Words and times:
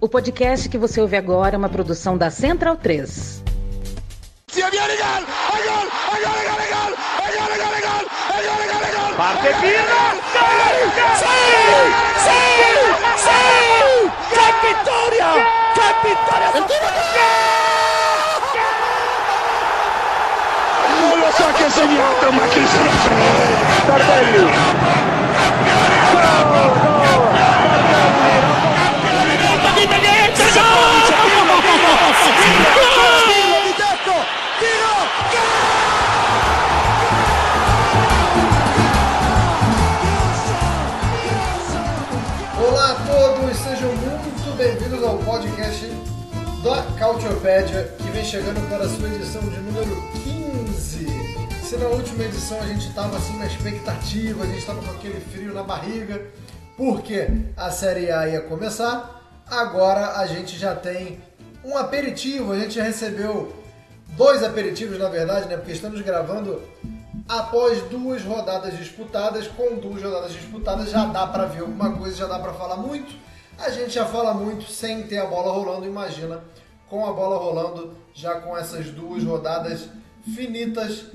O 0.00 0.08
podcast 0.08 0.68
que 0.68 0.78
você 0.78 1.00
ouve 1.00 1.16
agora 1.16 1.56
é 1.56 1.58
uma 1.58 1.68
produção 1.68 2.16
da 2.16 2.30
Central 2.30 2.76
3. 2.76 3.42
Parte 9.16 9.48
Pirlo! 9.60 10.20
Sì! 11.18 11.26
Sì! 12.22 12.38
Sì! 13.16 13.42
Che 14.30 14.46
vittoria! 14.62 15.30
Che 15.74 15.88
vittoria! 16.04 16.48
Non 16.54 16.62
Olá 42.60 42.90
a 42.90 42.94
todos, 43.06 43.56
sejam 43.56 43.94
muito 43.94 44.56
bem-vindos 44.56 45.00
ao 45.04 45.16
podcast 45.18 45.86
da 46.64 46.82
Cautiopédia, 46.98 47.94
que 47.98 48.10
vem 48.10 48.24
chegando 48.24 48.68
para 48.68 48.84
a 48.84 48.88
sua 48.88 49.06
edição 49.06 49.42
de 49.42 49.60
número 49.60 50.02
15. 50.24 51.06
Se 51.62 51.76
na 51.76 51.86
última 51.86 52.24
edição 52.24 52.60
a 52.60 52.66
gente 52.66 52.88
estava 52.88 53.16
assim 53.16 53.38
na 53.38 53.46
expectativa, 53.46 54.42
a 54.42 54.46
gente 54.46 54.58
estava 54.58 54.82
com 54.82 54.90
aquele 54.90 55.20
frio 55.20 55.54
na 55.54 55.62
barriga, 55.62 56.20
porque 56.76 57.28
a 57.56 57.70
Série 57.70 58.10
A 58.10 58.26
ia 58.26 58.40
começar, 58.40 59.17
agora 59.50 60.18
a 60.18 60.26
gente 60.26 60.58
já 60.58 60.74
tem 60.74 61.20
um 61.64 61.76
aperitivo, 61.76 62.52
a 62.52 62.58
gente 62.58 62.74
já 62.74 62.82
recebeu 62.82 63.54
dois 64.16 64.42
aperitivos 64.42 64.98
na 64.98 65.08
verdade, 65.08 65.48
né? 65.48 65.56
Porque 65.56 65.72
estamos 65.72 66.00
gravando 66.00 66.62
após 67.28 67.82
duas 67.82 68.22
rodadas 68.22 68.76
disputadas, 68.76 69.46
com 69.46 69.76
duas 69.76 70.02
rodadas 70.02 70.32
disputadas 70.32 70.90
já 70.90 71.04
dá 71.04 71.26
para 71.26 71.44
ver 71.44 71.60
alguma 71.60 71.96
coisa, 71.96 72.16
já 72.16 72.26
dá 72.26 72.38
para 72.38 72.54
falar 72.54 72.76
muito. 72.76 73.14
A 73.58 73.70
gente 73.70 73.90
já 73.90 74.06
fala 74.06 74.32
muito 74.32 74.70
sem 74.70 75.02
ter 75.02 75.18
a 75.18 75.26
bola 75.26 75.52
rolando, 75.52 75.84
imagina, 75.84 76.42
com 76.88 77.04
a 77.04 77.12
bola 77.12 77.36
rolando, 77.36 77.96
já 78.14 78.40
com 78.40 78.56
essas 78.56 78.86
duas 78.86 79.22
rodadas 79.24 79.88
finitas. 80.34 81.06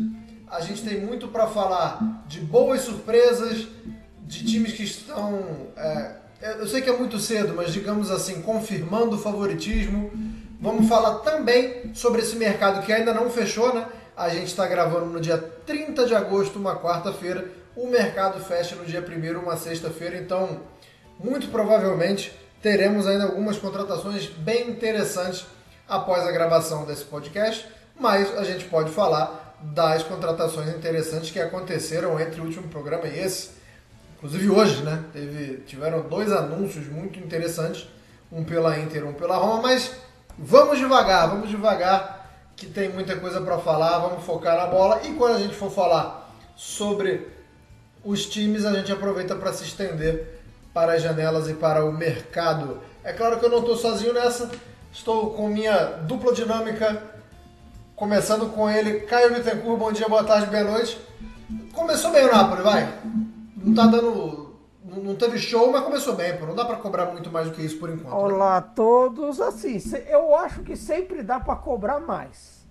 A 0.51 0.61
gente 0.61 0.83
tem 0.83 0.99
muito 0.99 1.29
para 1.29 1.47
falar 1.47 2.23
de 2.27 2.41
boas 2.41 2.81
surpresas, 2.81 3.65
de 4.21 4.45
times 4.45 4.73
que 4.73 4.83
estão. 4.83 5.71
é, 5.75 6.22
eu 6.43 6.67
sei 6.67 6.81
que 6.81 6.89
é 6.89 6.97
muito 6.97 7.17
cedo, 7.19 7.53
mas 7.55 7.71
digamos 7.71 8.11
assim, 8.11 8.41
confirmando 8.41 9.15
o 9.15 9.19
favoritismo. 9.19 10.11
Vamos 10.59 10.89
falar 10.89 11.19
também 11.19 11.93
sobre 11.93 12.21
esse 12.21 12.35
mercado 12.35 12.85
que 12.85 12.91
ainda 12.91 13.13
não 13.13 13.29
fechou, 13.29 13.73
né? 13.73 13.87
A 14.15 14.29
gente 14.29 14.47
está 14.47 14.67
gravando 14.67 15.05
no 15.05 15.21
dia 15.21 15.37
30 15.37 16.05
de 16.05 16.13
agosto, 16.13 16.59
uma 16.59 16.75
quarta-feira. 16.75 17.47
O 17.75 17.87
mercado 17.87 18.43
fecha 18.43 18.75
no 18.75 18.85
dia 18.85 19.01
1 19.01 19.39
uma 19.39 19.55
sexta-feira, 19.55 20.17
então 20.17 20.61
muito 21.17 21.47
provavelmente 21.47 22.37
teremos 22.61 23.07
ainda 23.07 23.23
algumas 23.23 23.57
contratações 23.57 24.27
bem 24.27 24.69
interessantes 24.69 25.45
após 25.87 26.27
a 26.27 26.31
gravação 26.31 26.85
desse 26.85 27.05
podcast, 27.05 27.65
mas 27.99 28.37
a 28.37 28.43
gente 28.43 28.65
pode 28.65 28.91
falar 28.91 29.57
das 29.61 30.03
contratações 30.03 30.69
interessantes 30.75 31.31
que 31.31 31.39
aconteceram 31.39 32.19
entre 32.19 32.41
o 32.41 32.43
último 32.43 32.67
programa 32.67 33.07
e 33.07 33.19
esse. 33.19 33.62
Inclusive 34.23 34.49
hoje, 34.51 34.83
né? 34.83 35.03
Teve, 35.11 35.57
tiveram 35.65 36.07
dois 36.07 36.31
anúncios 36.31 36.87
muito 36.87 37.19
interessantes, 37.19 37.89
um 38.31 38.41
pela 38.41 38.79
Inter, 38.79 39.05
um 39.05 39.11
pela 39.11 39.35
Roma, 39.35 39.61
mas 39.61 39.91
vamos 40.37 40.77
devagar, 40.77 41.27
vamos 41.27 41.49
devagar, 41.49 42.31
que 42.55 42.67
tem 42.67 42.87
muita 42.87 43.17
coisa 43.17 43.41
para 43.41 43.57
falar, 43.57 43.99
vamos 43.99 44.23
focar 44.23 44.55
na 44.55 44.67
bola. 44.67 45.01
E 45.03 45.13
quando 45.15 45.35
a 45.35 45.39
gente 45.39 45.53
for 45.53 45.69
falar 45.69 46.33
sobre 46.55 47.27
os 48.01 48.25
times, 48.25 48.63
a 48.63 48.71
gente 48.71 48.93
aproveita 48.93 49.35
para 49.35 49.51
se 49.51 49.65
estender 49.65 50.41
para 50.73 50.93
as 50.93 51.01
janelas 51.01 51.49
e 51.49 51.53
para 51.53 51.83
o 51.83 51.91
mercado. 51.91 52.79
É 53.03 53.11
claro 53.11 53.37
que 53.37 53.45
eu 53.45 53.49
não 53.49 53.59
estou 53.59 53.75
sozinho 53.75 54.13
nessa, 54.13 54.49
estou 54.89 55.31
com 55.31 55.49
minha 55.49 55.97
dupla 56.07 56.33
dinâmica, 56.33 57.03
começando 57.93 58.49
com 58.53 58.69
ele, 58.69 59.01
Caio 59.01 59.33
Bittencourt, 59.33 59.77
bom 59.77 59.91
dia, 59.91 60.07
boa 60.07 60.23
tarde, 60.23 60.45
boa 60.45 60.63
noite. 60.63 60.97
Começou 61.73 62.09
bem 62.11 62.23
o 62.23 62.31
Napoli, 62.31 62.61
vai. 62.61 62.87
Não 63.63 63.73
tá 63.73 63.87
dando. 63.87 64.53
Não 64.85 65.15
teve 65.15 65.37
show, 65.37 65.71
mas 65.71 65.83
começou 65.83 66.13
bem, 66.13 66.37
pô. 66.37 66.45
Não 66.45 66.55
dá 66.55 66.65
para 66.65 66.75
cobrar 66.75 67.05
muito 67.05 67.31
mais 67.31 67.47
do 67.47 67.53
que 67.53 67.61
isso 67.61 67.79
por 67.79 67.89
enquanto. 67.89 68.09
né? 68.09 68.13
Olá 68.33 68.57
a 68.57 68.61
todos, 68.61 69.39
assim, 69.39 69.77
eu 70.09 70.35
acho 70.35 70.61
que 70.61 70.75
sempre 70.75 71.23
dá 71.23 71.39
para 71.39 71.55
cobrar 71.55 71.99
mais. 72.01 72.67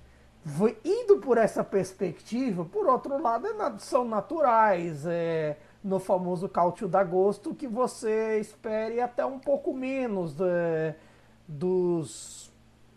Indo 0.84 1.18
por 1.18 1.38
essa 1.38 1.64
perspectiva, 1.64 2.64
por 2.64 2.86
outro 2.86 3.20
lado, 3.22 3.46
é 3.46 3.52
são 3.78 4.04
naturais, 4.04 5.06
é, 5.06 5.56
no 5.82 5.98
famoso 5.98 6.48
cálcio 6.48 6.86
da 6.88 7.00
agosto, 7.00 7.54
que 7.54 7.66
você 7.66 8.38
espere 8.40 9.00
até 9.00 9.24
um 9.24 9.38
pouco 9.38 9.72
menos 9.72 10.34
é, 10.40 10.96
dos, 11.46 12.52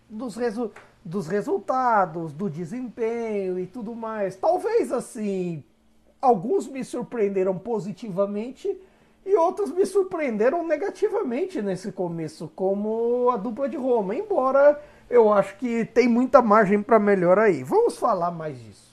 dos, 0.09 0.35
resu- 0.35 0.72
dos 1.06 1.27
resultados, 1.27 2.33
do 2.33 2.50
desempenho 2.50 3.59
e 3.59 3.67
tudo 3.67 3.94
mais. 3.95 4.35
Talvez 4.35 4.91
assim, 4.91 5.63
alguns 6.25 6.68
me 6.68 6.84
surpreenderam 6.84 7.58
positivamente 7.58 8.75
e 9.25 9.36
outros 9.36 9.72
me 9.72 9.86
surpreenderam 9.86 10.66
negativamente 10.68 11.62
nesse 11.62 11.91
começo, 11.91 12.52
como 12.56 13.30
a 13.31 13.38
dupla 13.38 13.68
de 13.68 13.78
Roma. 13.78 14.16
Embora 14.16 14.80
eu 15.09 15.31
acho 15.34 15.58
que 15.58 15.86
tem 15.86 16.08
muita 16.08 16.41
margem 16.41 16.81
para 16.81 17.00
melhor 17.00 17.40
aí. 17.40 17.63
Vamos 17.63 17.97
falar 17.97 18.31
mais 18.31 18.62
disso. 18.62 18.86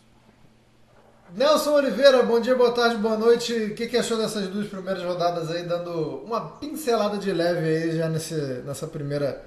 Nelson 1.34 1.72
Oliveira, 1.72 2.22
bom 2.22 2.38
dia, 2.41 2.54
boa 2.54 2.72
tarde, 2.72 2.97
boa 2.97 3.16
noite. 3.16 3.54
O 3.54 3.75
que, 3.75 3.87
que 3.87 3.97
achou 3.97 4.19
dessas 4.19 4.49
duas 4.49 4.69
primeiras 4.69 5.03
rodadas 5.03 5.50
aí, 5.50 5.62
dando 5.62 6.22
uma 6.25 6.41
pincelada 6.41 7.16
de 7.16 7.32
leve 7.32 7.66
aí 7.66 7.97
já 7.97 8.09
nesse, 8.09 8.34
nessa 8.66 8.87
primeira 8.87 9.43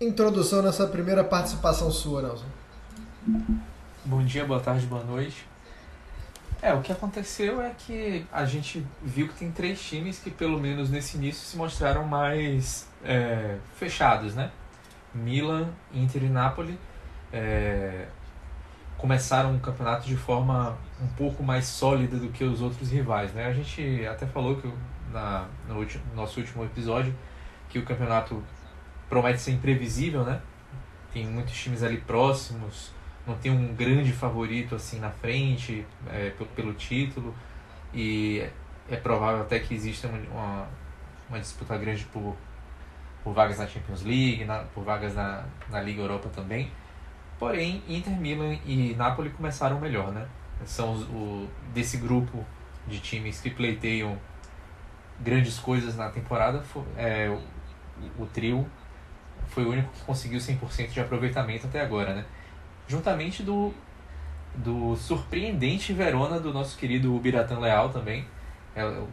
introdução, 0.00 0.62
nessa 0.62 0.86
primeira 0.86 1.22
participação 1.22 1.92
sua, 1.92 2.22
Nelson? 2.22 2.46
Bom 4.04 4.24
dia, 4.24 4.44
boa 4.44 4.58
tarde, 4.58 4.84
boa 4.86 5.04
noite. 5.04 5.51
É, 6.62 6.72
o 6.72 6.80
que 6.80 6.92
aconteceu 6.92 7.60
é 7.60 7.70
que 7.76 8.24
a 8.32 8.44
gente 8.44 8.86
viu 9.02 9.26
que 9.26 9.34
tem 9.34 9.50
três 9.50 9.82
times 9.82 10.20
que, 10.20 10.30
pelo 10.30 10.60
menos 10.60 10.88
nesse 10.90 11.16
início, 11.16 11.44
se 11.44 11.56
mostraram 11.56 12.04
mais 12.04 12.88
é, 13.04 13.58
fechados, 13.74 14.36
né? 14.36 14.52
Milan, 15.12 15.68
Inter 15.92 16.22
e 16.22 16.28
Napoli 16.28 16.78
é, 17.32 18.06
começaram 18.96 19.56
o 19.56 19.58
campeonato 19.58 20.06
de 20.06 20.16
forma 20.16 20.78
um 21.00 21.08
pouco 21.08 21.42
mais 21.42 21.66
sólida 21.66 22.16
do 22.16 22.28
que 22.28 22.44
os 22.44 22.60
outros 22.62 22.92
rivais, 22.92 23.32
né? 23.32 23.46
A 23.46 23.52
gente 23.52 24.06
até 24.06 24.24
falou 24.24 24.54
que 24.56 24.72
na, 25.12 25.46
no 25.68 25.78
ulti- 25.80 26.00
nosso 26.14 26.38
último 26.38 26.64
episódio 26.64 27.12
que 27.68 27.78
o 27.80 27.84
campeonato 27.84 28.40
promete 29.08 29.40
ser 29.40 29.50
imprevisível, 29.50 30.22
né? 30.24 30.40
Tem 31.12 31.26
muitos 31.26 31.54
times 31.54 31.82
ali 31.82 31.96
próximos, 31.98 32.92
não 33.26 33.36
tem 33.36 33.50
um 33.52 33.74
grande 33.74 34.12
favorito 34.12 34.74
assim 34.74 34.98
na 34.98 35.10
frente 35.10 35.86
é, 36.10 36.30
pelo, 36.30 36.48
pelo 36.50 36.74
título 36.74 37.34
e 37.94 38.44
é 38.90 38.96
provável 38.96 39.42
até 39.42 39.58
que 39.60 39.74
exista 39.74 40.08
uma, 40.08 40.66
uma, 41.28 41.38
disputa 41.38 41.76
grande 41.76 42.04
por, 42.06 42.36
por 43.22 43.32
vagas 43.32 43.58
na 43.58 43.66
Champions 43.66 44.02
League, 44.02 44.44
na, 44.44 44.60
por 44.74 44.84
vagas 44.84 45.14
na, 45.14 45.44
na 45.70 45.80
Liga 45.80 46.02
Europa 46.02 46.28
também. 46.34 46.70
Porém, 47.38 47.82
Inter, 47.88 48.12
Milan 48.18 48.56
e 48.66 48.94
Napoli 48.94 49.30
começaram 49.30 49.80
melhor, 49.80 50.12
né? 50.12 50.26
São 50.64 50.92
os, 50.92 51.02
o, 51.04 51.48
desse 51.72 51.96
grupo 51.96 52.44
de 52.86 52.98
times 53.00 53.40
que 53.40 53.50
pleiteiam 53.50 54.18
grandes 55.20 55.58
coisas 55.58 55.96
na 55.96 56.08
temporada, 56.10 56.62
fo- 56.62 56.84
é, 56.96 57.28
o, 57.28 58.22
o 58.22 58.26
trio 58.26 58.66
foi 59.48 59.64
o 59.64 59.70
único 59.70 59.90
que 59.92 60.02
conseguiu 60.04 60.38
100% 60.40 60.88
de 60.90 61.00
aproveitamento 61.00 61.66
até 61.66 61.80
agora, 61.80 62.14
né? 62.14 62.24
Juntamente 62.86 63.42
do, 63.42 63.72
do 64.54 64.96
surpreendente 64.96 65.92
Verona 65.92 66.38
do 66.40 66.52
nosso 66.52 66.76
querido 66.76 67.16
Biratan 67.18 67.58
Leal 67.58 67.88
também. 67.88 68.26
É 68.74 68.84
o 68.84 69.08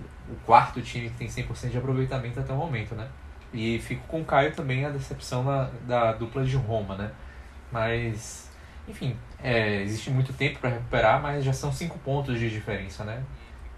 quarto 0.46 0.82
time 0.82 1.10
que 1.10 1.18
tem 1.18 1.28
100% 1.28 1.70
de 1.70 1.78
aproveitamento 1.78 2.40
até 2.40 2.54
o 2.54 2.56
momento, 2.56 2.96
né? 2.96 3.08
E 3.54 3.80
fico 3.80 4.06
com 4.08 4.22
o 4.22 4.26
Caio 4.26 4.54
também 4.54 4.86
a 4.86 4.90
decepção 4.90 5.44
na, 5.44 5.70
da 5.88 6.14
dupla 6.14 6.46
de 6.46 6.56
Roma, 6.56 6.96
né? 6.96 7.12
Mas, 7.72 8.50
enfim, 8.88 9.18
é, 9.42 9.82
existe 9.82 10.10
muito 10.10 10.34
tempo 10.34 10.60
para 10.60 10.70
recuperar, 10.70 11.22
mas 11.22 11.44
já 11.44 11.54
são 11.54 11.72
cinco 11.72 11.98
pontos 12.00 12.40
de 12.40 12.50
diferença, 12.50 13.04
né? 13.04 13.24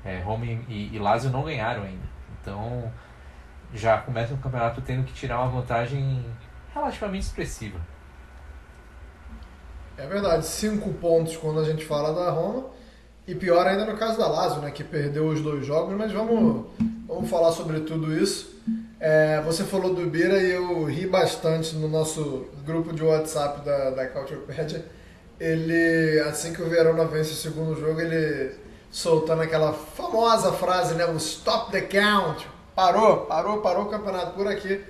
É, 0.03 0.19
Roma 0.19 0.45
e, 0.45 0.89
e 0.93 0.99
Lazio 0.99 1.31
não 1.31 1.43
ganharam 1.43 1.83
ainda. 1.83 2.05
Então, 2.41 2.91
já 3.73 3.97
começa 3.97 4.33
o 4.33 4.37
campeonato 4.37 4.81
tendo 4.81 5.05
que 5.05 5.13
tirar 5.13 5.39
uma 5.39 5.49
vantagem 5.49 6.25
relativamente 6.73 7.23
expressiva. 7.23 7.79
É 10.01 10.07
verdade, 10.07 10.47
cinco 10.47 10.91
pontos 10.93 11.37
quando 11.37 11.59
a 11.59 11.63
gente 11.63 11.85
fala 11.85 12.11
da 12.11 12.31
Roma. 12.31 12.65
E 13.27 13.35
pior 13.35 13.67
ainda 13.67 13.85
no 13.85 13.95
caso 13.95 14.17
da 14.17 14.27
Lazio, 14.27 14.59
né, 14.59 14.71
que 14.71 14.83
perdeu 14.83 15.27
os 15.27 15.41
dois 15.41 15.63
jogos, 15.63 15.95
mas 15.95 16.11
vamos, 16.11 16.65
vamos 17.07 17.29
falar 17.29 17.51
sobre 17.51 17.81
tudo 17.81 18.11
isso. 18.11 18.49
É, 18.99 19.39
você 19.45 19.63
falou 19.63 19.93
do 19.93 20.07
Bira 20.07 20.41
e 20.41 20.53
eu 20.53 20.85
ri 20.85 21.05
bastante 21.05 21.75
no 21.75 21.87
nosso 21.87 22.47
grupo 22.65 22.91
de 22.91 23.03
WhatsApp 23.03 23.63
da, 23.63 23.91
da 23.91 24.07
Culturepedia. 24.07 24.83
Ele, 25.39 26.19
assim 26.21 26.51
que 26.51 26.63
o 26.63 26.69
Verona 26.69 27.05
vence 27.05 27.33
o 27.33 27.35
segundo 27.35 27.79
jogo, 27.79 28.01
ele 28.01 28.55
soltando 28.89 29.43
aquela 29.43 29.71
famosa 29.71 30.51
frase, 30.51 30.95
né? 30.95 31.05
O 31.05 31.17
stop 31.17 31.71
the 31.71 31.81
count. 31.81 32.47
Parou, 32.75 33.17
parou, 33.27 33.61
parou 33.61 33.83
o 33.83 33.89
campeonato 33.89 34.31
por 34.33 34.47
aqui, 34.47 34.81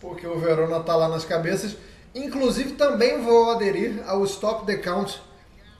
porque 0.00 0.26
o 0.26 0.40
Verona 0.40 0.80
tá 0.80 0.96
lá 0.96 1.08
nas 1.08 1.24
cabeças. 1.24 1.76
Inclusive 2.16 2.72
também 2.72 3.20
vou 3.20 3.50
aderir 3.50 4.02
ao 4.06 4.24
stop 4.24 4.64
the 4.64 4.78
count 4.78 5.20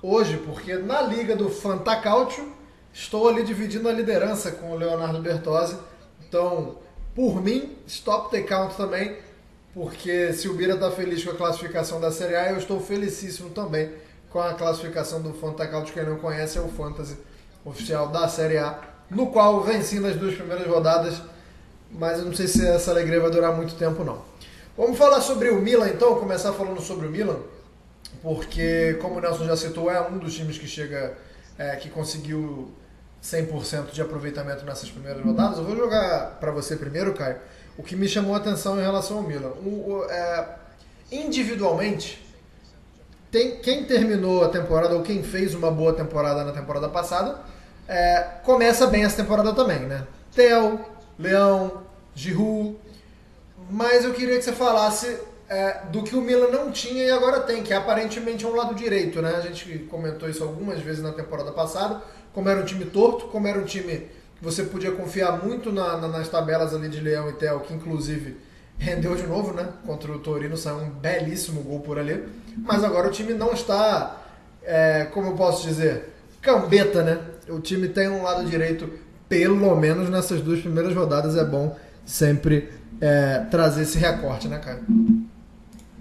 hoje, 0.03 0.37
porque 0.45 0.77
na 0.77 1.01
liga 1.01 1.35
do 1.35 1.49
Fantacalcio 1.49 2.53
estou 2.93 3.27
ali 3.27 3.43
dividindo 3.43 3.89
a 3.89 3.93
liderança 3.93 4.51
com 4.51 4.71
o 4.71 4.77
Leonardo 4.77 5.19
Bertozzi. 5.23 5.79
Então, 6.29 6.77
por 7.15 7.43
mim, 7.43 7.79
stop 7.87 8.31
the 8.31 8.43
count 8.43 8.77
também, 8.77 9.17
porque 9.73 10.35
se 10.35 10.47
o 10.47 10.53
Bira 10.53 10.75
está 10.75 10.91
feliz 10.91 11.25
com 11.25 11.31
a 11.31 11.35
classificação 11.35 11.99
da 11.99 12.13
Série 12.13 12.37
A, 12.37 12.51
eu 12.51 12.59
estou 12.59 12.81
felicíssimo 12.81 13.49
também 13.49 13.91
com 14.29 14.39
a 14.39 14.53
classificação 14.53 15.23
do 15.23 15.33
Fantacalcio. 15.33 15.95
Quem 15.95 16.05
não 16.05 16.19
conhece 16.19 16.59
é 16.59 16.61
o 16.61 16.69
Fantasy 16.69 17.17
oficial 17.65 18.09
da 18.09 18.29
Série 18.29 18.59
A, 18.59 18.79
no 19.11 19.29
qual 19.29 19.63
venci 19.63 19.99
nas 20.01 20.17
duas 20.17 20.35
primeiras 20.35 20.67
rodadas, 20.67 21.15
mas 21.91 22.19
eu 22.19 22.27
não 22.27 22.35
sei 22.35 22.47
se 22.47 22.67
essa 22.67 22.91
alegria 22.91 23.21
vai 23.21 23.31
durar 23.31 23.57
muito 23.57 23.75
tempo 23.77 24.05
não. 24.05 24.36
Vamos 24.77 24.99
falar 24.99 25.23
sobre 25.23 25.49
o 25.49 25.59
Milan 25.59 25.89
então, 25.89 26.17
começar 26.17 26.53
falando 26.53 26.83
sobre 26.83 27.07
o 27.07 27.11
Milan, 27.11 27.39
porque 28.21 28.99
como 29.01 29.17
o 29.17 29.21
Nelson 29.23 29.47
já 29.47 29.57
citou, 29.57 29.91
é 29.91 30.07
um 30.07 30.19
dos 30.19 30.35
times 30.35 30.59
que 30.59 30.67
chega, 30.67 31.17
é, 31.57 31.77
que 31.77 31.89
conseguiu 31.89 32.71
100% 33.25 33.93
de 33.93 34.03
aproveitamento 34.03 34.67
nessas 34.67 34.91
primeiras 34.91 35.25
rodadas. 35.25 35.57
Eu 35.57 35.65
vou 35.65 35.75
jogar 35.75 36.37
para 36.39 36.51
você 36.51 36.77
primeiro, 36.77 37.15
Caio, 37.15 37.39
o 37.79 37.83
que 37.83 37.97
me 37.97 38.07
chamou 38.07 38.35
a 38.35 38.37
atenção 38.37 38.79
em 38.79 38.83
relação 38.83 39.17
ao 39.17 39.23
Milan. 39.23 39.53
O, 39.65 39.93
o, 39.93 40.05
é, 40.11 40.47
individualmente, 41.11 42.23
tem, 43.31 43.57
quem 43.57 43.85
terminou 43.85 44.45
a 44.45 44.51
temporada 44.51 44.95
ou 44.95 45.03
quem 45.03 45.23
fez 45.23 45.55
uma 45.55 45.71
boa 45.71 45.95
temporada 45.95 46.45
na 46.45 46.53
temporada 46.53 46.91
passada, 46.91 47.41
é, 47.89 48.23
começa 48.45 48.87
bem 48.89 49.05
essa 49.05 49.17
temporada 49.17 49.55
também, 49.55 49.81
né? 49.81 50.07
Theo, 50.35 50.85
Leão, 51.19 51.83
Giroud, 52.15 52.77
mas 53.71 54.05
eu 54.05 54.13
queria 54.13 54.37
que 54.37 54.43
você 54.43 54.53
falasse 54.53 55.19
é, 55.49 55.81
do 55.91 56.03
que 56.03 56.17
o 56.17 56.21
Milan 56.21 56.49
não 56.49 56.71
tinha 56.71 57.05
e 57.05 57.11
agora 57.11 57.41
tem, 57.41 57.63
que 57.63 57.73
aparentemente 57.73 58.45
é 58.45 58.49
um 58.49 58.55
lado 58.55 58.75
direito, 58.75 59.23
né? 59.23 59.35
A 59.37 59.41
gente 59.41 59.87
comentou 59.91 60.29
isso 60.29 60.43
algumas 60.43 60.81
vezes 60.81 61.03
na 61.03 61.13
temporada 61.13 61.53
passada, 61.53 62.03
como 62.33 62.49
era 62.49 62.61
um 62.61 62.65
time 62.65 62.85
torto, 62.85 63.27
como 63.27 63.47
era 63.47 63.59
um 63.59 63.65
time 63.65 64.09
que 64.37 64.45
você 64.45 64.65
podia 64.65 64.93
confiar 64.93 65.43
muito 65.43 65.73
na, 65.73 65.97
na, 65.97 66.09
nas 66.09 66.29
tabelas 66.29 66.75
ali 66.75 66.89
de 66.89 67.01
Leão 67.01 67.31
e 67.31 67.33
Theo, 67.35 67.61
que 67.61 67.73
inclusive 67.73 68.37
rendeu 68.79 69.15
de 69.15 69.27
novo, 69.27 69.55
né? 69.55 69.69
Contra 69.87 70.13
o 70.13 70.19
Torino, 70.19 70.57
saiu 70.57 70.79
um 70.79 70.91
belíssimo 70.91 71.63
gol 71.63 71.81
por 71.81 71.99
ali. 71.99 72.25
Mas 72.59 72.85
agora 72.85 73.09
o 73.09 73.11
time 73.11 73.33
não 73.33 73.53
está, 73.53 74.23
é, 74.63 75.07
como 75.07 75.29
eu 75.29 75.35
posso 75.35 75.67
dizer, 75.67 76.13
cambeta, 76.43 77.03
né? 77.03 77.19
O 77.49 77.61
time 77.61 77.89
tem 77.89 78.09
um 78.09 78.23
lado 78.23 78.45
direito, 78.45 78.91
pelo 79.29 79.75
menos 79.77 80.11
nessas 80.11 80.41
duas 80.41 80.61
primeiras 80.61 80.95
rodadas, 80.95 81.37
é 81.37 81.45
bom 81.45 81.77
sempre 82.05 82.69
é, 83.01 83.41
trazer 83.51 83.83
esse 83.83 83.99
recorte, 83.99 84.49
né, 84.49 84.59
cara? 84.59 84.83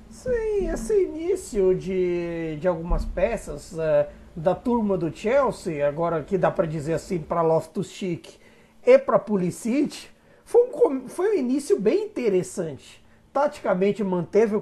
Sim, 0.10 0.70
esse 0.72 1.04
início 1.04 1.76
de, 1.76 2.58
de 2.60 2.68
algumas 2.68 3.06
peças 3.06 3.78
é, 3.78 4.10
da 4.36 4.56
turma 4.56 4.98
do 4.98 5.16
Chelsea, 5.16 5.88
agora 5.88 6.24
que 6.24 6.38
dá 6.38 6.50
para 6.50 6.66
dizer 6.66 6.94
assim 6.94 7.20
para 7.20 7.42
Loftus-Cheek 7.42 8.38
e 8.86 8.98
para 8.98 9.20
Pulisic, 9.20 10.08
foi 10.44 10.62
um, 10.68 11.08
foi 11.08 11.36
um 11.36 11.40
início 11.40 11.80
bem 11.80 12.06
interessante. 12.06 13.04
Taticamente 13.34 14.04
manteve 14.04 14.56
o 14.56 14.62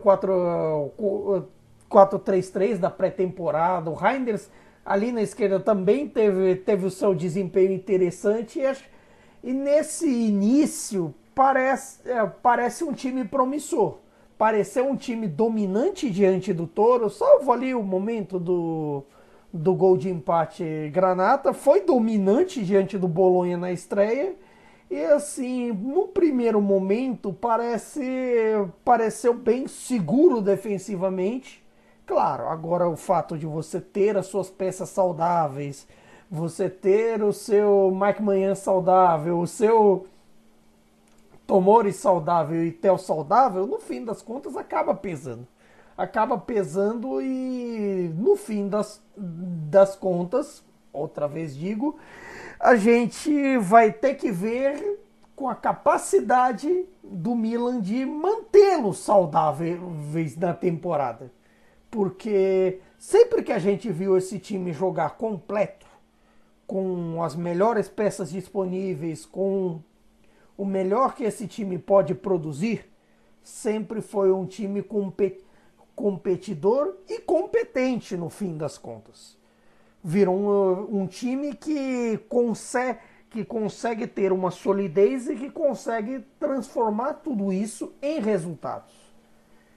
4-3-3 1.90 2.78
da 2.78 2.90
pré-temporada. 2.90 3.90
O 3.90 3.94
Reinders 3.94 4.50
ali 4.86 5.12
na 5.12 5.22
esquerda 5.22 5.60
também 5.60 6.08
teve, 6.08 6.56
teve 6.56 6.86
o 6.86 6.92
seu 6.92 7.14
desempenho 7.14 7.74
interessante. 7.74 8.60
E, 8.60 9.50
e 9.50 9.54
nesse 9.54 10.08
início 10.08 11.14
parece, 11.36 12.10
é, 12.10 12.26
parece 12.26 12.84
um 12.84 12.94
time 12.94 13.26
promissor. 13.26 13.98
Pareceu 14.38 14.88
um 14.88 14.96
time 14.96 15.28
dominante 15.28 16.10
diante 16.10 16.54
do 16.54 16.68
Toro, 16.68 17.10
salvo 17.10 17.52
ali 17.52 17.74
o 17.74 17.84
momento 17.84 18.40
do, 18.40 19.04
do 19.54 19.74
gol 19.74 19.96
de 19.96 20.10
empate 20.10 20.90
Granata. 20.92 21.54
Foi 21.54 21.82
dominante 21.82 22.64
diante 22.64 22.98
do 22.98 23.08
Bolonha 23.08 23.58
na 23.58 23.72
estreia 23.72 24.36
e 24.94 25.04
assim, 25.06 25.72
no 25.72 26.08
primeiro 26.08 26.62
momento 26.62 27.34
parece 27.34 28.04
pareceu 28.86 29.34
bem 29.34 29.68
seguro 29.68 30.40
defensivamente. 30.40 31.64
Claro, 32.06 32.48
agora 32.48 32.88
o 32.88 32.96
fato 32.96 33.36
de 33.38 33.46
você 33.48 33.82
ter 33.82 34.16
as 34.18 34.28
suas 34.28 34.52
peças 34.52 34.90
saudáveis, 34.90 35.88
você 36.30 36.70
ter 36.70 37.24
o 37.24 37.34
seu 37.34 37.92
Mike 37.92 38.22
Manhã 38.22 38.54
saudável, 38.54 39.40
o 39.40 39.48
seu 39.48 40.06
Tomori 41.46 41.92
saudável 41.92 42.64
e 42.64 42.72
Tel 42.72 42.98
saudável, 42.98 43.68
no 43.68 43.80
fim 43.80 44.04
das 44.04 44.22
contas 44.22 44.56
acaba 44.56 44.96
pesando. 44.96 45.48
Acaba 45.98 46.38
pesando 46.38 47.22
e 47.22 48.12
no 48.16 48.36
fim 48.36 48.68
das, 48.68 49.02
das 49.16 49.96
contas, 49.96 50.64
outra 50.92 51.28
vez 51.28 51.56
digo, 51.56 51.98
a 52.60 52.76
gente 52.76 53.58
vai 53.58 53.92
ter 53.92 54.16
que 54.16 54.32
ver 54.32 55.00
com 55.36 55.50
a 55.50 55.56
capacidade 55.56 56.86
do 57.04 57.36
Milan 57.36 57.82
de 57.82 58.06
mantê-los 58.06 59.00
saudáveis 59.00 60.38
na 60.38 60.54
temporada. 60.54 61.32
Porque 61.92 62.80
sempre 62.98 63.44
que 63.44 63.52
a 63.52 63.60
gente 63.60 63.92
viu 63.92 64.18
esse 64.18 64.40
time 64.40 64.74
jogar 64.74 65.18
completo, 65.18 65.86
com 66.66 67.22
as 67.22 67.36
melhores 67.36 67.88
peças 67.88 68.32
disponíveis, 68.32 69.26
com 69.26 69.82
o 70.58 70.66
melhor 70.66 71.16
que 71.16 71.24
esse 71.24 71.48
time 71.48 71.78
pode 71.78 72.14
produzir, 72.14 72.90
sempre 73.44 74.02
foi 74.02 74.32
um 74.32 74.46
time 74.46 74.86
competidor 75.96 76.96
e 77.10 77.20
competente 77.20 78.16
no 78.16 78.30
fim 78.30 78.58
das 78.58 78.78
contas 78.78 79.42
virou 80.04 80.36
um, 80.36 81.02
um 81.02 81.08
time 81.08 81.56
que 81.56 82.20
que 83.30 83.44
consegue 83.44 84.06
ter 84.06 84.32
uma 84.32 84.52
solidez 84.52 85.28
e 85.28 85.36
que 85.36 85.50
consegue 85.50 86.20
transformar 86.40 87.14
tudo 87.14 87.52
isso 87.52 87.92
em 88.00 88.20
resultados. 88.20 88.94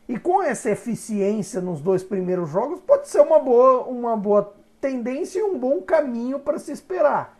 E 0.06 0.18
com 0.18 0.42
essa 0.42 0.70
eficiência 0.70 1.58
nos 1.60 1.80
dois 1.80 2.04
primeiros 2.04 2.50
jogos, 2.50 2.80
pode 2.80 3.08
ser 3.08 3.20
uma 3.20 3.38
boa, 3.38 3.84
uma 3.84 4.14
boa 4.14 4.54
tendência 4.78 5.38
e 5.38 5.42
um 5.42 5.58
bom 5.58 5.80
caminho 5.80 6.38
para 6.38 6.58
se 6.58 6.70
esperar. 6.70 7.35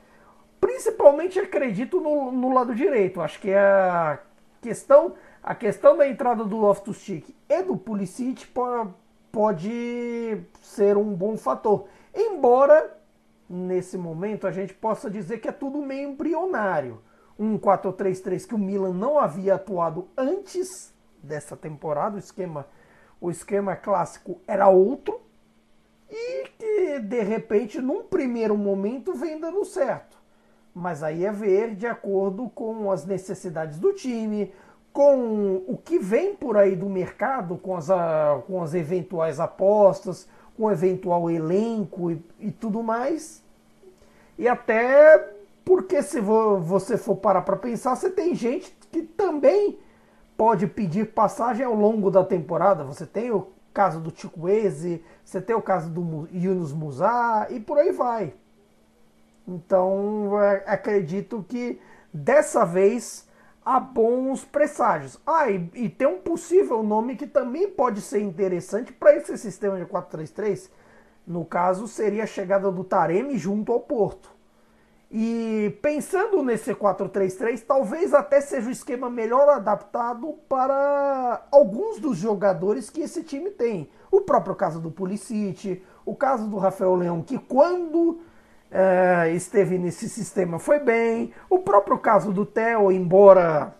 Principalmente 0.61 1.39
acredito 1.39 2.01
no, 2.01 2.33
no, 2.33 2.53
lado 2.53 2.75
direito. 2.75 3.21
Acho 3.21 3.41
que 3.41 3.53
a 3.53 4.19
questão, 4.61 5.15
a 5.43 5.55
questão 5.55 5.97
da 5.97 6.09
entrada 6.09 6.45
do 6.45 6.57
Loftus-Cheek 6.57 7.35
e 7.49 7.63
do 7.63 7.77
Pulisic 7.77 8.47
pode 9.31 10.41
ser 10.61 10.97
um 10.97 11.15
bom 11.15 11.37
fator. 11.37 11.87
Embora 12.15 12.97
nesse 13.49 13.97
momento 13.97 14.47
a 14.47 14.51
gente 14.51 14.75
possa 14.75 15.11
dizer 15.11 15.39
que 15.39 15.49
é 15.49 15.53
tudo 15.53 15.79
meio 15.79 16.11
embrionário. 16.11 17.01
Um 17.39 17.59
4-3-3 17.59 18.47
que 18.47 18.55
o 18.55 18.59
Milan 18.59 18.95
não 18.95 19.19
havia 19.19 19.55
atuado 19.55 20.09
antes 20.17 20.95
dessa 21.23 21.57
temporada, 21.57 22.17
o 22.17 22.19
esquema, 22.19 22.67
o 23.21 23.31
esquema 23.31 23.77
clássico 23.77 24.41
era 24.47 24.69
outro 24.69 25.21
e 26.11 26.49
que 26.59 27.01
de 27.01 27.23
repente 27.23 27.81
num 27.81 28.05
primeiro 28.05 28.57
momento 28.57 29.15
vem 29.15 29.39
dando 29.39 29.65
certo. 29.65 30.16
Mas 30.79 31.03
aí 31.03 31.25
é 31.25 31.33
ver 31.33 31.75
de 31.75 31.87
acordo 31.87 32.51
com 32.51 32.93
as 32.93 33.07
necessidades 33.07 33.79
do 33.79 33.95
time, 33.95 34.53
com 34.93 35.65
o 35.67 35.81
que 35.83 35.99
vem 35.99 36.37
por 36.37 36.55
aí 36.55 36.77
do 36.77 36.87
mercado, 36.87 37.57
com 37.57 37.75
as, 37.75 37.89
com 38.47 38.63
as 38.63 38.75
eventuais 38.75 39.41
apostas, 39.41 40.29
com 40.55 40.71
eventual 40.71 41.31
elenco 41.31 42.11
e, 42.11 42.23
e 42.39 42.51
tudo 42.51 42.83
mais. 42.83 43.43
E 44.39 44.47
até 44.47 45.33
porque 45.65 46.03
se 46.03 46.21
você 46.21 46.99
for 46.99 47.17
parar 47.17 47.41
para 47.41 47.57
pensar, 47.57 47.97
você 47.97 48.11
tem 48.11 48.35
gente 48.35 48.77
que 48.93 49.01
também 49.01 49.79
pode 50.37 50.67
pedir 50.67 51.07
passagem 51.07 51.65
ao 51.65 51.75
longo 51.75 52.11
da 52.11 52.23
temporada. 52.23 52.85
Você 52.85 53.07
tem 53.07 53.31
o 53.31 53.49
caso 53.73 53.99
do 53.99 54.13
Chikweze, 54.15 55.03
você 55.25 55.41
tem 55.41 55.57
o 55.57 55.63
caso 55.63 55.89
do 55.89 56.29
Yunus 56.31 56.75
Musa 56.75 57.47
e 57.49 57.59
por 57.61 57.79
aí 57.79 57.93
vai. 57.93 58.35
Então 59.47 60.43
é, 60.43 60.65
acredito 60.67 61.45
que 61.49 61.81
dessa 62.13 62.65
vez 62.65 63.27
há 63.65 63.81
bons 63.81 64.45
presságios. 64.45 65.19
Ah, 65.27 65.51
e, 65.51 65.71
e, 65.75 65.89
tem 65.89 66.07
um 66.07 66.19
possível 66.19 66.83
nome 66.83 67.17
que 67.17 67.27
também 67.27 67.69
pode 67.69 68.01
ser 68.01 68.21
interessante 68.21 68.93
para 68.93 69.17
esse 69.17 69.37
sistema 69.37 69.77
de 69.77 69.85
4-3-3. 69.85 70.71
No 71.27 71.45
caso, 71.45 71.89
seria 71.89 72.23
a 72.23 72.27
chegada 72.27 72.71
do 72.71 72.85
Taremi 72.85 73.37
junto 73.37 73.73
ao 73.73 73.81
Porto. 73.81 74.37
E 75.11 75.77
pensando 75.83 76.43
nesse 76.43 76.75
4-3-3, 76.75 77.65
talvez 77.67 78.13
até 78.13 78.41
seja 78.41 78.69
o 78.69 78.73
esquema 78.73 79.09
melhor 79.09 79.49
adaptado 79.49 80.35
para 80.49 81.47
alguns 81.51 82.01
dos 82.01 82.19
jogadores 82.19 82.91
que 82.91 83.03
esse 83.03 83.23
time 83.23 83.51
tem. 83.51 83.89
O 84.11 84.21
próprio 84.21 84.55
caso 84.55 84.81
do 84.81 84.91
Pulisic, 84.91 85.83
o 86.05 86.15
caso 86.15 86.49
do 86.49 86.57
Rafael 86.57 86.95
Leão, 86.95 87.23
que 87.23 87.39
quando 87.39 88.21
é, 88.71 89.31
esteve 89.33 89.79
nesse 89.79 90.09
sistema 90.09 90.59
foi 90.59 90.79
bem, 90.79 91.33
o 91.49 91.59
próprio 91.59 91.99
caso 91.99 92.33
do 92.33 92.45
Theo, 92.45 92.91
embora 92.91 93.75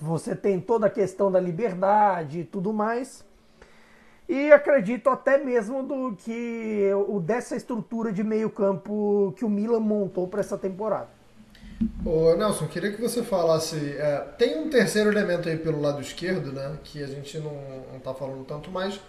você 0.00 0.34
tem 0.34 0.60
toda 0.60 0.86
a 0.86 0.90
questão 0.90 1.30
da 1.30 1.40
liberdade 1.40 2.40
e 2.40 2.44
tudo 2.44 2.72
mais. 2.72 3.26
E 4.28 4.52
acredito 4.52 5.08
até 5.08 5.38
mesmo 5.38 5.82
do 5.82 6.14
que 6.14 6.90
o 7.08 7.18
dessa 7.18 7.56
estrutura 7.56 8.12
de 8.12 8.22
meio 8.22 8.50
campo 8.50 9.32
que 9.36 9.44
o 9.44 9.48
Milan 9.48 9.80
montou 9.80 10.28
para 10.28 10.40
essa 10.40 10.58
temporada. 10.58 11.08
Ô, 12.04 12.34
Nelson, 12.34 12.66
queria 12.66 12.92
que 12.92 13.00
você 13.00 13.22
falasse. 13.22 13.76
É, 13.96 14.18
tem 14.36 14.58
um 14.58 14.68
terceiro 14.68 15.10
elemento 15.10 15.48
aí 15.48 15.56
pelo 15.56 15.80
lado 15.80 16.02
esquerdo, 16.02 16.52
né? 16.52 16.76
Que 16.84 17.02
a 17.02 17.06
gente 17.06 17.38
não, 17.38 17.54
não 17.92 18.00
tá 18.00 18.12
falando 18.12 18.44
tanto 18.44 18.70
mais, 18.70 19.00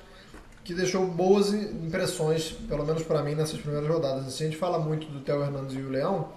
que 0.63 0.73
deixou 0.73 1.05
boas 1.07 1.53
impressões, 1.53 2.51
pelo 2.67 2.85
menos 2.85 3.03
para 3.03 3.23
mim, 3.23 3.35
nessas 3.35 3.59
primeiras 3.59 3.89
rodadas. 3.89 4.27
Assim, 4.27 4.45
a 4.45 4.47
gente 4.47 4.57
fala 4.57 4.77
muito 4.79 5.07
do 5.07 5.19
Theo 5.21 5.43
Hernandes 5.43 5.75
e 5.75 5.81
o 5.81 5.89
Leão. 5.89 6.29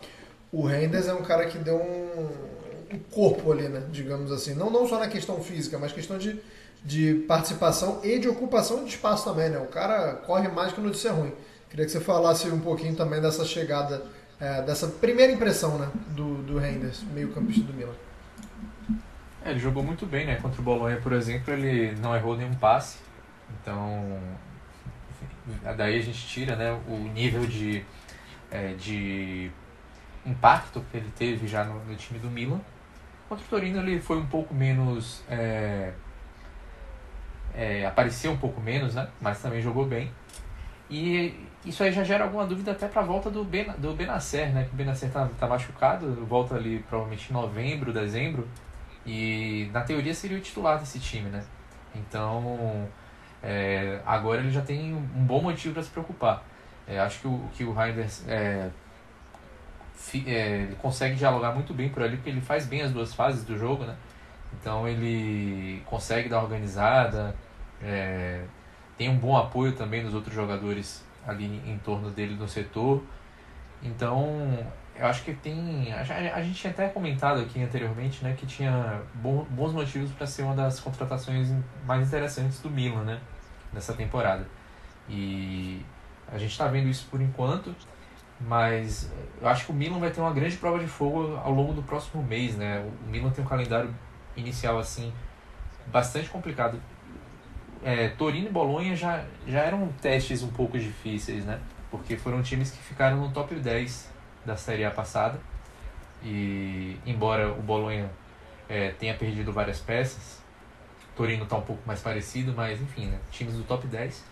O 0.50 0.66
Renders 0.66 1.08
é 1.08 1.14
um 1.14 1.22
cara 1.22 1.46
que 1.46 1.58
deu 1.58 1.76
um, 1.76 2.94
um 2.94 2.98
corpo 3.10 3.52
ali, 3.52 3.68
né? 3.68 3.82
Digamos 3.90 4.30
assim. 4.30 4.54
Não, 4.54 4.70
não 4.70 4.86
só 4.86 4.98
na 4.98 5.08
questão 5.08 5.40
física, 5.42 5.78
mas 5.78 5.92
questão 5.92 6.18
de 6.18 6.40
de 6.84 7.14
participação 7.28 8.00
e 8.02 8.18
de 8.18 8.28
ocupação 8.28 8.84
de 8.84 8.90
espaço 8.90 9.24
também, 9.24 9.48
né? 9.48 9.58
O 9.58 9.66
cara 9.66 10.14
corre 10.14 10.48
mais 10.48 10.72
que 10.72 10.80
notícia 10.80 11.12
ruim. 11.12 11.32
Queria 11.70 11.86
que 11.86 11.92
você 11.92 12.00
falasse 12.00 12.48
um 12.48 12.60
pouquinho 12.60 12.94
também 12.94 13.20
dessa 13.20 13.44
chegada, 13.44 14.02
é, 14.40 14.62
dessa 14.62 14.86
primeira 14.86 15.32
impressão, 15.32 15.78
né? 15.78 15.88
Do, 16.08 16.42
do 16.42 16.58
Reinders, 16.58 17.02
meio 17.14 17.32
campista 17.32 17.62
do 17.62 17.72
Milan. 17.72 17.94
É, 19.44 19.50
ele 19.50 19.60
jogou 19.60 19.82
muito 19.82 20.04
bem, 20.04 20.26
né? 20.26 20.36
Contra 20.36 20.60
o 20.60 20.64
Bolonha, 20.64 21.00
por 21.00 21.12
exemplo, 21.12 21.52
ele 21.52 21.96
não 22.00 22.14
errou 22.14 22.36
nenhum 22.36 22.54
passe. 22.54 22.98
Então, 23.60 24.18
daí 25.76 25.98
a 25.98 26.02
gente 26.02 26.26
tira 26.26 26.56
né, 26.56 26.72
o 26.88 26.96
nível 26.96 27.46
de, 27.46 27.84
é, 28.50 28.74
de 28.74 29.50
impacto 30.24 30.84
que 30.90 30.96
ele 30.96 31.10
teve 31.16 31.46
já 31.46 31.64
no, 31.64 31.84
no, 31.84 31.94
time 31.96 32.18
do 32.18 32.30
Milan. 32.30 32.60
Contra 33.28 33.44
o 33.44 33.48
Torino 33.48 33.80
ele 33.80 34.00
foi 34.00 34.18
um 34.18 34.26
pouco 34.26 34.54
menos 34.54 35.22
é, 35.28 35.92
é, 37.54 37.86
apareceu 37.86 38.32
um 38.32 38.36
pouco 38.36 38.60
menos, 38.60 38.94
né? 38.94 39.08
Mas 39.20 39.40
também 39.40 39.60
jogou 39.60 39.86
bem. 39.86 40.10
E 40.90 41.48
isso 41.64 41.82
aí 41.82 41.92
já 41.92 42.04
gera 42.04 42.24
alguma 42.24 42.46
dúvida 42.46 42.72
até 42.72 42.86
para 42.86 43.02
a 43.02 43.04
volta 43.04 43.30
do, 43.30 43.44
ben, 43.44 43.66
do 43.78 43.94
Benacer, 43.94 44.52
né? 44.52 44.64
Que 44.64 44.70
o 44.74 44.76
Benacer 44.76 45.10
tá, 45.10 45.28
tá 45.38 45.46
machucado, 45.46 46.14
volta 46.26 46.54
ali 46.54 46.80
provavelmente 46.88 47.30
em 47.30 47.32
novembro, 47.32 47.92
dezembro. 47.92 48.48
E 49.06 49.70
na 49.72 49.80
teoria 49.82 50.14
seria 50.14 50.38
o 50.38 50.40
titular 50.40 50.78
desse 50.78 50.98
time, 50.98 51.28
né? 51.28 51.44
Então 51.94 52.88
é, 53.42 54.00
agora 54.06 54.40
ele 54.40 54.50
já 54.50 54.62
tem 54.62 54.94
um 54.94 55.24
bom 55.24 55.42
motivo 55.42 55.74
para 55.74 55.82
se 55.82 55.90
preocupar. 55.90 56.44
É, 56.86 56.98
acho 56.98 57.20
que 57.20 57.28
o, 57.28 57.48
que 57.54 57.64
o 57.64 57.72
Reinders 57.72 58.26
é, 58.28 58.70
é, 60.26 60.62
ele 60.62 60.76
consegue 60.76 61.14
dialogar 61.14 61.52
muito 61.52 61.72
bem 61.72 61.88
por 61.88 62.02
ali, 62.02 62.16
porque 62.16 62.30
ele 62.30 62.40
faz 62.40 62.66
bem 62.66 62.82
as 62.82 62.92
duas 62.92 63.14
fases 63.14 63.44
do 63.44 63.56
jogo, 63.56 63.84
né? 63.84 63.96
Então 64.60 64.86
ele 64.86 65.82
consegue 65.86 66.28
dar 66.28 66.42
organizada, 66.42 67.34
é, 67.82 68.44
tem 68.96 69.08
um 69.08 69.16
bom 69.16 69.36
apoio 69.36 69.72
também 69.72 70.02
dos 70.04 70.14
outros 70.14 70.34
jogadores 70.34 71.04
ali 71.26 71.46
em 71.66 71.78
torno 71.78 72.10
dele 72.10 72.34
no 72.34 72.48
setor. 72.48 73.02
Então 73.82 74.58
eu 74.94 75.06
acho 75.06 75.24
que 75.24 75.32
tem. 75.32 75.92
A, 75.92 76.42
gente 76.42 76.60
tinha 76.60 76.72
até 76.72 76.88
comentado 76.88 77.40
aqui 77.40 77.62
anteriormente 77.62 78.22
né, 78.22 78.34
que 78.36 78.46
tinha 78.46 79.00
bons 79.14 79.72
motivos 79.72 80.12
para 80.12 80.26
ser 80.26 80.42
uma 80.42 80.54
das 80.54 80.78
contratações 80.80 81.48
mais 81.86 82.06
interessantes 82.06 82.60
do 82.60 82.70
Milan 82.70 83.04
né, 83.04 83.20
nessa 83.72 83.92
temporada. 83.92 84.46
E 85.08 85.84
a 86.28 86.38
gente 86.38 86.52
está 86.52 86.66
vendo 86.66 86.88
isso 86.88 87.06
por 87.10 87.20
enquanto, 87.20 87.74
mas 88.40 89.10
eu 89.40 89.48
acho 89.48 89.66
que 89.66 89.72
o 89.72 89.74
Milan 89.74 89.98
vai 89.98 90.10
ter 90.10 90.20
uma 90.20 90.32
grande 90.32 90.56
prova 90.56 90.78
de 90.78 90.86
fogo 90.86 91.36
ao 91.36 91.52
longo 91.52 91.72
do 91.72 91.82
próximo 91.82 92.22
mês. 92.22 92.56
Né? 92.56 92.84
O 93.06 93.10
Milan 93.10 93.30
tem 93.30 93.44
um 93.44 93.48
calendário 93.48 93.94
inicial 94.36 94.78
assim 94.78 95.12
bastante 95.86 96.28
complicado. 96.28 96.80
É, 97.84 98.08
Torino 98.10 98.46
e 98.46 98.52
Bolonha 98.52 98.94
já, 98.94 99.24
já 99.46 99.60
eram 99.60 99.88
testes 100.00 100.42
um 100.42 100.50
pouco 100.50 100.78
difíceis, 100.78 101.44
né? 101.44 101.58
Porque 101.90 102.16
foram 102.16 102.40
times 102.40 102.70
que 102.70 102.78
ficaram 102.78 103.16
no 103.16 103.32
top 103.32 103.54
10 103.54 104.08
da 104.46 104.56
Série 104.56 104.84
A 104.84 104.90
passada. 104.90 105.38
E 106.22 106.96
embora 107.04 107.50
o 107.50 107.60
Bolonha 107.60 108.08
é, 108.68 108.90
tenha 108.90 109.14
perdido 109.14 109.52
várias 109.52 109.80
peças, 109.80 110.41
Torino 111.16 111.44
está 111.44 111.56
um 111.56 111.62
pouco 111.62 111.82
mais 111.86 112.00
parecido, 112.00 112.52
mas 112.54 112.80
enfim, 112.80 113.06
né? 113.06 113.18
times 113.30 113.54
do 113.54 113.64
top 113.64 113.86
10. 113.86 114.24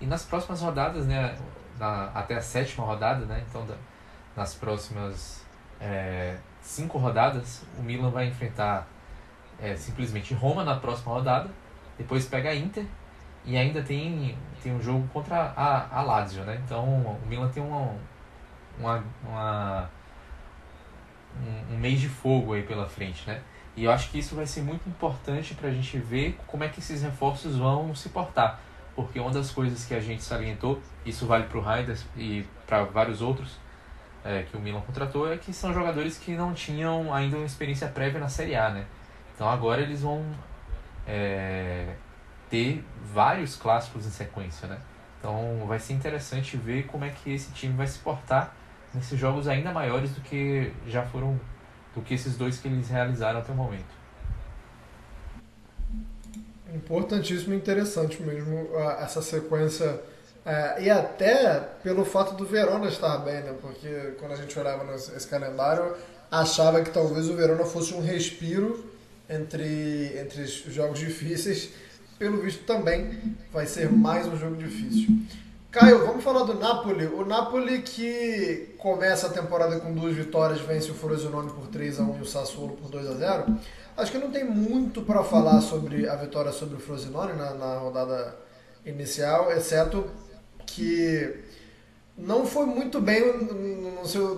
E 0.00 0.06
nas 0.06 0.24
próximas 0.24 0.60
rodadas, 0.60 1.06
né? 1.06 1.36
Na, 1.78 2.10
até 2.14 2.36
a 2.36 2.40
sétima 2.40 2.84
rodada, 2.84 3.24
né? 3.24 3.44
Então, 3.48 3.64
da, 3.66 3.74
nas 4.36 4.54
próximas 4.54 5.44
é, 5.80 6.36
cinco 6.60 6.98
rodadas, 6.98 7.64
o 7.78 7.82
Milan 7.82 8.10
vai 8.10 8.26
enfrentar 8.26 8.86
é, 9.60 9.74
simplesmente 9.76 10.34
Roma 10.34 10.64
na 10.64 10.76
próxima 10.76 11.12
rodada, 11.12 11.50
depois 11.96 12.26
pega 12.26 12.50
a 12.50 12.54
Inter 12.54 12.86
e 13.44 13.56
ainda 13.56 13.82
tem, 13.82 14.36
tem 14.62 14.72
um 14.72 14.80
jogo 14.80 15.08
contra 15.08 15.52
a, 15.56 15.98
a 15.98 16.02
Lazio, 16.02 16.44
né? 16.44 16.60
Então 16.64 16.84
o 16.84 17.26
Milan 17.26 17.48
tem 17.48 17.62
uma, 17.62 17.94
uma, 18.78 19.04
uma 19.24 19.90
um, 21.40 21.74
um, 21.74 21.78
mês 21.78 22.00
de 22.00 22.08
fogo 22.08 22.52
aí 22.52 22.62
pela 22.62 22.86
frente, 22.86 23.26
né? 23.26 23.42
E 23.78 23.84
eu 23.84 23.92
acho 23.92 24.10
que 24.10 24.18
isso 24.18 24.34
vai 24.34 24.44
ser 24.44 24.62
muito 24.62 24.88
importante 24.88 25.54
para 25.54 25.68
a 25.68 25.70
gente 25.70 25.96
ver 25.98 26.36
como 26.48 26.64
é 26.64 26.68
que 26.68 26.80
esses 26.80 27.00
reforços 27.00 27.54
vão 27.54 27.94
se 27.94 28.08
portar. 28.08 28.58
Porque 28.96 29.20
uma 29.20 29.30
das 29.30 29.52
coisas 29.52 29.84
que 29.84 29.94
a 29.94 30.00
gente 30.00 30.20
salientou, 30.20 30.82
isso 31.06 31.26
vale 31.26 31.44
para 31.44 31.58
o 31.58 31.60
Raiders 31.60 32.04
e 32.16 32.44
para 32.66 32.82
vários 32.82 33.22
outros 33.22 33.56
é, 34.24 34.42
que 34.42 34.56
o 34.56 34.60
Milan 34.60 34.80
contratou, 34.80 35.32
é 35.32 35.36
que 35.36 35.52
são 35.52 35.72
jogadores 35.72 36.18
que 36.18 36.34
não 36.34 36.52
tinham 36.52 37.14
ainda 37.14 37.36
uma 37.36 37.46
experiência 37.46 37.86
prévia 37.86 38.18
na 38.18 38.28
Série 38.28 38.56
A, 38.56 38.68
né? 38.68 38.84
Então 39.32 39.48
agora 39.48 39.80
eles 39.80 40.02
vão 40.02 40.26
é, 41.06 41.94
ter 42.50 42.84
vários 43.14 43.54
clássicos 43.54 44.04
em 44.06 44.10
sequência, 44.10 44.66
né? 44.66 44.80
Então 45.20 45.64
vai 45.68 45.78
ser 45.78 45.92
interessante 45.92 46.56
ver 46.56 46.86
como 46.86 47.04
é 47.04 47.10
que 47.10 47.32
esse 47.32 47.52
time 47.52 47.74
vai 47.74 47.86
se 47.86 48.00
portar 48.00 48.52
nesses 48.92 49.16
jogos 49.16 49.46
ainda 49.46 49.70
maiores 49.70 50.10
do 50.16 50.20
que 50.20 50.72
já 50.88 51.04
foram 51.04 51.38
do 51.98 52.02
que 52.02 52.14
esses 52.14 52.36
dois 52.36 52.58
que 52.58 52.68
eles 52.68 52.88
realizaram 52.88 53.40
até 53.40 53.52
o 53.52 53.56
momento. 53.56 53.98
Importantíssimo 56.74 57.54
e 57.54 57.56
interessante 57.56 58.22
mesmo 58.22 58.68
essa 59.00 59.20
sequência. 59.20 60.00
É, 60.46 60.84
e 60.84 60.90
até 60.90 61.60
pelo 61.82 62.04
fato 62.04 62.34
do 62.34 62.46
Verona 62.46 62.88
estar 62.88 63.18
bem, 63.18 63.42
né? 63.42 63.54
Porque 63.60 64.14
quando 64.18 64.32
a 64.32 64.36
gente 64.36 64.58
olhava 64.58 64.94
esse 64.94 65.26
calendário, 65.26 65.94
achava 66.30 66.82
que 66.82 66.90
talvez 66.90 67.28
o 67.28 67.34
Verona 67.34 67.64
fosse 67.64 67.92
um 67.94 68.00
respiro 68.00 68.84
entre, 69.28 70.18
entre 70.18 70.42
os 70.42 70.72
jogos 70.72 70.98
difíceis. 70.98 71.70
Pelo 72.18 72.40
visto 72.40 72.64
também 72.64 73.36
vai 73.52 73.66
ser 73.66 73.90
mais 73.90 74.26
um 74.26 74.36
jogo 74.36 74.56
difícil. 74.56 75.08
Caio, 75.70 76.06
vamos 76.06 76.24
falar 76.24 76.44
do 76.44 76.54
Napoli. 76.54 77.06
O 77.06 77.26
Napoli 77.26 77.82
que 77.82 78.74
começa 78.78 79.26
a 79.26 79.30
temporada 79.30 79.78
com 79.78 79.92
duas 79.92 80.14
vitórias, 80.16 80.60
vence 80.60 80.90
o 80.90 80.94
Frosinone 80.94 81.50
por 81.50 81.66
3 81.66 82.00
a 82.00 82.02
1 82.04 82.18
e 82.18 82.22
o 82.22 82.24
Sassuolo 82.24 82.76
por 82.76 82.90
2 82.90 83.06
a 83.06 83.14
0. 83.14 83.58
Acho 83.96 84.12
que 84.12 84.18
não 84.18 84.30
tem 84.30 84.44
muito 84.44 85.02
para 85.02 85.22
falar 85.22 85.60
sobre 85.60 86.08
a 86.08 86.16
vitória 86.16 86.52
sobre 86.52 86.76
o 86.76 86.80
Frosinone 86.80 87.34
na, 87.34 87.52
na 87.52 87.78
rodada 87.78 88.34
inicial, 88.86 89.52
exceto 89.52 90.06
que 90.64 91.36
não 92.16 92.46
foi 92.46 92.64
muito 92.64 93.00
bem, 93.00 93.20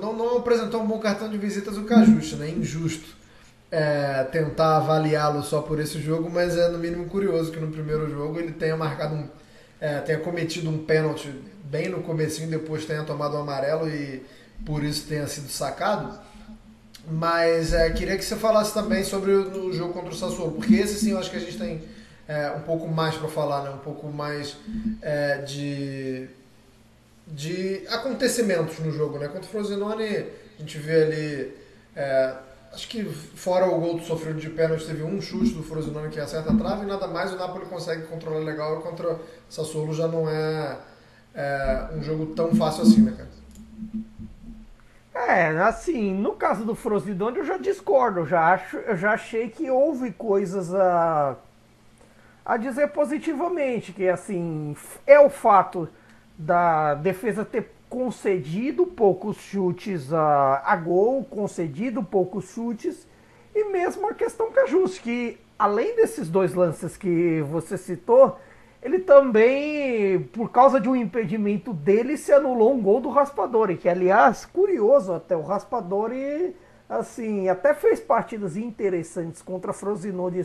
não, 0.01 0.13
não 0.13 0.39
apresentou 0.39 0.83
um 0.83 0.87
bom 0.87 0.99
cartão 0.99 1.29
de 1.29 1.39
visitas 1.39 1.77
o 1.77 1.85
Cajuste, 1.85 2.37
né? 2.37 2.51
Injusto 2.51 3.21
é, 3.71 4.25
tentar 4.25 4.79
avaliá-lo 4.79 5.43
só 5.43 5.63
por 5.63 5.79
esse 5.79 6.01
jogo, 6.01 6.29
mas 6.29 6.57
é 6.57 6.69
no 6.69 6.79
mínimo 6.79 7.09
curioso 7.09 7.53
que 7.53 7.61
no 7.61 7.71
primeiro 7.71 8.11
jogo 8.11 8.39
ele 8.39 8.53
tenha 8.53 8.77
marcado 8.77 9.15
um, 9.15 9.29
é, 9.81 10.01
tenha 10.01 10.19
cometido 10.19 10.69
um 10.69 10.85
pênalti 10.85 11.33
bem 11.65 11.89
no 11.89 12.03
comecinho, 12.03 12.51
depois 12.51 12.85
tenha 12.85 13.03
tomado 13.05 13.37
um 13.37 13.41
amarelo 13.41 13.89
e 13.89 14.23
por 14.67 14.85
isso 14.85 15.07
tenha 15.07 15.27
sido 15.27 15.49
sacado. 15.49 16.19
Mas 17.09 17.73
é, 17.73 17.91
queria 17.91 18.17
que 18.17 18.25
você 18.25 18.37
falasse 18.37 18.75
também 18.75 19.03
sobre 19.05 19.33
o, 19.33 19.73
jogo 19.73 19.93
contra 19.93 20.11
o 20.11 20.15
Sassuolo, 20.15 20.53
porque 20.53 20.75
esse 20.75 20.97
sim 20.97 21.13
eu 21.13 21.19
acho 21.19 21.31
que 21.31 21.37
a 21.37 21.41
gente 21.41 21.57
tem 21.57 21.83
é, 22.29 22.51
um 22.51 22.61
pouco 22.61 22.87
mais 22.87 23.17
para 23.17 23.29
falar, 23.29 23.63
né? 23.65 23.71
um 23.71 23.79
pouco 23.79 24.09
mais 24.09 24.57
é, 25.01 25.39
de, 25.39 26.29
de 27.27 27.83
acontecimentos 27.89 28.79
no 28.81 28.93
jogo. 28.93 29.19
Né? 29.19 29.29
Contra 29.29 29.47
o 29.47 29.49
Frosinone 29.49 30.05
a 30.05 30.61
gente 30.61 30.77
vê 30.77 31.03
ali 31.03 31.57
é, 31.97 32.35
Acho 32.73 32.89
que 32.89 33.05
fora 33.05 33.67
o 33.67 33.81
gol 33.81 33.99
do 33.99 34.05
sofrido 34.05 34.39
de 34.39 34.49
pênalti, 34.49 34.87
teve 34.87 35.03
um 35.03 35.21
chute 35.21 35.53
do 35.53 35.63
Frosinone 35.63 36.09
que 36.09 36.21
acerta 36.21 36.53
a 36.53 36.57
trave 36.57 36.85
e 36.85 36.87
nada 36.87 37.09
mais 37.09 37.33
o 37.33 37.37
Napoli 37.37 37.67
consegue 37.67 38.07
controlar 38.07 38.41
legal 38.41 38.81
contra 38.81 39.19
Sassuolo 39.49 39.93
já 39.93 40.07
não 40.07 40.29
é, 40.29 40.79
é 41.35 41.89
um 41.97 42.03
jogo 42.03 42.27
tão 42.27 42.55
fácil 42.55 42.83
assim, 42.83 43.03
né, 43.03 43.13
cara? 43.17 43.29
É, 45.13 45.49
assim, 45.59 46.15
no 46.15 46.33
caso 46.33 46.65
do 46.65 46.75
Frosinone 46.77 47.39
eu 47.39 47.45
já 47.45 47.57
discordo, 47.57 48.25
já, 48.25 48.53
acho, 48.53 48.77
eu 48.77 48.97
já 48.97 49.13
achei 49.13 49.49
que 49.49 49.69
houve 49.69 50.13
coisas 50.13 50.73
a, 50.73 51.37
a 52.45 52.57
dizer 52.57 52.89
positivamente, 52.89 53.93
que 53.93 54.09
assim, 54.09 54.77
é 55.07 55.19
o 55.19 55.29
fato 55.29 55.89
da 56.39 56.95
defesa 56.95 57.45
ter 57.45 57.73
concedido 57.91 58.87
poucos 58.87 59.37
chutes 59.37 60.13
a, 60.13 60.63
a 60.65 60.77
gol, 60.77 61.25
concedido 61.25 62.05
poucos 62.05 62.53
chutes, 62.53 63.07
e 63.53 63.65
mesmo 63.65 64.09
a 64.09 64.15
questão 64.15 64.53
Cajus, 64.53 64.97
que 64.97 65.37
além 65.59 65.97
desses 65.97 66.31
dois 66.31 66.55
lances 66.55 66.97
que 66.97 67.43
você 67.43 67.77
citou, 67.77 68.39
ele 68.81 69.01
também, 69.01 70.23
por 70.33 70.51
causa 70.51 70.81
de 70.81 70.89
um 70.89 70.95
impedimento 70.95 71.75
dele, 71.75 72.17
se 72.17 72.33
anulou 72.33 72.73
um 72.73 72.81
gol 72.81 73.01
do 73.01 73.11
Raspadori, 73.11 73.77
que 73.77 73.89
aliás, 73.89 74.47
curioso 74.47 75.13
até, 75.13 75.37
o 75.37 75.43
Raspadori, 75.43 76.57
assim, 76.89 77.49
até 77.49 77.75
fez 77.75 77.99
partidas 78.01 78.57
interessantes 78.57 79.43
contra 79.43 79.73
Frosinone 79.73 80.43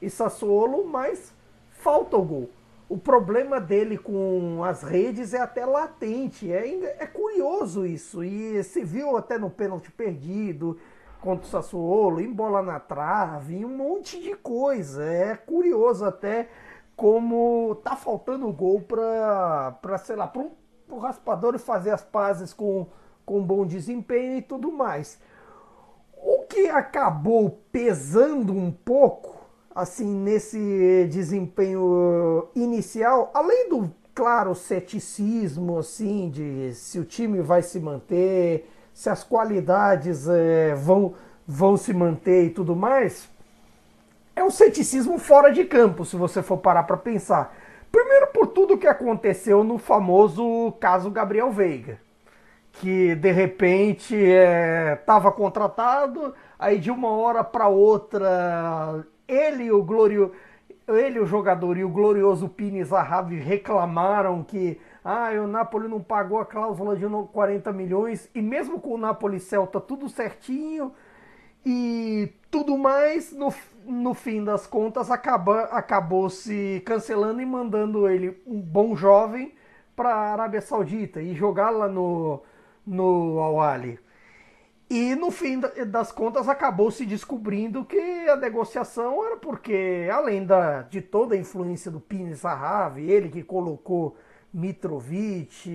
e 0.00 0.10
Sassuolo, 0.10 0.86
mas 0.86 1.32
falta 1.70 2.16
o 2.16 2.24
gol. 2.24 2.50
O 2.90 2.98
problema 2.98 3.60
dele 3.60 3.96
com 3.96 4.64
as 4.64 4.82
redes 4.82 5.32
é 5.32 5.40
até 5.40 5.64
latente, 5.64 6.52
é, 6.52 6.96
é 6.98 7.06
curioso 7.06 7.86
isso, 7.86 8.24
e 8.24 8.60
se 8.64 8.82
viu 8.82 9.16
até 9.16 9.38
no 9.38 9.48
pênalti 9.48 9.92
perdido, 9.92 10.76
contra 11.20 11.46
o 11.46 11.48
Sassuolo, 11.48 12.20
em 12.20 12.32
bola 12.32 12.60
na 12.62 12.80
trave, 12.80 13.64
um 13.64 13.76
monte 13.76 14.20
de 14.20 14.34
coisa. 14.34 15.04
É 15.04 15.36
curioso 15.36 16.04
até 16.04 16.48
como 16.96 17.76
tá 17.84 17.94
faltando 17.94 18.52
gol 18.52 18.80
para, 18.80 19.78
para 19.80 19.96
sei 19.96 20.16
lá, 20.16 20.26
para 20.26 20.44
o 20.88 20.98
raspador 20.98 21.56
fazer 21.60 21.92
as 21.92 22.02
pazes 22.02 22.52
com, 22.52 22.88
com 23.24 23.40
bom 23.40 23.64
desempenho 23.64 24.38
e 24.38 24.42
tudo 24.42 24.72
mais. 24.72 25.20
O 26.16 26.42
que 26.48 26.68
acabou 26.68 27.62
pesando 27.70 28.52
um 28.52 28.72
pouco, 28.72 29.39
assim, 29.74 30.06
nesse 30.06 31.06
desempenho 31.10 32.48
inicial, 32.54 33.30
além 33.32 33.68
do, 33.68 33.90
claro, 34.14 34.54
ceticismo, 34.54 35.78
assim, 35.78 36.28
de 36.28 36.74
se 36.74 36.98
o 36.98 37.04
time 37.04 37.40
vai 37.40 37.62
se 37.62 37.78
manter, 37.78 38.68
se 38.92 39.08
as 39.08 39.22
qualidades 39.22 40.28
é, 40.28 40.74
vão, 40.74 41.14
vão 41.46 41.76
se 41.76 41.92
manter 41.92 42.46
e 42.46 42.50
tudo 42.50 42.74
mais, 42.74 43.28
é 44.34 44.42
um 44.42 44.50
ceticismo 44.50 45.18
fora 45.18 45.52
de 45.52 45.64
campo, 45.64 46.04
se 46.04 46.16
você 46.16 46.42
for 46.42 46.58
parar 46.58 46.84
para 46.84 46.96
pensar. 46.96 47.54
Primeiro 47.90 48.28
por 48.28 48.48
tudo 48.48 48.78
que 48.78 48.86
aconteceu 48.86 49.64
no 49.64 49.78
famoso 49.78 50.72
caso 50.80 51.10
Gabriel 51.10 51.50
Veiga, 51.50 51.98
que 52.72 53.14
de 53.16 53.32
repente 53.32 54.14
estava 54.14 55.28
é, 55.28 55.32
contratado, 55.32 56.34
aí 56.58 56.78
de 56.78 56.90
uma 56.90 57.10
hora 57.10 57.42
para 57.42 57.68
outra 57.68 59.04
ele 59.30 59.70
o 59.70 59.82
glório 59.82 60.32
ele 60.88 61.20
o 61.20 61.26
jogador 61.26 61.76
e 61.76 61.84
o 61.84 61.88
glorioso 61.88 62.48
Pini 62.48 62.82
Zahavi 62.82 63.36
reclamaram 63.36 64.42
que 64.42 64.80
ah, 65.04 65.30
o 65.42 65.46
Napoli 65.46 65.86
não 65.86 66.00
pagou 66.00 66.40
a 66.40 66.44
cláusula 66.44 66.96
de 66.96 67.06
40 67.32 67.72
milhões 67.72 68.28
e 68.34 68.42
mesmo 68.42 68.80
com 68.80 68.94
o 68.94 68.98
Napoli 68.98 69.38
Celta 69.38 69.80
tudo 69.80 70.08
certinho, 70.08 70.92
e 71.64 72.32
tudo 72.50 72.78
mais, 72.78 73.32
no, 73.32 73.52
no 73.84 74.14
fim 74.14 74.42
das 74.42 74.66
contas, 74.66 75.10
acaba, 75.10 75.64
acabou 75.64 76.30
se 76.30 76.82
cancelando 76.86 77.40
e 77.40 77.46
mandando 77.46 78.08
ele, 78.08 78.40
um 78.46 78.60
bom 78.60 78.96
jovem, 78.96 79.52
para 79.94 80.14
a 80.14 80.32
Arábia 80.32 80.62
Saudita 80.62 81.20
e 81.20 81.34
jogar 81.34 81.70
lá 81.70 81.86
no, 81.86 82.42
no 82.86 83.38
Al-Ali. 83.40 83.98
E 84.90 85.14
no 85.14 85.30
fim 85.30 85.60
das 85.86 86.10
contas 86.10 86.48
acabou 86.48 86.90
se 86.90 87.06
descobrindo 87.06 87.84
que 87.84 88.28
a 88.28 88.34
negociação 88.34 89.24
era 89.24 89.36
porque, 89.36 90.08
além 90.12 90.44
da, 90.44 90.82
de 90.82 91.00
toda 91.00 91.36
a 91.36 91.38
influência 91.38 91.92
do 91.92 92.00
Pini 92.00 92.34
Zahavi, 92.34 93.08
ele 93.08 93.28
que 93.28 93.44
colocou 93.44 94.16
Mitrovic, 94.52 95.70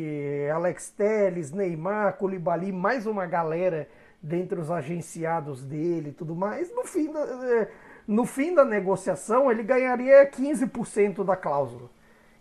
Alex 0.54 0.90
Telles, 0.90 1.54
Neymar, 1.54 2.18
Koulibaly, 2.18 2.74
mais 2.74 3.06
uma 3.06 3.26
galera 3.26 3.88
dentre 4.22 4.60
os 4.60 4.70
agenciados 4.70 5.64
dele 5.64 6.10
e 6.10 6.14
tudo 6.14 6.36
mais, 6.36 6.76
no 6.76 6.84
fim 6.84 7.10
da, 7.10 7.22
é, 7.22 7.72
no 8.06 8.26
fim 8.26 8.54
da 8.54 8.66
negociação 8.66 9.50
ele 9.50 9.64
ganharia 9.64 10.30
15% 10.30 11.24
da 11.24 11.38
cláusula. 11.38 11.90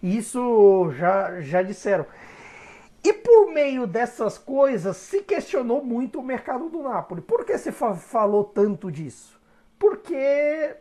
Isso 0.02 0.90
já, 0.96 1.40
já 1.40 1.62
disseram. 1.62 2.04
E 3.04 3.12
por 3.12 3.52
meio 3.52 3.86
dessas 3.86 4.38
coisas 4.38 4.96
se 4.96 5.20
questionou 5.20 5.84
muito 5.84 6.18
o 6.18 6.22
mercado 6.22 6.70
do 6.70 6.82
Napoli. 6.82 7.20
Por 7.20 7.44
que 7.44 7.58
você 7.58 7.70
fa 7.70 7.94
falou 7.94 8.44
tanto 8.44 8.90
disso? 8.90 9.38
Porque 9.78 10.74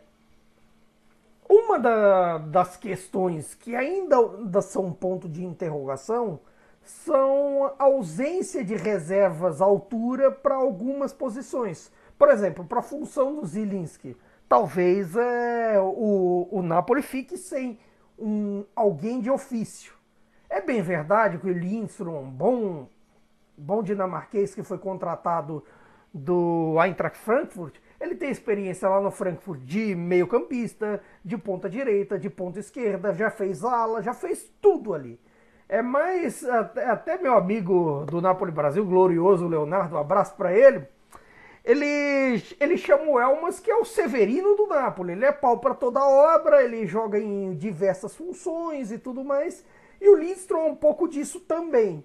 uma 1.50 1.78
da, 1.78 2.38
das 2.38 2.78
questões 2.78 3.54
que 3.54 3.76
ainda, 3.76 4.16
são 4.62 4.94
ponto 4.94 5.28
de 5.28 5.44
interrogação 5.44 6.40
são 6.82 7.74
a 7.78 7.84
ausência 7.84 8.64
de 8.64 8.76
reservas 8.76 9.62
à 9.62 9.66
altura 9.66 10.32
para 10.32 10.56
algumas 10.56 11.12
posições. 11.12 11.92
Por 12.18 12.30
exemplo, 12.30 12.64
para 12.64 12.80
a 12.80 12.84
função 12.84 13.36
do 13.36 13.46
Zilinski. 13.46 14.16
Talvez 14.48 15.16
é, 15.16 15.80
o, 15.80 16.48
o 16.52 16.62
Napoli 16.62 17.02
fique 17.02 17.38
sem 17.38 17.78
um, 18.18 18.64
alguém 18.76 19.20
de 19.20 19.30
ofício. 19.30 19.93
É 20.54 20.62
bem 20.62 20.84
verdade 20.84 21.40
que 21.40 21.48
o 21.48 21.52
Lindstrom, 21.52 22.30
bom, 22.30 22.88
bom 23.58 23.82
dinamarquês 23.82 24.54
que 24.54 24.62
foi 24.62 24.78
contratado 24.78 25.64
do 26.14 26.76
Eintracht 26.80 27.18
Frankfurt, 27.18 27.74
ele 28.00 28.14
tem 28.14 28.30
experiência 28.30 28.88
lá 28.88 29.02
no 29.02 29.10
Frankfurt 29.10 29.62
de 29.62 29.96
meio 29.96 30.28
campista, 30.28 31.02
de 31.26 31.40
ponta 31.40 31.68
direita, 31.68 32.20
de 32.20 32.30
ponta 32.30 32.60
esquerda, 32.60 33.16
já 33.16 33.32
fez 33.32 33.64
ala, 33.64 34.04
já 34.04 34.14
fez 34.14 34.48
tudo 34.62 34.94
ali. 34.94 35.20
É 35.68 35.82
mais, 35.82 36.48
até 36.48 37.18
meu 37.18 37.34
amigo 37.34 38.06
do 38.06 38.22
Napoli 38.22 38.52
Brasil, 38.52 38.86
glorioso 38.86 39.48
Leonardo, 39.48 39.96
um 39.96 40.00
abraço 40.00 40.36
para 40.36 40.54
ele. 40.54 40.88
Ele, 41.66 42.44
ele 42.60 42.78
chama 42.78 43.06
o 43.06 43.20
Elmas, 43.20 43.60
que 43.60 43.72
é 43.72 43.76
o 43.76 43.86
Severino 43.86 44.56
do 44.56 44.68
Napoli. 44.68 45.14
Ele 45.14 45.26
é 45.26 45.32
pau 45.32 45.58
para 45.58 45.74
toda 45.74 46.06
obra, 46.06 46.62
ele 46.62 46.86
joga 46.86 47.18
em 47.18 47.56
diversas 47.56 48.16
funções 48.16 48.92
e 48.92 49.00
tudo 49.00 49.24
mais. 49.24 49.66
E 50.04 50.10
o 50.10 50.16
Lindstrom 50.16 50.68
é 50.68 50.72
um 50.72 50.76
pouco 50.76 51.08
disso 51.08 51.40
também. 51.40 52.04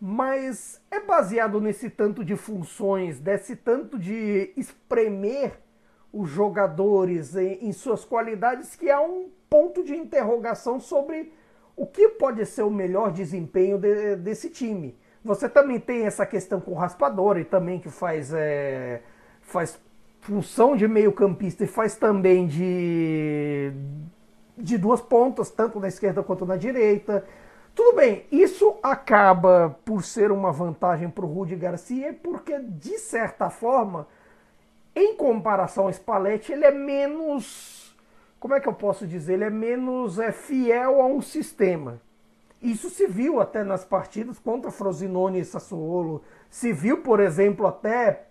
Mas 0.00 0.82
é 0.90 0.98
baseado 0.98 1.60
nesse 1.60 1.88
tanto 1.88 2.24
de 2.24 2.34
funções, 2.34 3.20
desse 3.20 3.54
tanto 3.54 3.96
de 3.96 4.52
espremer 4.56 5.52
os 6.12 6.28
jogadores 6.28 7.36
em, 7.36 7.68
em 7.68 7.72
suas 7.72 8.04
qualidades, 8.04 8.74
que 8.74 8.90
há 8.90 9.00
um 9.00 9.30
ponto 9.48 9.84
de 9.84 9.94
interrogação 9.94 10.80
sobre 10.80 11.32
o 11.76 11.86
que 11.86 12.08
pode 12.08 12.44
ser 12.44 12.62
o 12.62 12.70
melhor 12.70 13.12
desempenho 13.12 13.78
de, 13.78 14.16
desse 14.16 14.50
time. 14.50 14.98
Você 15.24 15.48
também 15.48 15.78
tem 15.78 16.04
essa 16.04 16.26
questão 16.26 16.60
com 16.60 16.72
o 16.72 16.74
Raspadori 16.74 17.44
também, 17.44 17.78
que 17.78 17.88
faz, 17.88 18.32
é, 18.34 19.02
faz 19.40 19.78
função 20.20 20.76
de 20.76 20.88
meio 20.88 21.12
campista 21.12 21.62
e 21.62 21.68
faz 21.68 21.94
também 21.94 22.48
de, 22.48 23.72
de 24.56 24.78
duas 24.78 25.00
pontas, 25.00 25.50
tanto 25.50 25.78
na 25.78 25.88
esquerda 25.88 26.22
quanto 26.22 26.46
na 26.46 26.56
direita. 26.56 27.24
Tudo 27.74 27.96
bem, 27.96 28.24
isso 28.32 28.76
acaba 28.82 29.76
por 29.84 30.02
ser 30.02 30.32
uma 30.32 30.50
vantagem 30.50 31.10
para 31.10 31.24
o 31.24 31.32
Rudi 31.32 31.56
Garcia, 31.56 32.18
porque 32.22 32.58
de 32.58 32.98
certa 32.98 33.50
forma, 33.50 34.06
em 34.94 35.14
comparação 35.14 35.84
ao 35.84 35.92
Spalletti, 35.92 36.52
ele 36.52 36.64
é 36.64 36.70
menos 36.70 37.86
como 38.38 38.54
é 38.54 38.60
que 38.60 38.68
eu 38.68 38.74
posso 38.74 39.06
dizer, 39.06 39.34
ele 39.34 39.44
é 39.44 39.50
menos 39.50 40.18
é, 40.18 40.30
fiel 40.30 41.00
a 41.00 41.06
um 41.06 41.20
sistema. 41.20 42.00
Isso 42.60 42.90
se 42.90 43.06
viu 43.06 43.40
até 43.40 43.64
nas 43.64 43.84
partidas 43.84 44.38
contra 44.38 44.70
Frosinone 44.70 45.40
e 45.40 45.44
Sassuolo. 45.44 46.22
Se 46.48 46.72
viu, 46.72 47.02
por 47.02 47.20
exemplo, 47.20 47.66
até 47.66 48.26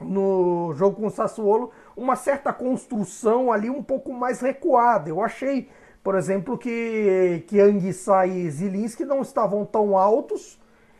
no 0.00 0.72
jogo 0.74 0.96
com 0.96 1.06
o 1.06 1.10
Sassuolo, 1.10 1.72
uma 2.00 2.16
certa 2.16 2.52
construção 2.52 3.52
ali 3.52 3.68
um 3.68 3.82
pouco 3.82 4.12
mais 4.12 4.40
recuada. 4.40 5.10
Eu 5.10 5.20
achei, 5.22 5.68
por 6.02 6.14
exemplo, 6.14 6.56
que, 6.56 7.44
que 7.46 7.60
Anguissa 7.60 8.26
e 8.26 8.50
Zilinski 8.50 9.04
não 9.04 9.20
estavam 9.20 9.66
tão 9.66 9.96
altos. 9.96 10.58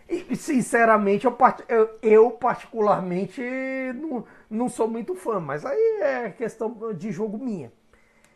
E, 0.08 0.36
sinceramente, 0.36 1.24
eu, 1.24 1.36
eu, 1.68 1.90
eu 2.02 2.30
particularmente 2.32 3.40
não, 3.94 4.24
não 4.50 4.68
sou 4.68 4.88
muito 4.88 5.14
fã, 5.14 5.40
mas 5.40 5.64
aí 5.64 6.00
é 6.02 6.30
questão 6.30 6.76
de 6.94 7.10
jogo 7.10 7.38
minha. 7.38 7.72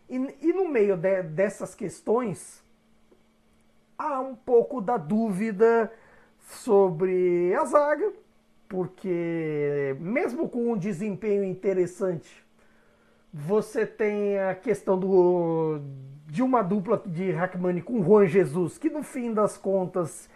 E, 0.09 0.17
e 0.41 0.53
no 0.53 0.69
meio 0.69 0.97
de, 0.97 1.23
dessas 1.23 1.75
questões, 1.75 2.63
há 3.99 4.21
um 4.21 4.35
pouco 4.35 4.81
da 4.81 4.97
dúvida 4.97 5.93
sobre 6.41 7.53
a 7.55 7.65
zaga, 7.65 8.13
porque 8.69 9.97
mesmo 9.99 10.49
com 10.49 10.73
um 10.73 10.77
desempenho 10.77 11.43
interessante, 11.43 12.44
você 13.37 13.85
tem 13.85 14.39
a 14.39 14.55
questão 14.55 14.97
do, 14.97 15.81
de 16.29 16.41
uma 16.41 16.63
dupla 16.63 17.03
de 17.05 17.33
Hackmani 17.33 17.83
com 17.83 18.01
Juan 18.01 18.29
Jesus, 18.29 18.79
que 18.79 18.89
no 18.89 19.03
fim 19.03 19.35
das 19.35 19.57
contas 19.57 20.29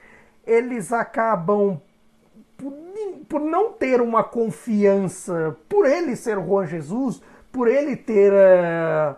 eles 0.44 0.92
acabam 0.92 1.80
por, 2.56 2.72
por 3.28 3.40
não 3.40 3.72
ter 3.72 4.00
uma 4.00 4.24
confiança, 4.24 5.56
por 5.68 5.86
ele 5.86 6.16
ser 6.16 6.40
Juan 6.44 6.66
Jesus, 6.66 7.22
por 7.52 7.68
ele 7.68 7.94
ter 7.94 8.32
uh, 8.32 9.14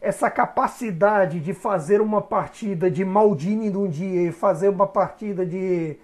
essa 0.00 0.30
capacidade 0.30 1.40
de 1.40 1.52
fazer 1.52 2.00
uma 2.00 2.22
partida 2.22 2.90
de 2.90 3.04
Maldini 3.04 3.68
num 3.68 3.86
dia 3.86 4.28
e 4.28 4.32
fazer 4.32 4.70
uma 4.70 4.86
partida 4.86 5.44
de 5.44 5.98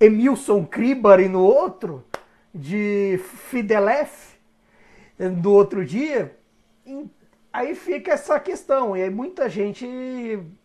Emilson 0.00 0.64
Kribari 0.64 1.28
no 1.28 1.42
outro, 1.42 2.02
de 2.54 3.20
Fidelef 3.50 4.29
no 5.28 5.52
outro 5.52 5.84
dia, 5.84 6.36
aí 7.52 7.74
fica 7.74 8.12
essa 8.12 8.38
questão. 8.40 8.96
E 8.96 9.02
aí 9.02 9.10
muita 9.10 9.48
gente 9.48 9.86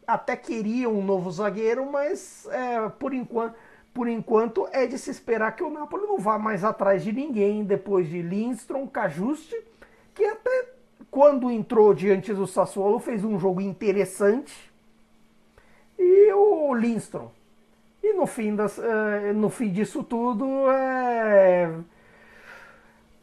até 0.07 0.35
queria 0.35 0.89
um 0.89 1.03
novo 1.03 1.29
zagueiro, 1.31 1.91
mas 1.91 2.47
é, 2.51 2.89
por 2.89 3.13
enquanto 3.13 3.55
por 3.93 4.09
enquanto 4.09 4.67
é 4.73 4.85
de 4.85 4.97
se 4.97 5.09
esperar 5.09 5.55
que 5.55 5.63
o 5.63 5.69
Napoli 5.69 6.05
não 6.05 6.19
vá 6.19 6.37
mais 6.37 6.65
atrás 6.65 7.01
de 7.01 7.13
ninguém 7.13 7.63
depois 7.63 8.09
de 8.09 8.21
Lindstrom, 8.21 8.85
Cajuste, 8.85 9.55
que 10.13 10.25
até 10.25 10.65
quando 11.09 11.49
entrou 11.49 11.93
diante 11.93 12.33
do 12.33 12.45
Sassuolo 12.45 12.99
fez 12.99 13.23
um 13.23 13.39
jogo 13.39 13.61
interessante, 13.61 14.53
e 15.97 16.33
o 16.33 16.75
Lindstrom. 16.75 17.31
E 18.03 18.11
no 18.11 18.27
fim, 18.27 18.53
das, 18.53 18.77
uh, 18.77 19.33
no 19.33 19.49
fim 19.49 19.71
disso 19.71 20.03
tudo, 20.03 20.69
é... 20.69 21.73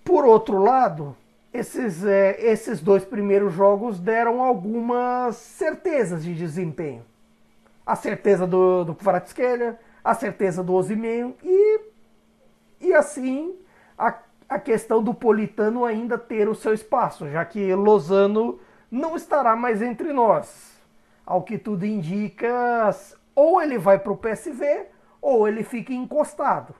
por 0.02 0.24
outro 0.24 0.56
lado, 0.56 1.14
esses, 1.52 2.04
é, 2.04 2.40
esses 2.40 2.80
dois 2.80 3.04
primeiros 3.04 3.52
jogos 3.52 4.00
deram 4.00 4.42
algumas 4.42 5.36
certezas 5.36 6.24
de 6.24 6.34
desempenho. 6.34 7.04
A 7.84 7.94
certeza 7.94 8.46
do, 8.46 8.84
do 8.84 8.94
Kvaratskhelia, 8.94 9.78
a 10.02 10.14
certeza 10.14 10.62
do 10.62 10.72
Osimhen 10.74 11.36
e, 11.42 11.80
e 12.80 12.94
assim 12.94 13.54
a, 13.98 14.18
a 14.48 14.58
questão 14.58 15.02
do 15.02 15.12
Politano 15.12 15.84
ainda 15.84 16.16
ter 16.16 16.48
o 16.48 16.54
seu 16.54 16.72
espaço, 16.72 17.28
já 17.28 17.44
que 17.44 17.74
Lozano 17.74 18.58
não 18.90 19.16
estará 19.16 19.54
mais 19.54 19.82
entre 19.82 20.12
nós. 20.12 20.72
Ao 21.24 21.42
que 21.42 21.56
tudo 21.56 21.86
indica, 21.86 22.90
ou 23.34 23.60
ele 23.62 23.78
vai 23.78 23.98
para 23.98 24.12
o 24.12 24.16
PSV 24.16 24.86
ou 25.20 25.46
ele 25.46 25.62
fica 25.62 25.92
encostado, 25.92 26.74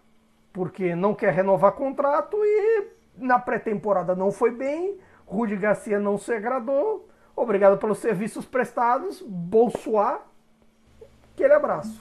porque 0.52 0.96
não 0.96 1.14
quer 1.14 1.32
renovar 1.32 1.72
contrato 1.72 2.37
e 2.42 3.01
na 3.16 3.38
pré-temporada 3.38 4.14
não 4.14 4.31
foi 4.31 4.51
bem, 4.51 4.96
Rudi 5.27 5.57
Garcia 5.57 5.98
não 5.98 6.18
se 6.18 6.33
agradou. 6.33 7.09
Obrigado 7.35 7.79
pelos 7.79 7.98
serviços 7.98 8.44
prestados, 8.44 9.22
Bolsoar. 9.22 10.20
Aquele 11.35 11.55
abraço. 11.55 12.01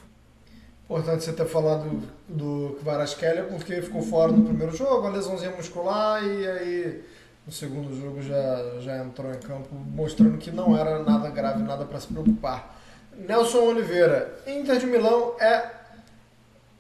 Importante 0.86 1.24
você 1.24 1.32
ter 1.32 1.46
falado 1.46 1.90
do 2.28 2.76
Kvaratskhelia 2.82 3.46
porque 3.46 3.82
ficou 3.82 4.02
fora 4.02 4.32
no 4.32 4.44
primeiro 4.44 4.76
jogo, 4.76 5.08
a 5.08 5.10
lesãozinha 5.10 5.52
muscular 5.52 6.22
e 6.22 6.48
aí 6.48 7.04
no 7.46 7.52
segundo 7.52 7.96
jogo 7.96 8.22
já, 8.22 8.80
já 8.82 8.98
entrou 8.98 9.32
em 9.32 9.40
campo 9.40 9.74
mostrando 9.74 10.38
que 10.38 10.52
não 10.52 10.78
era 10.78 11.00
nada 11.00 11.30
grave, 11.30 11.64
nada 11.64 11.86
para 11.86 12.00
se 12.00 12.08
preocupar. 12.08 12.78
Nelson 13.16 13.60
Oliveira, 13.60 14.38
Inter 14.46 14.78
de 14.78 14.86
Milão 14.86 15.36
é 15.40 15.70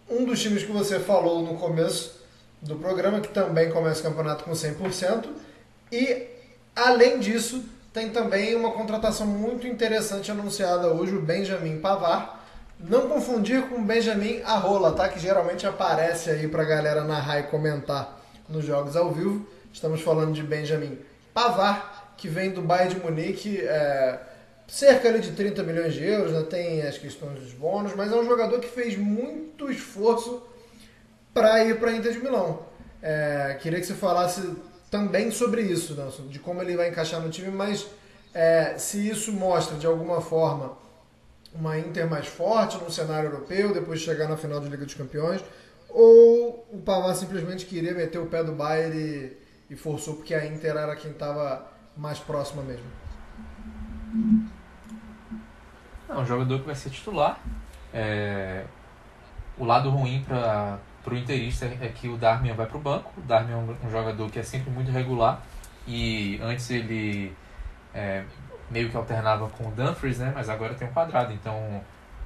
um 0.09 0.25
dos 0.25 0.41
times 0.41 0.63
que 0.63 0.71
você 0.71 0.99
falou 0.99 1.41
no 1.41 1.57
começo 1.57 2.20
do 2.61 2.75
programa, 2.75 3.19
que 3.19 3.29
também 3.29 3.71
começa 3.71 4.01
o 4.01 4.03
campeonato 4.03 4.43
com 4.43 4.51
100%, 4.51 5.25
e 5.91 6.27
além 6.75 7.19
disso, 7.19 7.63
tem 7.93 8.09
também 8.09 8.55
uma 8.55 8.71
contratação 8.71 9.27
muito 9.27 9.67
interessante 9.67 10.31
anunciada 10.31 10.93
hoje, 10.93 11.15
o 11.15 11.21
Benjamin 11.21 11.79
Pavar, 11.79 12.41
não 12.79 13.07
confundir 13.07 13.63
com 13.63 13.83
Benjamin 13.83 14.41
Arrola, 14.43 14.93
tá? 14.93 15.09
Que 15.09 15.19
geralmente 15.19 15.67
aparece 15.67 16.29
aí 16.29 16.47
pra 16.47 16.63
galera 16.63 17.03
narrar 17.03 17.39
e 17.39 17.43
comentar 17.43 18.19
nos 18.47 18.65
jogos 18.65 18.95
ao 18.95 19.11
vivo. 19.11 19.45
Estamos 19.71 20.01
falando 20.01 20.33
de 20.33 20.41
Benjamin 20.41 20.97
Pavar, 21.33 22.13
que 22.17 22.27
vem 22.27 22.51
do 22.51 22.61
Bayern 22.61 22.95
de 22.95 23.01
Munique, 23.01 23.57
é, 23.61 24.19
cerca 24.67 25.17
de 25.19 25.31
30 25.31 25.63
milhões 25.63 25.93
de 25.93 26.03
euros, 26.03 26.31
né? 26.31 26.43
tem 26.43 26.81
as 26.81 26.97
questões 26.97 27.39
dos 27.39 27.53
bônus, 27.53 27.93
mas 27.95 28.11
é 28.11 28.15
um 28.15 28.25
jogador 28.25 28.59
que 28.59 28.69
fez 28.69 28.97
muito 28.97 29.69
esforço 29.69 30.41
para 31.33 31.63
ir 31.63 31.79
para 31.79 31.91
Inter 31.93 32.13
de 32.13 32.19
Milão. 32.19 32.65
É, 33.01 33.57
queria 33.61 33.79
que 33.79 33.85
você 33.85 33.93
falasse 33.93 34.55
também 34.89 35.31
sobre 35.31 35.61
isso, 35.61 35.95
Nelson, 35.95 36.27
de 36.27 36.39
como 36.39 36.61
ele 36.61 36.75
vai 36.75 36.89
encaixar 36.89 37.21
no 37.21 37.29
time, 37.29 37.49
mas 37.49 37.87
é, 38.33 38.77
se 38.77 39.09
isso 39.09 39.31
mostra 39.31 39.77
de 39.77 39.87
alguma 39.87 40.21
forma 40.21 40.77
uma 41.53 41.77
Inter 41.77 42.09
mais 42.09 42.27
forte 42.27 42.77
no 42.77 42.91
cenário 42.91 43.29
europeu, 43.29 43.73
depois 43.73 43.99
de 43.99 44.05
chegar 44.05 44.27
na 44.27 44.37
final 44.37 44.59
de 44.59 44.69
Liga 44.69 44.85
dos 44.85 44.93
Campeões, 44.93 45.43
ou 45.89 46.65
o 46.71 46.77
Pavar 46.79 47.15
simplesmente 47.15 47.65
queria 47.65 47.93
meter 47.93 48.19
o 48.19 48.25
pé 48.27 48.43
do 48.43 48.53
Bayern 48.53 48.97
e, 48.97 49.37
e 49.69 49.75
forçou 49.75 50.15
porque 50.15 50.33
a 50.33 50.45
Inter 50.45 50.77
era 50.77 50.95
quem 50.95 51.11
estava 51.11 51.69
mais 51.97 52.19
próxima 52.19 52.63
mesmo? 52.63 52.85
É 56.07 56.13
um 56.13 56.25
jogador 56.25 56.59
que 56.59 56.65
vai 56.65 56.75
ser 56.75 56.89
titular. 56.89 57.39
É... 57.93 58.65
O 59.57 59.65
lado 59.65 59.89
ruim 59.89 60.23
para 60.25 60.79
o 61.05 61.15
interista 61.15 61.65
é 61.65 61.87
que 61.87 62.07
o 62.07 62.17
Darmian 62.17 62.53
vai 62.53 62.65
para 62.65 62.77
o 62.77 62.79
banco. 62.79 63.11
O 63.17 63.21
Darmian 63.21 63.55
é 63.55 63.85
um, 63.85 63.89
jogador 63.89 64.29
que 64.29 64.39
é 64.39 64.43
sempre 64.43 64.69
muito 64.69 64.91
regular 64.91 65.41
e 65.87 66.39
antes 66.43 66.69
ele 66.69 67.35
é, 67.93 68.23
meio 68.69 68.89
que 68.89 68.95
alternava 68.95 69.49
com 69.49 69.67
o 69.67 69.71
Dumfries, 69.71 70.19
né? 70.19 70.31
Mas 70.33 70.49
agora 70.49 70.73
tem 70.75 70.87
um 70.87 70.91
quadrado, 70.91 71.33
então 71.33 71.81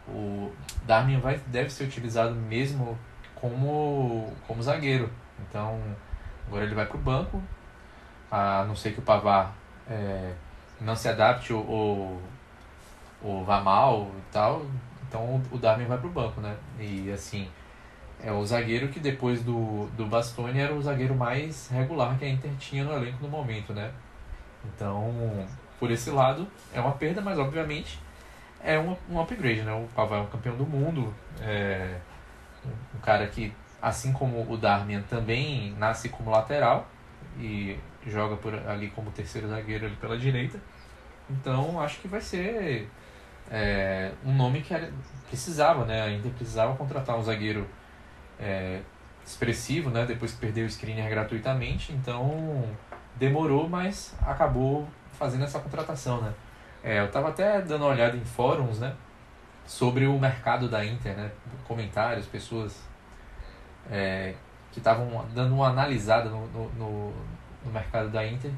o 0.08 0.52
Darmian 0.86 1.20
vai, 1.20 1.40
deve 1.48 1.70
ser 1.70 1.86
utilizado 1.86 2.36
mesmo 2.36 2.98
como, 3.36 4.34
como 4.48 4.62
zagueiro. 4.62 5.10
Então 5.40 5.80
agora 6.48 6.66
ele 6.66 6.76
vai 6.76 6.86
para 6.86 6.98
o 6.98 7.00
banco, 7.00 7.42
a 8.30 8.66
não 8.68 8.76
ser 8.76 8.92
que 8.94 9.00
o 9.00 9.04
Pavar 9.04 9.54
é, 9.90 10.34
não 10.82 10.96
se 10.96 11.08
adapte 11.08 11.54
ou, 11.54 11.66
ou, 11.66 12.22
ou 13.24 13.46
vá 13.46 13.62
mal 13.62 14.12
e 14.18 14.34
tal. 14.34 14.66
Então 15.08 15.42
o 15.52 15.58
Darmian 15.58 15.88
vai 15.88 15.98
para 15.98 16.08
o 16.08 16.12
banco, 16.12 16.42
né? 16.42 16.56
E 16.80 17.12
assim, 17.12 17.48
é 18.24 18.32
o 18.32 18.46
zagueiro 18.46 18.88
que 18.90 19.00
depois 19.00 19.42
do, 19.44 19.88
do 19.98 20.06
Bastoni 20.06 20.60
era 20.60 20.74
o 20.74 20.82
zagueiro 20.82 21.16
mais 21.16 21.70
regular 21.70 22.18
que 22.18 22.26
a 22.26 22.30
Inter 22.30 22.52
tinha 22.58 22.84
no 22.84 22.94
elenco 22.94 23.22
no 23.22 23.30
momento, 23.30 23.74
né? 23.74 23.92
Então 24.66 25.46
por 25.80 25.92
esse 25.92 26.10
lado 26.10 26.48
é 26.74 26.80
uma 26.80 26.94
perda, 26.94 27.22
mas 27.22 27.38
obviamente 27.38 28.00
é 28.64 28.80
um, 28.80 28.96
um 29.10 29.22
upgrade, 29.22 29.62
né? 29.62 29.72
O 29.74 29.88
Pavar 29.96 30.20
é 30.20 30.22
um 30.22 30.28
campeão 30.28 30.56
do 30.56 30.66
mundo, 30.66 31.14
é 31.42 31.98
um, 32.96 33.00
cara 33.00 33.28
que, 33.28 33.54
assim 33.82 34.12
como 34.12 34.52
o 34.52 34.58
Darmian, 34.58 35.04
também 35.04 35.76
nasce 35.78 36.10
como 36.10 36.32
lateral 36.32 36.88
e 37.40 37.78
joga 38.08 38.36
por 38.38 38.54
ali 38.68 38.90
como 38.90 39.12
terceiro 39.12 39.48
zagueiro 39.48 39.86
ali 39.86 39.96
pela 39.98 40.18
direita. 40.18 40.60
Então 41.30 41.80
acho 41.80 42.00
que 42.00 42.08
vai 42.08 42.22
ser 42.22 42.90
é, 43.52 44.12
um 44.24 44.34
nome 44.34 44.62
que 44.62 44.74
precisava, 45.28 45.86
né? 45.86 46.02
Ainda 46.02 46.30
precisava 46.30 46.76
contratar 46.76 47.18
um 47.18 47.24
zagueiro 47.24 47.68
é, 48.40 48.82
expressivo, 49.26 49.90
né? 49.90 50.06
Depois 50.06 50.34
que 50.34 50.40
perdeu 50.40 50.66
o 50.66 50.70
screener 50.70 51.10
gratuitamente, 51.10 51.92
então 51.92 52.64
demorou, 53.16 53.68
mas 53.68 54.16
acabou 54.22 54.88
fazendo 55.14 55.44
essa 55.44 55.60
contratação, 55.60 56.22
né? 56.22 56.34
É, 56.84 57.00
eu 57.00 57.06
estava 57.06 57.30
até 57.30 57.62
dando 57.62 57.84
uma 57.84 57.92
olhada 57.92 58.16
em 58.16 58.24
fóruns, 58.24 58.80
né? 58.80 58.94
Sobre 59.66 60.06
o 60.06 60.20
mercado 60.20 60.70
da 60.70 60.86
Inter, 60.86 61.16
né? 61.16 61.32
Comentários, 61.68 62.28
pessoas 62.28 62.84
é, 63.90 64.36
que 64.72 64.80
estavam 64.80 65.26
dando 65.34 65.56
uma 65.56 65.70
analisada 65.70 66.30
no, 66.30 66.48
no, 66.48 67.14
no, 67.66 67.72
mercado 67.72 68.10
da 68.10 68.26
Inter 68.26 68.52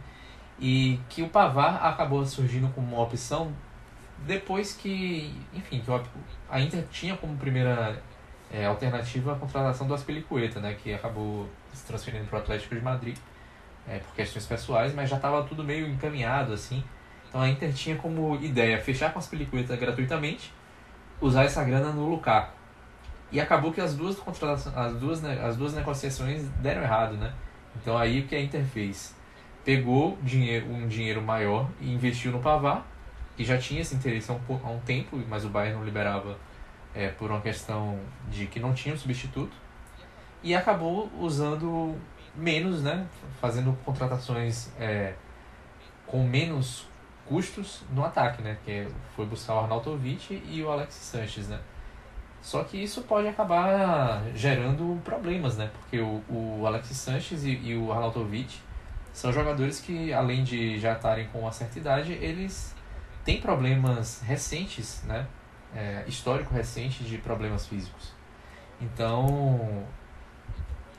e 0.59 0.99
que 1.07 1.21
o 1.21 1.29
Pavar 1.29 1.85
acabou 1.85 2.25
surgindo 2.25 2.67
como 2.73 2.95
uma 2.95 3.03
opção 3.03 3.53
depois 4.25 4.73
que, 4.73 5.33
enfim, 5.53 5.79
que 5.79 5.91
a 6.49 6.59
Inter 6.59 6.85
tinha 6.91 7.15
como 7.15 7.37
primeira 7.37 8.01
é, 8.51 8.65
alternativa 8.65 9.33
a 9.33 9.35
contratação 9.35 9.87
do 9.87 9.93
Aspilicueta, 9.93 10.59
né? 10.59 10.75
Que 10.81 10.93
acabou 10.93 11.49
se 11.73 11.85
transferindo 11.85 12.25
para 12.25 12.39
o 12.39 12.41
Atlético 12.41 12.75
de 12.75 12.81
Madrid 12.81 13.17
é, 13.87 13.99
por 13.99 14.13
questões 14.13 14.45
pessoais, 14.45 14.93
mas 14.93 15.09
já 15.09 15.15
estava 15.15 15.43
tudo 15.43 15.63
meio 15.63 15.87
encaminhado 15.87 16.53
assim. 16.53 16.83
Então 17.27 17.41
a 17.41 17.49
Inter 17.49 17.73
tinha 17.73 17.95
como 17.95 18.35
ideia 18.41 18.79
fechar 18.79 19.11
com 19.11 19.19
as 19.19 19.27
películas 19.27 19.67
gratuitamente, 19.67 20.53
usar 21.19 21.43
essa 21.43 21.63
grana 21.63 21.91
no 21.91 22.09
Lukaku. 22.09 22.55
E 23.31 23.41
acabou 23.41 23.73
que 23.73 23.81
as 23.81 23.93
duas 23.95 24.17
as 24.75 24.93
duas, 24.95 25.23
as 25.23 25.57
duas 25.57 25.73
negociações 25.73 26.47
deram 26.61 26.81
errado, 26.81 27.17
né? 27.17 27.33
Então 27.75 27.97
aí 27.97 28.21
o 28.21 28.27
que 28.27 28.35
a 28.35 28.41
Inter 28.41 28.63
fez? 28.63 29.15
Pegou 29.65 30.17
dinheiro, 30.21 30.65
um 30.71 30.87
dinheiro 30.87 31.21
maior 31.21 31.69
e 31.81 31.91
investiu 31.91 32.31
no 32.31 32.39
Pavar, 32.39 32.87
que 33.35 33.43
já 33.43 33.57
tinha 33.57 33.81
esse 33.81 33.93
interesse 33.93 34.31
há 34.31 34.33
um, 34.33 34.59
há 34.63 34.69
um 34.69 34.79
tempo, 34.79 35.21
mas 35.27 35.43
o 35.43 35.49
Bayern 35.49 35.77
não 35.77 35.85
liberava 35.85 36.37
é, 36.97 37.09
por 37.09 37.29
uma 37.29 37.41
questão 37.41 37.99
de 38.29 38.47
que 38.47 38.59
não 38.59 38.73
tinha 38.73 38.95
um 38.95 38.97
substituto. 38.97 39.55
E 40.41 40.55
acabou 40.55 41.11
usando 41.19 41.95
menos, 42.35 42.81
né? 42.81 43.05
Fazendo 43.39 43.77
contratações 43.85 44.69
é, 44.79 45.13
com 46.05 46.23
menos 46.23 46.87
custos 47.27 47.83
no 47.91 48.03
ataque, 48.03 48.41
né? 48.41 48.57
Que 48.65 48.87
foi 49.15 49.25
buscar 49.25 49.55
o 49.55 49.59
Arnautovic 49.59 50.43
e 50.49 50.63
o 50.63 50.71
Alex 50.71 50.93
Sanches, 50.95 51.47
né? 51.47 51.59
Só 52.41 52.63
que 52.63 52.81
isso 52.81 53.01
pode 53.01 53.27
acabar 53.27 54.23
gerando 54.33 55.01
problemas, 55.03 55.57
né? 55.57 55.69
Porque 55.73 55.99
o, 55.99 56.23
o 56.29 56.65
Alexis 56.65 56.97
Sanches 56.97 57.43
e, 57.43 57.51
e 57.51 57.75
o 57.75 57.91
Arnautovic 57.91 58.59
são 59.11 59.33
jogadores 59.33 59.81
que, 59.81 60.13
além 60.13 60.43
de 60.43 60.79
já 60.79 60.93
estarem 60.93 61.27
com 61.27 61.39
uma 61.39 61.51
certa 61.51 61.77
idade, 61.77 62.13
eles 62.13 62.73
têm 63.25 63.41
problemas 63.41 64.21
recentes, 64.21 65.03
né? 65.03 65.27
É, 65.75 66.03
histórico 66.07 66.53
recente 66.53 67.03
de 67.03 67.17
problemas 67.17 67.67
físicos. 67.67 68.13
Então, 68.81 69.85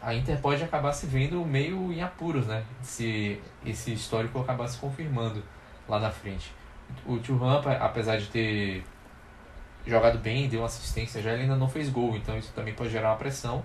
a 0.01 0.15
Inter 0.15 0.41
pode 0.41 0.63
acabar 0.63 0.93
se 0.93 1.07
vendo 1.07 1.45
meio 1.45 1.93
em 1.93 2.03
apuros, 2.03 2.47
né? 2.47 2.65
Se 2.83 3.41
esse 3.65 3.93
histórico 3.93 4.39
acabar 4.41 4.69
se 4.69 4.79
confirmando 4.79 5.43
lá 5.89 5.99
na 5.99 6.11
frente. 6.11 6.53
O 7.07 7.19
Thuram, 7.19 7.61
apesar 7.81 8.19
de 8.19 8.27
ter 8.29 8.85
jogado 9.87 10.19
bem, 10.19 10.49
deu 10.49 10.61
uma 10.61 10.67
assistência 10.67 11.23
já, 11.23 11.33
ele 11.33 11.43
ainda 11.43 11.57
não 11.57 11.69
fez 11.69 11.89
gol, 11.89 12.15
então 12.17 12.37
isso 12.37 12.53
também 12.53 12.75
pode 12.75 12.91
gerar 12.91 13.11
uma 13.11 13.17
pressão 13.17 13.65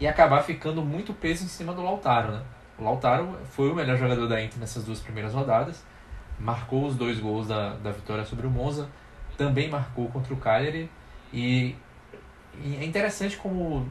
e 0.00 0.06
acabar 0.06 0.42
ficando 0.42 0.82
muito 0.82 1.12
peso 1.12 1.44
em 1.44 1.48
cima 1.48 1.72
do 1.72 1.82
Lautaro, 1.82 2.32
né? 2.32 2.42
O 2.78 2.84
Lautaro 2.84 3.38
foi 3.50 3.70
o 3.70 3.74
melhor 3.74 3.96
jogador 3.96 4.26
da 4.28 4.42
Inter 4.42 4.58
nessas 4.58 4.84
duas 4.84 5.00
primeiras 5.00 5.34
rodadas, 5.34 5.84
marcou 6.38 6.86
os 6.86 6.94
dois 6.94 7.18
gols 7.18 7.48
da, 7.48 7.74
da 7.74 7.90
vitória 7.90 8.24
sobre 8.24 8.46
o 8.46 8.50
Monza, 8.50 8.88
também 9.38 9.70
marcou 9.70 10.08
contra 10.08 10.34
o 10.34 10.36
Cagliari 10.36 10.90
e, 11.32 11.74
e 12.62 12.76
é 12.76 12.84
interessante 12.84 13.38
como 13.38 13.88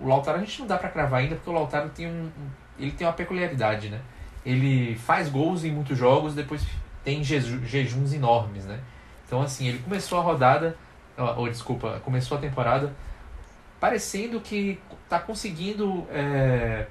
o 0.00 0.08
Lautaro 0.08 0.38
a 0.38 0.40
gente 0.40 0.60
não 0.60 0.66
dá 0.66 0.78
para 0.78 0.88
cravar 0.88 1.20
ainda 1.20 1.34
porque 1.34 1.50
o 1.50 1.52
Lautaro 1.52 1.90
tem 1.90 2.06
um 2.06 2.30
ele 2.78 2.92
tem 2.92 3.06
uma 3.06 3.12
peculiaridade, 3.12 3.90
né? 3.90 4.00
Ele 4.46 4.94
faz 4.94 5.28
gols 5.28 5.64
em 5.64 5.72
muitos 5.72 5.98
jogos, 5.98 6.32
depois 6.32 6.64
tem 7.04 7.24
jejuns 7.24 8.12
enormes, 8.14 8.64
né? 8.64 8.80
Então 9.26 9.42
assim, 9.42 9.66
ele 9.66 9.80
começou 9.80 10.18
a 10.18 10.22
rodada 10.22 10.76
ou 11.36 11.48
desculpa, 11.48 12.00
começou 12.04 12.38
a 12.38 12.40
temporada 12.40 12.94
parecendo 13.80 14.40
que 14.40 14.80
está 15.04 15.18
conseguindo 15.18 16.06
é, 16.10 16.86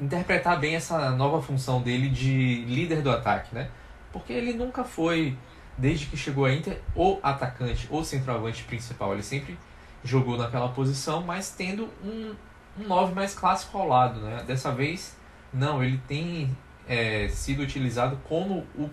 interpretar 0.00 0.58
bem 0.58 0.74
essa 0.74 1.10
nova 1.10 1.40
função 1.40 1.80
dele 1.80 2.08
de 2.08 2.64
líder 2.64 3.02
do 3.02 3.10
ataque, 3.10 3.54
né? 3.54 3.68
Porque 4.12 4.32
ele 4.32 4.52
nunca 4.52 4.84
foi, 4.84 5.36
desde 5.82 6.06
que 6.06 6.16
chegou 6.16 6.44
a 6.44 6.52
Inter, 6.54 6.80
o 6.94 7.18
atacante 7.22 7.88
ou 7.90 8.04
centroavante 8.04 8.62
principal. 8.64 9.12
Ele 9.12 9.22
sempre 9.22 9.58
jogou 10.04 10.38
naquela 10.38 10.68
posição, 10.68 11.22
mas 11.22 11.50
tendo 11.50 11.88
um, 12.02 12.34
um 12.78 12.86
9 12.86 13.14
mais 13.14 13.34
clássico 13.34 13.76
ao 13.76 13.88
lado, 13.88 14.20
né? 14.20 14.44
Dessa 14.46 14.72
vez, 14.72 15.16
não, 15.52 15.82
ele 15.82 16.00
tem 16.06 16.56
é, 16.88 17.28
sido 17.28 17.62
utilizado 17.62 18.16
como 18.24 18.66
o, 18.76 18.88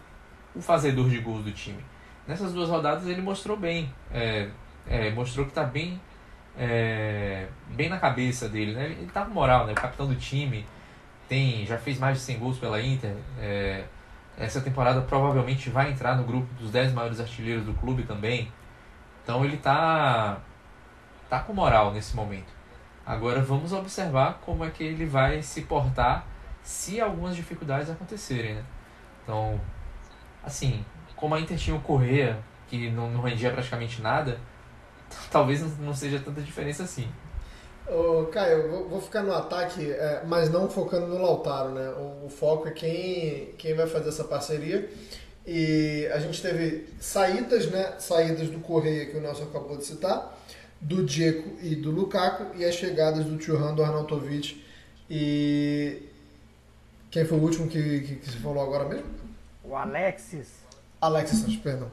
o 0.56 0.62
fazedor 0.62 1.10
de 1.10 1.20
gols 1.20 1.44
do 1.44 1.52
time 1.52 1.84
nessas 2.30 2.54
duas 2.54 2.70
rodadas 2.70 3.08
ele 3.08 3.22
mostrou 3.22 3.58
bem. 3.58 3.92
É, 4.14 4.48
é, 4.88 5.10
mostrou 5.10 5.46
que 5.46 5.52
está 5.52 5.64
bem, 5.64 6.00
é, 6.58 7.48
bem 7.70 7.90
na 7.90 7.98
cabeça 7.98 8.48
dele. 8.48 8.74
Né? 8.74 8.86
Ele 8.86 9.06
está 9.06 9.26
com 9.26 9.34
moral, 9.34 9.66
né? 9.66 9.74
o 9.74 9.76
capitão 9.76 10.08
do 10.08 10.16
time. 10.16 10.64
Tem, 11.28 11.66
já 11.66 11.78
fez 11.78 11.98
mais 12.00 12.18
de 12.20 12.24
100 12.24 12.40
gols 12.40 12.58
pela 12.60 12.80
Inter. 12.80 13.16
É, 13.40 13.84
essa 14.40 14.62
temporada 14.62 15.02
provavelmente 15.02 15.70
vai 15.70 15.92
entrar 15.92 16.16
no 16.16 16.24
grupo 16.24 16.48
dos 16.54 16.72
10 16.72 16.94
maiores 16.94 17.20
artilheiros 17.20 17.66
do 17.66 17.74
clube 17.74 18.04
também. 18.04 18.52
Então 19.22 19.44
ele 19.44 19.58
está 19.58 20.40
tá 21.30 21.40
com 21.42 21.54
moral 21.54 21.92
nesse 21.92 22.16
momento. 22.16 22.52
Agora 23.06 23.42
vamos 23.42 23.74
observar 23.74 24.40
como 24.46 24.64
é 24.64 24.70
que 24.70 24.84
ele 24.84 25.06
vai 25.06 25.42
se 25.42 25.64
portar 25.64 26.26
se 26.64 27.02
algumas 27.02 27.36
dificuldades 27.36 27.90
acontecerem. 27.90 28.56
Né? 28.56 28.64
Então, 29.24 29.60
assim, 30.44 30.86
como 31.16 31.36
a 31.36 31.40
Inter 31.40 31.58
tinha 31.58 31.76
o 31.76 31.82
Correa, 31.82 32.40
que 32.68 32.90
não, 32.92 33.10
não 33.10 33.22
rendia 33.22 33.52
praticamente 33.52 34.02
nada, 34.02 34.40
talvez 35.30 35.78
não 35.80 35.94
seja 35.94 36.20
tanta 36.20 36.42
diferença 36.42 36.84
assim. 36.84 37.12
Ô, 37.90 38.28
Caio, 38.28 38.70
vou, 38.70 38.90
vou 38.90 39.02
ficar 39.02 39.24
no 39.24 39.34
ataque, 39.34 39.92
é, 39.92 40.22
mas 40.26 40.50
não 40.50 40.70
focando 40.70 41.08
no 41.08 41.22
Lautaro, 41.22 41.70
né? 41.70 41.90
O, 41.90 42.28
o, 42.28 42.30
foco 42.30 42.68
é 42.68 42.72
quem, 42.72 43.54
quem 43.58 43.74
vai 43.74 43.88
fazer 43.88 44.10
essa 44.10 44.24
parceria. 44.24 44.90
E 45.46 46.08
a 46.14 46.20
gente 46.20 46.42
teve 46.42 46.88
saídas, 47.00 47.70
né? 47.72 47.96
Saídas 47.98 48.50
do 48.50 48.60
Correia, 48.60 49.08
que 49.08 49.18
o 49.18 49.22
Nelson 49.22 49.44
acabou 49.44 49.76
de 49.76 49.86
citar, 49.86 50.38
do 50.80 51.04
Dzeko 51.04 51.58
e 51.62 51.76
do 51.76 51.90
Lukaku, 51.90 52.56
e 52.56 52.64
as 52.64 52.76
chegadas 52.76 53.26
do 53.26 53.38
Thuram, 53.38 53.76
do 53.76 53.84
Arnautovic 53.84 54.64
e... 55.10 56.04
Quem 57.10 57.26
foi 57.26 57.40
o 57.40 57.42
último 57.42 57.68
que, 57.68 58.02
que, 58.02 58.16
que 58.18 58.30
você 58.30 58.38
falou 58.38 58.62
agora 58.62 58.88
mesmo? 58.88 59.08
O 59.64 59.76
Alexis. 59.76 60.48
Alexis 61.02 61.40
Santos, 61.40 61.56
perdão. 61.58 61.92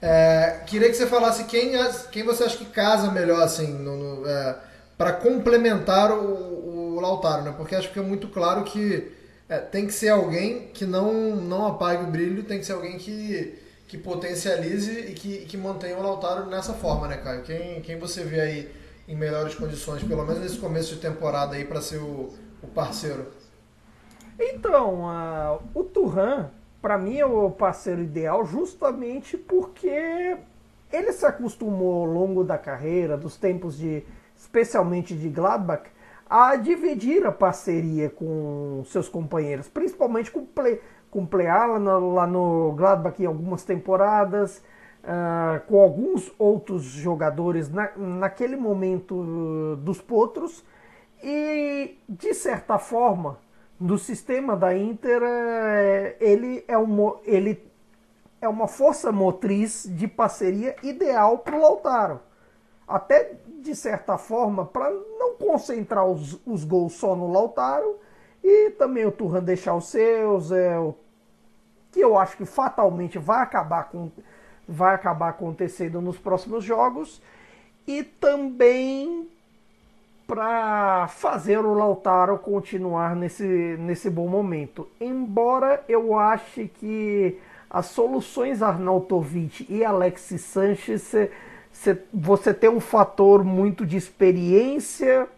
É, 0.00 0.60
queria 0.66 0.88
que 0.88 0.94
você 0.94 1.06
falasse 1.06 1.44
quem, 1.44 1.72
quem 2.10 2.22
você 2.22 2.44
acha 2.44 2.56
que 2.56 2.64
casa 2.66 3.10
melhor, 3.10 3.42
assim, 3.42 3.66
no, 3.66 3.96
no, 3.96 4.26
é, 4.26 4.56
para 4.96 5.12
complementar 5.12 6.12
o, 6.12 6.96
o, 6.96 7.00
Lautaro, 7.00 7.42
né? 7.42 7.54
Porque 7.56 7.74
acho 7.74 7.92
que 7.92 7.98
é 7.98 8.02
muito 8.02 8.28
claro 8.28 8.64
que 8.64 9.12
é, 9.48 9.58
tem 9.58 9.86
que 9.86 9.92
ser 9.92 10.08
alguém 10.08 10.68
que 10.68 10.84
não, 10.84 11.36
não 11.36 11.66
apague 11.66 12.04
o 12.04 12.06
brilho, 12.06 12.44
tem 12.44 12.58
que 12.58 12.66
ser 12.66 12.72
alguém 12.72 12.96
que, 12.96 13.58
que 13.88 13.98
potencialize 13.98 14.90
e 14.92 15.12
que, 15.12 15.38
que 15.46 15.56
mantenha 15.56 15.96
o 15.96 16.02
Lautaro 16.02 16.46
nessa 16.46 16.72
forma, 16.72 17.08
né, 17.08 17.16
Caio? 17.18 17.42
Quem, 17.42 17.80
quem 17.82 17.98
você 17.98 18.22
vê 18.22 18.40
aí 18.40 18.70
em 19.08 19.16
melhores 19.16 19.54
condições, 19.54 20.02
pelo 20.02 20.24
menos 20.24 20.40
nesse 20.40 20.58
começo 20.58 20.94
de 20.94 21.00
temporada 21.00 21.56
aí, 21.56 21.64
para 21.64 21.80
ser 21.80 21.98
o, 21.98 22.32
o 22.62 22.66
parceiro? 22.68 23.26
Então, 24.38 25.02
uh, 25.04 25.62
o 25.74 25.84
Turhan 25.84 26.50
para 26.84 26.98
mim 26.98 27.16
é 27.16 27.24
o 27.24 27.50
parceiro 27.50 28.02
ideal 28.02 28.44
justamente 28.44 29.38
porque 29.38 30.36
ele 30.92 31.12
se 31.12 31.24
acostumou 31.24 32.02
ao 32.02 32.04
longo 32.04 32.44
da 32.44 32.58
carreira, 32.58 33.16
dos 33.16 33.38
tempos 33.38 33.78
de, 33.78 34.04
especialmente 34.54 35.16
de 35.16 35.28
Gladbach, 35.28 35.82
a 36.30 36.54
dividir 36.54 37.26
a 37.26 37.32
parceria 37.32 38.08
com 38.08 38.82
seus 38.86 39.08
companheiros, 39.08 39.68
principalmente 39.68 40.30
com, 40.30 40.46
Ple, 40.46 40.80
com 41.10 41.26
Pleala 41.26 41.78
lá 41.98 42.26
no 42.26 42.72
Gladbach 42.72 43.20
em 43.20 43.26
algumas 43.26 43.64
temporadas, 43.64 44.62
uh, 45.02 45.60
com 45.66 45.80
alguns 45.80 46.32
outros 46.38 46.84
jogadores 46.84 47.68
na, 47.68 47.90
naquele 47.96 48.56
momento 48.56 49.14
uh, 49.16 49.76
dos 49.76 50.00
potros, 50.00 50.64
e 51.22 51.98
de 52.08 52.32
certa 52.32 52.78
forma 52.78 53.38
do 53.80 53.98
sistema 53.98 54.56
da 54.56 54.76
Inter, 54.76 55.20
é, 55.22 56.16
ele 56.20 56.64
é, 56.68 56.78
um, 56.78 57.16
ele 57.24 57.60
é 58.40 58.48
uma 58.48 58.68
força 58.68 59.10
motriz 59.10 59.84
de 59.90 60.06
parceria 60.06 60.76
ideal 60.82 61.38
para 61.38 61.56
o 61.56 61.60
Lautaro. 61.60 62.20
Até 62.86 63.32
de 63.64 63.74
certa 63.74 64.18
forma, 64.18 64.66
para 64.66 64.90
não 64.90 65.34
concentrar 65.36 66.06
os, 66.06 66.38
os 66.46 66.64
gols 66.64 66.92
só 66.92 67.16
no 67.16 67.32
Lautaro 67.32 67.96
e 68.42 68.70
também 68.72 69.06
o 69.06 69.10
Turran 69.10 69.42
deixar 69.42 69.74
os 69.74 69.86
seus, 69.86 70.52
é, 70.52 70.78
o, 70.78 70.94
que 71.90 72.00
eu 72.00 72.18
acho 72.18 72.36
que 72.36 72.44
fatalmente 72.44 73.18
vai 73.18 73.42
acabar, 73.42 73.84
com, 73.84 74.10
vai 74.68 74.94
acabar 74.94 75.30
acontecendo 75.30 76.00
nos 76.02 76.18
próximos 76.18 76.62
jogos. 76.62 77.22
E 77.86 78.02
também 78.02 79.28
para 80.26 81.08
fazer 81.08 81.58
o 81.58 81.74
Lautaro 81.74 82.38
continuar 82.38 83.16
nesse, 83.16 83.76
nesse 83.78 84.10
bom 84.10 84.28
momento. 84.28 84.86
Embora 85.00 85.82
eu 85.88 86.18
ache 86.18 86.68
que 86.68 87.38
as 87.68 87.86
soluções 87.86 88.62
Arnautovic 88.62 89.66
e 89.68 89.84
Alexis 89.84 90.42
Sanches, 90.42 91.14
você 92.12 92.54
tem 92.54 92.70
um 92.70 92.80
fator 92.80 93.44
muito 93.44 93.84
de 93.84 93.96
experiência 93.96 95.28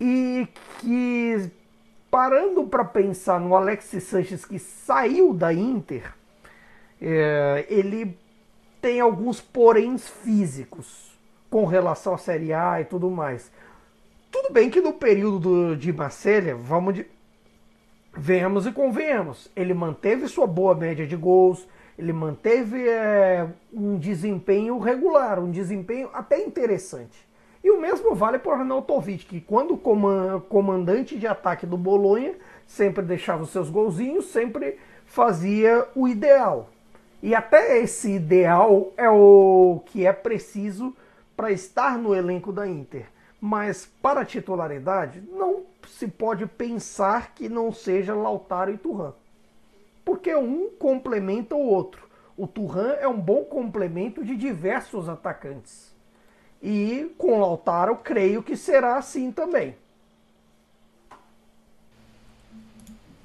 e 0.00 0.48
que, 0.78 1.50
parando 2.10 2.64
para 2.64 2.84
pensar 2.84 3.40
no 3.40 3.54
Alexis 3.54 4.02
Sanches 4.04 4.44
que 4.44 4.58
saiu 4.58 5.32
da 5.32 5.52
Inter, 5.52 6.12
é, 7.00 7.66
ele 7.68 8.16
tem 8.80 9.00
alguns 9.00 9.40
poréns 9.40 10.08
físicos 10.08 11.16
com 11.48 11.64
relação 11.64 12.14
à 12.14 12.18
Série 12.18 12.52
A 12.52 12.80
e 12.80 12.84
tudo 12.84 13.10
mais. 13.10 13.50
Tudo 14.30 14.52
bem 14.52 14.68
que 14.68 14.80
no 14.80 14.92
período 14.92 15.76
de 15.76 15.92
Marselha, 15.92 16.56
vamos 16.56 16.94
de... 16.94 17.06
venhamos 18.12 18.66
e 18.66 18.72
convenhamos, 18.72 19.50
ele 19.54 19.72
manteve 19.72 20.26
sua 20.26 20.46
boa 20.46 20.74
média 20.74 21.06
de 21.06 21.14
gols, 21.14 21.66
ele 21.98 22.12
manteve 22.12 22.88
é, 22.88 23.46
um 23.72 23.96
desempenho 23.96 24.78
regular, 24.78 25.38
um 25.38 25.50
desempenho 25.50 26.10
até 26.12 26.42
interessante. 26.42 27.26
E 27.62 27.70
o 27.70 27.80
mesmo 27.80 28.14
vale 28.14 28.38
para 28.38 28.50
o 28.50 28.54
Arnautovic, 28.60 29.24
que 29.24 29.40
quando 29.40 29.80
comandante 30.48 31.18
de 31.18 31.26
ataque 31.26 31.64
do 31.64 31.78
Bolonha, 31.78 32.34
sempre 32.66 33.02
deixava 33.02 33.42
os 33.42 33.50
seus 33.50 33.70
golzinhos, 33.70 34.26
sempre 34.26 34.78
fazia 35.06 35.86
o 35.94 36.06
ideal. 36.06 36.68
E 37.22 37.34
até 37.34 37.78
esse 37.78 38.10
ideal 38.10 38.92
é 38.96 39.08
o 39.08 39.80
que 39.86 40.06
é 40.06 40.12
preciso 40.12 40.94
para 41.34 41.50
estar 41.50 41.96
no 41.96 42.14
elenco 42.14 42.52
da 42.52 42.68
Inter 42.68 43.06
mas 43.46 43.84
para 44.00 44.22
a 44.22 44.24
titularidade 44.24 45.22
não 45.30 45.64
se 45.86 46.08
pode 46.08 46.46
pensar 46.46 47.34
que 47.34 47.46
não 47.46 47.70
seja 47.70 48.14
Lautaro 48.14 48.70
e. 48.70 49.14
Porque 50.04 50.34
um 50.34 50.70
complementa 50.78 51.54
o 51.54 51.66
outro. 51.66 52.08
O 52.36 52.46
Turran 52.46 52.94
é 53.00 53.08
um 53.08 53.20
bom 53.20 53.44
complemento 53.44 54.24
de 54.24 54.36
diversos 54.36 55.08
atacantes. 55.08 55.94
E 56.62 57.14
com 57.16 57.34
o 57.34 57.40
Lautaro, 57.40 57.96
creio 57.96 58.42
que 58.42 58.56
será 58.56 58.96
assim 58.96 59.30
também. 59.30 59.76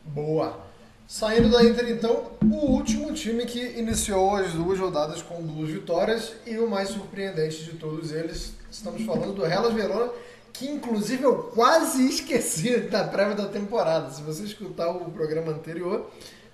Boa. 0.06 0.70
Saindo 1.08 1.50
da 1.50 1.63
Inter, 1.63 1.89
então, 1.89 2.34
o 2.44 2.72
último 2.72 3.12
time 3.13 3.44
que 3.46 3.60
iniciou 3.80 4.36
as 4.36 4.54
duas 4.54 4.78
rodadas 4.78 5.24
com 5.24 5.42
duas 5.42 5.72
vitórias 5.72 6.34
e 6.46 6.60
o 6.60 6.70
mais 6.70 6.89
surpreendente 6.89 7.63
de 7.63 7.74
todos 7.78 8.12
eles, 8.12 8.54
estamos 8.70 9.02
falando 9.04 9.34
do 9.34 9.44
Hellas 9.44 9.74
Verona, 9.74 10.12
que 10.54 10.70
inclusive 10.70 11.24
eu 11.24 11.36
quase 11.56 12.06
esqueci 12.10 12.78
da 12.82 13.04
prévia 13.06 13.34
da 13.34 13.48
temporada. 13.48 14.12
Se 14.12 14.22
você 14.22 14.44
escutar 14.44 14.92
o 14.92 15.10
programa 15.10 15.52
anterior, 15.52 16.12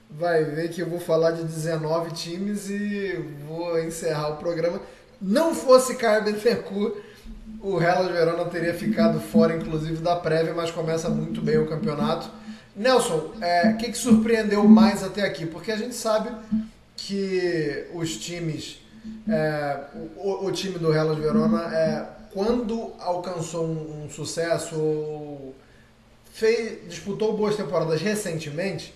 vai 0.09 0.43
ver 0.43 0.69
que 0.69 0.81
eu 0.81 0.89
vou 0.89 0.99
falar 0.99 1.31
de 1.31 1.43
19 1.43 2.11
times 2.11 2.69
e 2.69 3.19
vou 3.47 3.79
encerrar 3.79 4.29
o 4.29 4.37
programa. 4.37 4.81
Não 5.21 5.53
fosse 5.53 5.95
Caio 5.95 6.23
o 7.61 7.81
Hellas 7.81 8.11
Verona 8.11 8.45
teria 8.45 8.73
ficado 8.75 9.19
fora, 9.19 9.55
inclusive, 9.55 9.97
da 9.97 10.15
prévia, 10.15 10.53
mas 10.53 10.69
começa 10.69 11.09
muito 11.09 11.41
bem 11.41 11.57
o 11.57 11.67
campeonato. 11.67 12.29
Nelson, 12.75 13.31
o 13.35 13.43
é, 13.43 13.73
que, 13.73 13.91
que 13.91 13.97
surpreendeu 13.97 14.63
mais 14.67 15.03
até 15.03 15.23
aqui? 15.23 15.45
Porque 15.45 15.71
a 15.71 15.77
gente 15.77 15.95
sabe 15.95 16.29
que 16.95 17.87
os 17.93 18.17
times, 18.17 18.79
é, 19.27 19.79
o, 20.17 20.45
o, 20.45 20.51
time 20.51 20.77
do 20.77 20.93
Hellas 20.93 21.17
Verona, 21.17 21.73
é, 21.73 22.05
quando 22.31 22.93
alcançou 22.99 23.65
um, 23.65 24.05
um 24.05 24.09
sucesso, 24.09 25.53
fez, 26.33 26.87
disputou 26.87 27.35
boas 27.35 27.55
temporadas 27.55 28.01
recentemente, 28.01 28.93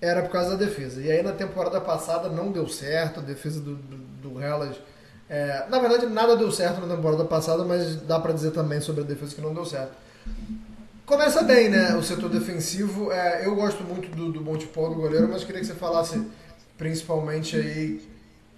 era 0.00 0.22
por 0.22 0.30
causa 0.30 0.50
da 0.50 0.56
defesa. 0.56 1.00
E 1.00 1.10
aí 1.10 1.22
na 1.22 1.32
temporada 1.32 1.80
passada 1.80 2.28
não 2.28 2.50
deu 2.50 2.68
certo, 2.68 3.20
a 3.20 3.22
defesa 3.22 3.60
do, 3.60 3.74
do, 3.74 3.96
do 3.96 4.42
Hellas. 4.42 4.76
É, 5.28 5.66
na 5.68 5.78
verdade, 5.78 6.06
nada 6.06 6.36
deu 6.36 6.50
certo 6.50 6.80
na 6.80 6.96
temporada 6.96 7.24
passada, 7.24 7.64
mas 7.64 7.96
dá 7.96 8.18
para 8.18 8.32
dizer 8.32 8.52
também 8.52 8.80
sobre 8.80 9.02
a 9.02 9.04
defesa 9.04 9.34
que 9.34 9.40
não 9.40 9.52
deu 9.52 9.64
certo. 9.64 9.92
Começa 11.04 11.42
bem, 11.42 11.68
né? 11.68 11.94
O 11.96 12.02
setor 12.02 12.30
defensivo. 12.30 13.10
É, 13.12 13.46
eu 13.46 13.54
gosto 13.54 13.82
muito 13.82 14.08
do, 14.14 14.30
do 14.30 14.40
Montepó, 14.40 14.88
do 14.88 14.94
goleiro, 14.94 15.28
mas 15.28 15.44
queria 15.44 15.60
que 15.60 15.66
você 15.66 15.74
falasse 15.74 16.22
principalmente 16.76 17.56
aí 17.56 18.08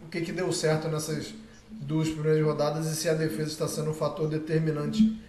o 0.04 0.08
que, 0.08 0.20
que 0.20 0.32
deu 0.32 0.52
certo 0.52 0.88
nessas 0.88 1.32
duas 1.70 2.08
primeiras 2.08 2.44
rodadas 2.44 2.86
e 2.86 2.96
se 2.96 3.08
a 3.08 3.14
defesa 3.14 3.50
está 3.50 3.68
sendo 3.68 3.90
um 3.90 3.94
fator 3.94 4.28
determinante 4.28 5.20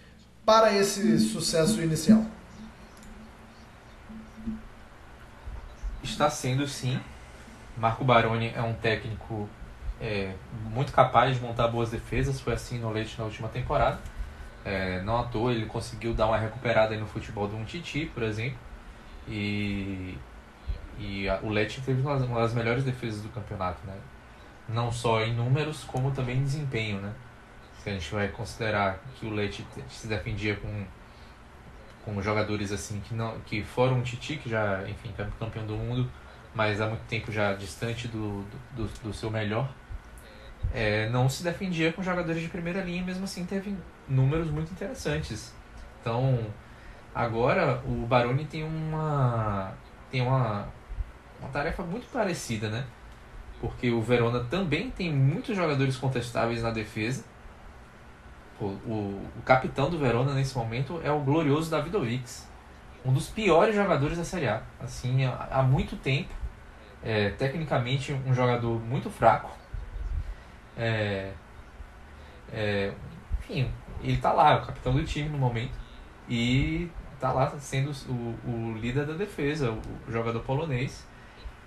para 0.45 0.75
esse 0.75 1.19
sucesso 1.19 1.81
inicial. 1.81 2.25
Está 6.03 6.29
sendo 6.29 6.67
sim. 6.67 6.99
Marco 7.77 8.03
Baroni 8.03 8.51
é 8.55 8.61
um 8.61 8.73
técnico 8.73 9.47
é, 9.99 10.33
muito 10.71 10.91
capaz 10.91 11.35
de 11.35 11.41
montar 11.41 11.67
boas 11.67 11.91
defesas, 11.91 12.41
foi 12.41 12.53
assim 12.53 12.79
no 12.79 12.91
Leite 12.91 13.17
na 13.17 13.25
última 13.25 13.47
temporada. 13.47 13.99
É, 14.63 15.01
não 15.01 15.19
à 15.19 15.23
toa 15.23 15.51
ele 15.51 15.65
conseguiu 15.65 16.13
dar 16.13 16.27
uma 16.27 16.37
recuperada 16.37 16.95
no 16.95 17.07
futebol 17.07 17.47
do 17.47 17.63
Titi, 17.65 18.05
por 18.05 18.23
exemplo. 18.23 18.57
E, 19.27 20.17
e 20.99 21.29
a, 21.29 21.39
o 21.41 21.49
Lecce 21.49 21.81
teve 21.81 22.01
uma, 22.01 22.15
uma, 22.15 22.41
das 22.41 22.53
melhores 22.53 22.83
defesas 22.83 23.21
do 23.21 23.29
campeonato, 23.29 23.79
né? 23.85 23.95
Não 24.69 24.91
só 24.91 25.21
em 25.21 25.33
números, 25.33 25.83
como 25.83 26.11
também 26.11 26.37
em 26.37 26.43
desempenho, 26.43 26.99
né? 26.99 27.13
Se 27.79 27.89
a 27.89 27.93
gente 27.93 28.13
vai 28.13 28.27
considerar 28.27 28.99
que 29.15 29.25
o 29.25 29.33
Lecce 29.33 29.65
se 29.89 30.07
defendia 30.07 30.55
com, 30.55 30.85
com 32.03 32.21
jogadores 32.21 32.71
assim 32.71 32.99
que 33.01 33.13
não 33.13 33.39
que 33.41 33.63
foram 33.63 33.97
um 33.97 34.01
Titi, 34.01 34.37
que 34.37 34.49
já, 34.49 34.83
enfim, 34.87 35.13
campeão 35.39 35.65
do 35.65 35.75
mundo, 35.75 36.09
mas 36.53 36.81
há 36.81 36.87
muito 36.87 37.03
tempo 37.07 37.31
já 37.31 37.53
distante 37.53 38.07
do, 38.07 38.43
do, 38.75 38.87
do 39.03 39.13
seu 39.13 39.29
melhor. 39.29 39.69
É, 40.73 41.09
não 41.09 41.27
se 41.27 41.43
defendia 41.43 41.91
com 41.91 42.03
jogadores 42.03 42.41
de 42.41 42.47
primeira 42.47 42.81
linha, 42.83 43.03
mesmo 43.03 43.23
assim 43.23 43.45
teve 43.45 43.75
números 44.07 44.49
muito 44.49 44.71
interessantes. 44.71 45.53
Então, 45.99 46.39
agora 47.13 47.81
o 47.85 48.05
Baroni 48.05 48.45
tem 48.45 48.63
uma 48.63 49.73
tem 50.11 50.21
uma, 50.21 50.67
uma 51.39 51.49
tarefa 51.49 51.83
muito 51.83 52.05
parecida, 52.11 52.69
né? 52.69 52.85
Porque 53.59 53.91
o 53.91 54.01
Verona 54.01 54.43
também 54.43 54.89
tem 54.89 55.13
muitos 55.13 55.55
jogadores 55.55 55.95
contestáveis 55.95 56.61
na 56.61 56.71
defesa. 56.71 57.23
O, 58.61 58.65
o, 58.65 59.29
o 59.39 59.41
capitão 59.43 59.89
do 59.89 59.97
Verona 59.97 60.35
nesse 60.35 60.55
momento 60.55 61.01
é 61.03 61.11
o 61.11 61.19
glorioso 61.19 61.71
Davidovics, 61.71 62.47
um 63.03 63.11
dos 63.11 63.27
piores 63.27 63.75
jogadores 63.75 64.17
da 64.19 64.23
Série 64.23 64.47
A. 64.47 64.61
Assim, 64.79 65.25
há, 65.25 65.47
há 65.51 65.63
muito 65.63 65.95
tempo, 65.95 66.29
é, 67.03 67.31
tecnicamente 67.31 68.13
um 68.13 68.33
jogador 68.33 68.79
muito 68.79 69.09
fraco. 69.09 69.51
É, 70.77 71.31
é, 72.53 72.93
enfim, 73.39 73.71
ele 74.03 74.17
tá 74.17 74.31
lá, 74.31 74.51
é 74.51 74.55
o 74.57 74.65
capitão 74.65 74.93
do 74.93 75.03
time 75.03 75.29
no 75.29 75.39
momento. 75.39 75.73
E 76.29 76.87
tá 77.19 77.31
lá 77.31 77.49
sendo 77.59 77.91
o, 78.07 78.35
o 78.47 78.77
líder 78.77 79.05
da 79.05 79.13
defesa, 79.13 79.71
o, 79.71 79.81
o, 80.07 80.11
jogador 80.11 80.39
polonês. 80.41 81.05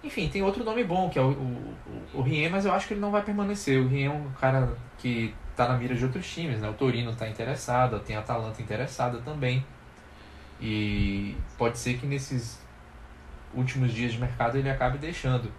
Enfim, 0.03 0.29
tem 0.29 0.43
outro 0.43 0.63
nome 0.63 0.85
bom, 0.85 1.09
que 1.11 1.19
é 1.19 1.23
o, 1.23 1.31
o, 1.31 1.75
o 2.15 2.23
Rien, 2.23 2.51
mas 2.51 2.65
eu 2.65 2.73
acho 2.73 2.87
que 2.87 2.95
ele 2.95 3.01
não 3.01 3.11
vai 3.11 3.23
permanecer. 3.23 3.81
O 3.81 3.89
Rien 3.89 4.07
é 4.07 4.11
um 4.11 4.31
cara 4.33 4.77
que 4.99 5.35
tá 5.57 5.69
na 5.69 5.77
mira 5.77 5.95
de 5.95 6.05
outros 6.05 6.27
times, 6.27 6.61
né? 6.61 6.69
O 6.69 6.75
Torino 6.75 7.15
tá 7.15 7.29
interessado, 7.29 8.01
tem 8.01 8.17
a 8.17 8.21
Atalanta 8.21 8.61
interessada 8.61 9.19
também. 9.19 9.65
E 10.61 11.37
pode 11.59 11.79
ser 11.79 11.99
que 11.99 12.07
nesses 12.07 12.61
últimos 13.55 13.93
dias 13.93 14.13
de 14.13 14.19
mercado 14.19 14.57
ele 14.59 14.71
acabe 14.71 14.99
deixando 14.99 15.51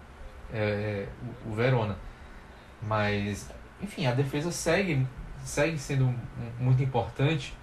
é, 0.52 1.06
o, 1.44 1.50
o 1.50 1.54
Verona. 1.54 1.96
Mas, 2.82 3.50
enfim, 3.80 4.06
a 4.06 4.12
defesa 4.12 4.50
segue 4.50 5.06
segue 5.46 5.78
sendo 5.78 6.12
muito 6.58 6.82
importante. 6.82 7.54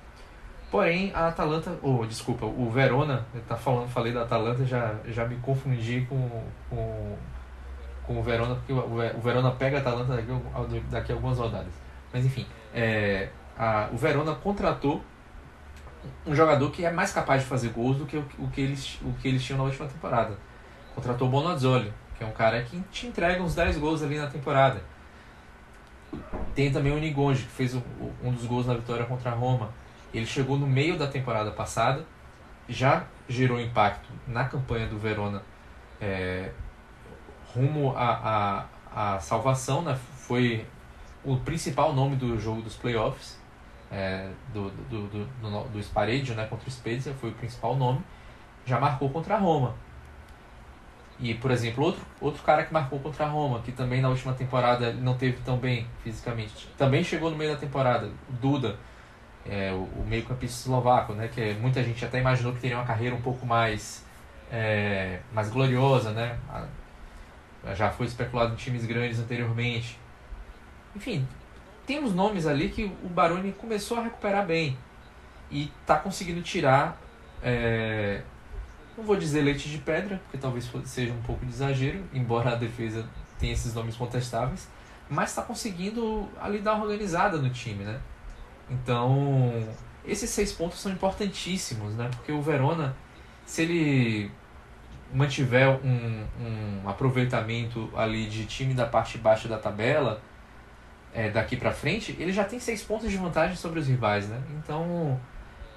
Porém, 0.72 1.12
a 1.14 1.28
Atalanta, 1.28 1.78
ou 1.84 2.02
oh, 2.02 2.06
desculpa, 2.06 2.46
o 2.48 2.68
Verona, 2.72 3.24
tá 3.48 3.56
falando, 3.56 3.88
falei 3.90 4.12
da 4.12 4.24
Atalanta, 4.24 4.66
já, 4.66 4.96
já 5.06 5.28
me 5.28 5.36
confundi 5.36 6.08
com, 6.10 6.44
com, 6.68 7.16
com 8.08 8.20
o 8.20 8.24
Verona, 8.24 8.56
porque 8.56 8.74
o, 8.74 9.22
Verona 9.22 9.52
pega 9.52 9.78
a 9.78 9.82
Atalanta 9.82 10.16
daqui, 10.16 10.84
daqui 10.90 11.12
a 11.12 11.16
algumas 11.16 11.38
rodadas. 11.38 11.83
Mas 12.14 12.26
enfim, 12.26 12.46
é, 12.74 13.30
a, 13.58 13.90
o 13.92 13.98
Verona 13.98 14.36
contratou 14.36 15.04
um 16.26 16.36
jogador 16.36 16.70
que 16.72 16.86
é 16.86 16.92
mais 16.92 17.12
capaz 17.12 17.42
de 17.42 17.48
fazer 17.48 17.70
gols 17.70 17.98
do 17.98 18.06
que 18.06 18.16
o, 18.16 18.26
o, 18.38 18.48
que, 18.50 18.62
eles, 18.62 19.00
o 19.02 19.12
que 19.14 19.28
eles 19.28 19.44
tinham 19.44 19.58
na 19.58 19.64
última 19.64 19.88
temporada. 19.88 20.38
Contratou 20.94 21.28
o 21.28 21.32
Bonazzoli, 21.32 21.92
que 22.18 22.24
é 22.24 22.28
um 22.28 22.32
cara 22.32 22.62
que 22.62 22.80
te 22.92 23.08
entrega 23.08 23.42
uns 23.42 23.56
10 23.56 23.78
gols 23.78 24.04
ali 24.04 24.18
na 24.18 24.28
temporada. 24.28 24.82
Tem 26.54 26.72
também 26.72 26.94
o 26.94 27.00
Nigonji, 27.00 27.44
que 27.44 27.52
fez 27.52 27.74
um 27.74 28.32
dos 28.32 28.46
gols 28.46 28.68
na 28.68 28.76
vitória 28.76 29.06
contra 29.06 29.32
a 29.32 29.34
Roma. 29.34 29.72
Ele 30.14 30.26
chegou 30.28 30.58
no 30.60 30.68
meio 30.68 30.98
da 30.98 31.08
temporada 31.08 31.50
passada, 31.50 32.06
já 32.70 33.06
gerou 33.28 33.60
impacto 33.60 34.10
na 34.28 34.46
campanha 34.46 34.86
do 34.86 35.00
Verona 35.00 35.42
é, 36.00 36.52
rumo 37.54 37.96
à, 37.96 38.68
à, 38.94 39.16
à 39.16 39.20
salvação, 39.20 39.82
né? 39.82 39.98
foi 40.18 40.66
o 41.26 41.38
principal 41.38 41.94
nome 41.94 42.16
do 42.16 42.40
jogo 42.40 42.62
dos 42.62 42.76
playoffs, 42.76 43.38
é, 43.92 44.30
do, 44.54 44.70
do, 44.70 45.08
do, 45.08 45.26
do, 45.26 45.64
do 45.70 45.84
Spareggio 45.84 46.36
né, 46.36 46.46
contra 46.48 46.68
o 46.68 46.72
Spezia, 46.72 47.14
foi 47.14 47.30
o 47.30 47.34
principal 47.34 47.76
nome, 47.76 48.02
já 48.66 48.80
marcou 48.80 49.10
contra 49.10 49.36
a 49.36 49.38
Roma. 49.38 49.76
E, 51.20 51.34
por 51.36 51.52
exemplo, 51.52 51.84
outro, 51.86 52.02
outro 52.20 52.42
cara 52.44 52.64
que 52.64 52.74
marcou 52.74 53.00
contra 53.00 53.26
a 53.26 53.30
Roma, 53.30 53.62
que 53.62 53.72
também 53.72 54.02
na 54.02 54.10
última 54.10 54.34
temporada 54.34 54.92
não 54.92 55.16
teve 55.16 55.38
tão 55.46 55.58
bem 55.58 55.88
fisicamente, 56.04 56.68
também 56.78 57.04
chegou 57.04 57.30
no 57.30 57.38
meio 57.38 57.54
da 57.54 57.58
temporada, 57.58 58.08
o 58.30 58.34
Duda, 58.34 58.78
é, 59.46 59.72
o, 59.72 59.84
o 60.02 60.06
meio-campista 60.08 60.62
eslovaco, 60.62 61.14
né, 61.14 61.28
que 61.28 61.54
muita 61.56 61.84
gente 61.84 62.04
até 62.04 62.20
imaginou 62.20 62.54
que 62.54 62.60
teria 62.60 62.78
uma 62.78 62.86
carreira 62.86 63.16
um 63.16 63.22
pouco 63.22 63.46
mais, 63.46 64.04
é, 64.52 65.20
mais 65.32 65.50
gloriosa, 65.50 66.12
né, 66.12 66.38
já 67.76 67.90
foi 67.92 68.08
especulado 68.08 68.54
em 68.54 68.56
times 68.56 68.86
grandes 68.86 69.20
anteriormente. 69.20 69.98
Enfim, 70.96 71.28
tem 71.86 72.00
uns 72.04 72.14
nomes 72.14 72.46
ali 72.46 72.70
que 72.70 72.86
o 73.04 73.10
Baroni 73.10 73.52
começou 73.52 73.98
a 73.98 74.04
recuperar 74.04 74.46
bem 74.46 74.78
e 75.52 75.72
está 75.82 75.98
conseguindo 75.98 76.42
tirar 76.42 77.02
é, 77.42 78.22
não 78.98 79.04
vou 79.04 79.16
dizer 79.16 79.42
leite 79.42 79.70
de 79.70 79.80
pedra, 79.80 80.18
porque 80.24 80.38
talvez 80.38 80.70
seja 80.86 81.12
um 81.12 81.22
pouco 81.22 81.46
de 81.46 81.52
exagero, 81.52 82.04
embora 82.14 82.52
a 82.52 82.56
defesa 82.56 83.06
tenha 83.40 83.52
esses 83.52 83.74
nomes 83.74 83.96
contestáveis, 83.96 84.70
mas 85.10 85.30
está 85.30 85.42
conseguindo 85.42 86.30
ali 86.40 86.60
dar 86.60 86.76
uma 86.76 86.86
organizada 86.86 87.38
no 87.38 87.50
time, 87.50 87.84
né? 87.84 88.00
Então, 88.70 89.52
esses 90.06 90.30
seis 90.30 90.54
pontos 90.54 90.80
são 90.80 90.92
importantíssimos, 90.92 91.96
né? 91.96 92.10
Porque 92.16 92.32
o 92.32 92.42
Verona, 92.42 92.96
se 93.46 93.64
ele 93.64 94.32
mantiver 95.14 95.80
um, 95.84 96.26
um 96.40 96.90
aproveitamento 96.90 97.90
ali 97.96 98.26
de 98.28 98.46
time 98.46 98.74
da 98.74 98.86
parte 98.86 99.18
baixa 99.18 99.48
da 99.48 99.58
tabela, 99.58 100.22
é, 101.14 101.30
daqui 101.30 101.56
para 101.56 101.72
frente, 101.72 102.16
ele 102.20 102.32
já 102.32 102.44
tem 102.44 102.60
seis 102.60 102.82
pontos 102.84 103.10
de 103.10 103.18
vantagem 103.18 103.56
sobre 103.56 103.80
os 103.80 103.88
rivais, 103.88 104.28
né? 104.28 104.42
Então, 104.58 105.20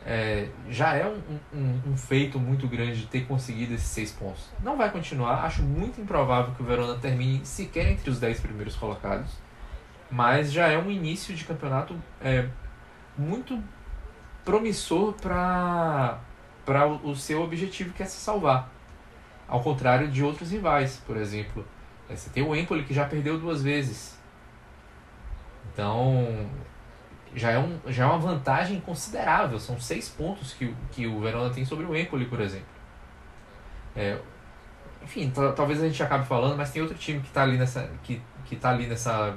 é, 0.04 0.48
já 0.70 0.94
é 0.94 1.06
um, 1.06 1.20
um, 1.52 1.80
um, 1.90 1.96
feito 1.96 2.38
muito 2.38 2.68
grande 2.68 3.06
ter 3.06 3.26
conseguido 3.26 3.74
esses 3.74 3.88
seis 3.88 4.12
pontos. 4.12 4.48
Não 4.62 4.76
vai 4.76 4.90
continuar, 4.90 5.44
acho 5.44 5.62
muito 5.62 6.00
improvável 6.00 6.54
que 6.54 6.62
o 6.62 6.64
Verona 6.64 6.96
termine 6.96 7.44
sequer 7.44 7.90
entre 7.90 8.08
os 8.08 8.20
dez 8.20 8.40
primeiros 8.40 8.76
colocados, 8.76 9.30
mas 10.10 10.52
já 10.52 10.68
é 10.68 10.78
um 10.78 10.90
início 10.90 11.34
de 11.34 11.44
campeonato 11.44 11.94
é, 12.22 12.46
muito 13.18 13.60
promissor 14.44 15.12
para 15.14 16.20
o 17.02 17.16
seu 17.16 17.42
objetivo 17.42 17.92
que 17.92 18.02
é 18.02 18.06
se 18.06 18.20
salvar. 18.20 18.70
Ao 19.48 19.60
contrário 19.60 20.08
de 20.08 20.22
outros 20.22 20.50
rivais, 20.50 21.02
por 21.04 21.16
exemplo. 21.16 21.66
É, 22.08 22.14
você 22.14 22.30
tem 22.30 22.42
o 22.42 22.54
Empoli 22.54 22.84
que 22.84 22.94
já 22.94 23.04
perdeu 23.04 23.38
duas 23.38 23.62
vezes. 23.62 24.16
Então, 25.72 26.48
já 27.34 27.50
é, 27.50 27.58
um, 27.58 27.78
já 27.86 28.04
é 28.04 28.06
uma 28.06 28.18
vantagem 28.18 28.80
considerável. 28.80 29.58
São 29.58 29.78
seis 29.78 30.08
pontos 30.08 30.52
que, 30.54 30.74
que 30.92 31.06
o 31.06 31.20
Verona 31.20 31.52
tem 31.52 31.64
sobre 31.64 31.84
o 31.84 31.96
Empoli, 31.96 32.24
por 32.24 32.40
exemplo. 32.40 32.66
É, 33.94 34.18
enfim, 35.02 35.32
talvez 35.54 35.82
a 35.82 35.86
gente 35.86 36.02
acabe 36.02 36.26
falando, 36.26 36.56
mas 36.56 36.70
tem 36.70 36.82
outro 36.82 36.96
time 36.96 37.20
que 37.20 37.28
está 37.28 37.42
ali 37.42 37.56
nessa. 37.56 37.90
Que, 38.02 38.20
que 38.44 38.56
tá 38.56 38.70
ali 38.70 38.86
nessa. 38.86 39.36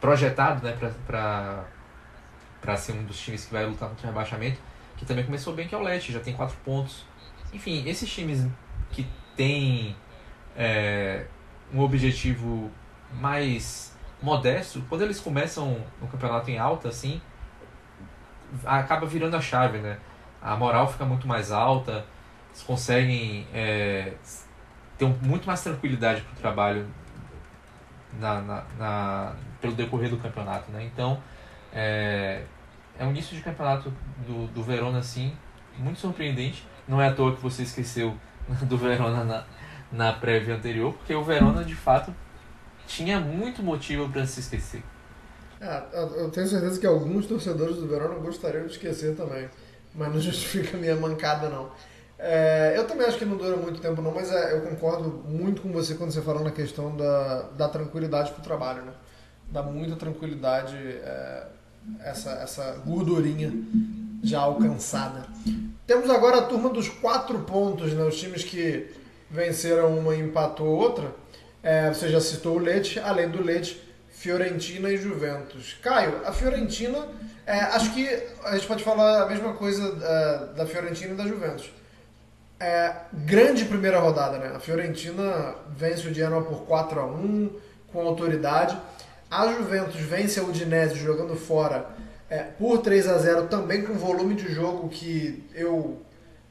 projetado 0.00 0.64
né, 0.64 0.76
para 1.06 2.76
ser 2.76 2.92
um 2.92 3.04
dos 3.04 3.18
times 3.20 3.44
que 3.44 3.52
vai 3.52 3.66
lutar 3.66 3.88
contra 3.88 4.06
o 4.06 4.10
rebaixamento, 4.10 4.58
que 4.96 5.04
também 5.04 5.24
começou 5.24 5.54
bem, 5.54 5.68
que 5.68 5.74
é 5.74 5.78
o 5.78 5.82
Leste, 5.82 6.12
já 6.12 6.20
tem 6.20 6.34
quatro 6.34 6.56
pontos. 6.64 7.04
Enfim, 7.52 7.86
esses 7.86 8.10
times 8.10 8.46
que 8.90 9.06
têm 9.36 9.94
é, 10.56 11.26
um 11.72 11.80
objetivo 11.80 12.70
mais 13.12 13.93
modesto, 14.24 14.82
quando 14.88 15.02
eles 15.02 15.20
começam 15.20 15.76
no 16.00 16.08
campeonato 16.08 16.50
em 16.50 16.58
alta, 16.58 16.88
assim, 16.88 17.20
acaba 18.64 19.06
virando 19.06 19.36
a 19.36 19.40
chave, 19.40 19.78
né? 19.78 19.98
A 20.40 20.56
moral 20.56 20.90
fica 20.90 21.04
muito 21.04 21.28
mais 21.28 21.52
alta, 21.52 22.04
eles 22.50 22.62
conseguem 22.62 23.46
é, 23.52 24.14
ter 24.96 25.06
muito 25.22 25.46
mais 25.46 25.62
tranquilidade 25.62 26.22
para 26.22 26.32
o 26.32 26.36
trabalho 26.36 26.86
na, 28.18 28.40
na, 28.40 28.64
na, 28.78 29.32
pelo 29.60 29.74
decorrer 29.74 30.08
do 30.08 30.16
campeonato, 30.16 30.70
né? 30.70 30.82
Então, 30.84 31.20
é, 31.72 32.44
é 32.98 33.04
um 33.04 33.10
início 33.10 33.36
de 33.36 33.42
campeonato 33.42 33.92
do, 34.26 34.46
do 34.48 34.62
Verona, 34.62 34.98
assim, 34.98 35.36
muito 35.78 36.00
surpreendente. 36.00 36.66
Não 36.88 37.00
é 37.00 37.08
à 37.08 37.12
toa 37.12 37.34
que 37.34 37.42
você 37.42 37.62
esqueceu 37.62 38.16
do 38.62 38.78
Verona 38.78 39.24
na, 39.24 39.44
na 39.92 40.12
prévia 40.12 40.54
anterior, 40.54 40.94
porque 40.94 41.14
o 41.14 41.22
Verona, 41.22 41.64
de 41.64 41.74
fato, 41.74 42.14
tinha 42.86 43.20
muito 43.20 43.62
motivo 43.62 44.08
para 44.08 44.26
se 44.26 44.40
esquecer. 44.40 44.82
Eu 45.92 46.30
tenho 46.30 46.46
certeza 46.46 46.78
que 46.78 46.86
alguns 46.86 47.26
torcedores 47.26 47.76
do 47.76 47.86
Verona 47.86 48.14
gostariam 48.16 48.66
de 48.66 48.72
esquecer 48.72 49.16
também, 49.16 49.48
mas 49.94 50.12
não 50.12 50.20
justifica 50.20 50.76
a 50.76 50.80
minha 50.80 50.96
mancada, 50.96 51.48
não. 51.48 51.70
É, 52.18 52.74
eu 52.76 52.86
também 52.86 53.06
acho 53.06 53.18
que 53.18 53.24
não 53.24 53.36
dura 53.36 53.56
muito 53.56 53.80
tempo, 53.80 54.00
não, 54.00 54.12
mas 54.12 54.30
é, 54.30 54.52
eu 54.52 54.62
concordo 54.62 55.08
muito 55.28 55.62
com 55.62 55.72
você 55.72 55.94
quando 55.94 56.12
você 56.12 56.22
falou 56.22 56.44
na 56.44 56.50
questão 56.50 56.96
da, 56.96 57.42
da 57.56 57.68
tranquilidade 57.68 58.30
para 58.32 58.40
o 58.40 58.44
trabalho, 58.44 58.82
né? 58.82 58.92
Dá 59.50 59.62
muita 59.62 59.96
tranquilidade 59.96 60.76
é, 60.76 61.46
essa, 62.00 62.30
essa 62.32 62.80
gordurinha 62.86 63.52
já 64.22 64.40
alcançada. 64.40 65.26
Temos 65.86 66.08
agora 66.08 66.38
a 66.38 66.42
turma 66.42 66.70
dos 66.70 66.88
quatro 66.88 67.40
pontos, 67.40 67.92
né? 67.92 68.04
Os 68.04 68.18
times 68.18 68.44
que 68.44 68.90
venceram 69.30 69.98
uma 69.98 70.14
e 70.14 70.20
empatou 70.20 70.66
outra. 70.66 71.12
É, 71.64 71.88
você 71.88 72.10
já 72.10 72.20
citou 72.20 72.56
o 72.56 72.58
Leite, 72.58 73.00
além 73.00 73.30
do 73.30 73.42
Leite, 73.42 73.82
Fiorentina 74.10 74.90
e 74.90 74.98
Juventus. 74.98 75.78
Caio, 75.82 76.20
a 76.26 76.30
Fiorentina, 76.30 77.08
é, 77.46 77.58
acho 77.58 77.94
que 77.94 78.06
a 78.44 78.54
gente 78.54 78.66
pode 78.66 78.84
falar 78.84 79.22
a 79.22 79.26
mesma 79.26 79.54
coisa 79.54 79.82
é, 79.82 80.56
da 80.56 80.66
Fiorentina 80.66 81.14
e 81.14 81.16
da 81.16 81.26
Juventus. 81.26 81.72
É, 82.60 82.94
grande 83.12 83.64
primeira 83.64 83.98
rodada, 83.98 84.36
né? 84.38 84.52
A 84.54 84.60
Fiorentina 84.60 85.54
vence 85.74 86.06
o 86.06 86.12
Genoa 86.12 86.42
por 86.42 86.66
4 86.66 87.00
a 87.00 87.06
1 87.06 87.50
com 87.90 88.06
autoridade. 88.06 88.78
A 89.30 89.50
Juventus 89.50 90.00
vence 90.00 90.38
a 90.38 90.44
Udinese 90.44 90.96
jogando 90.96 91.34
fora 91.34 91.86
é, 92.28 92.42
por 92.42 92.78
3 92.78 93.08
a 93.08 93.16
0 93.16 93.46
também 93.46 93.82
com 93.82 93.94
volume 93.94 94.34
de 94.34 94.52
jogo 94.52 94.88
que 94.90 95.48
eu 95.54 96.02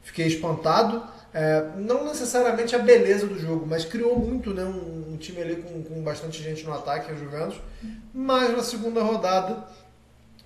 fiquei 0.02 0.26
espantado. 0.26 1.04
É, 1.34 1.72
não 1.76 2.04
necessariamente 2.04 2.76
a 2.76 2.78
beleza 2.78 3.26
do 3.26 3.36
jogo, 3.36 3.66
mas 3.66 3.84
criou 3.84 4.16
muito, 4.16 4.54
né? 4.54 4.62
Um, 4.62 5.14
um 5.14 5.16
time 5.16 5.42
ali 5.42 5.56
com, 5.56 5.82
com, 5.82 6.00
bastante 6.00 6.40
gente 6.40 6.64
no 6.64 6.72
ataque, 6.72 7.10
a 7.10 7.14
Juventus. 7.16 7.60
Mas 8.14 8.56
na 8.56 8.62
segunda 8.62 9.02
rodada, 9.02 9.64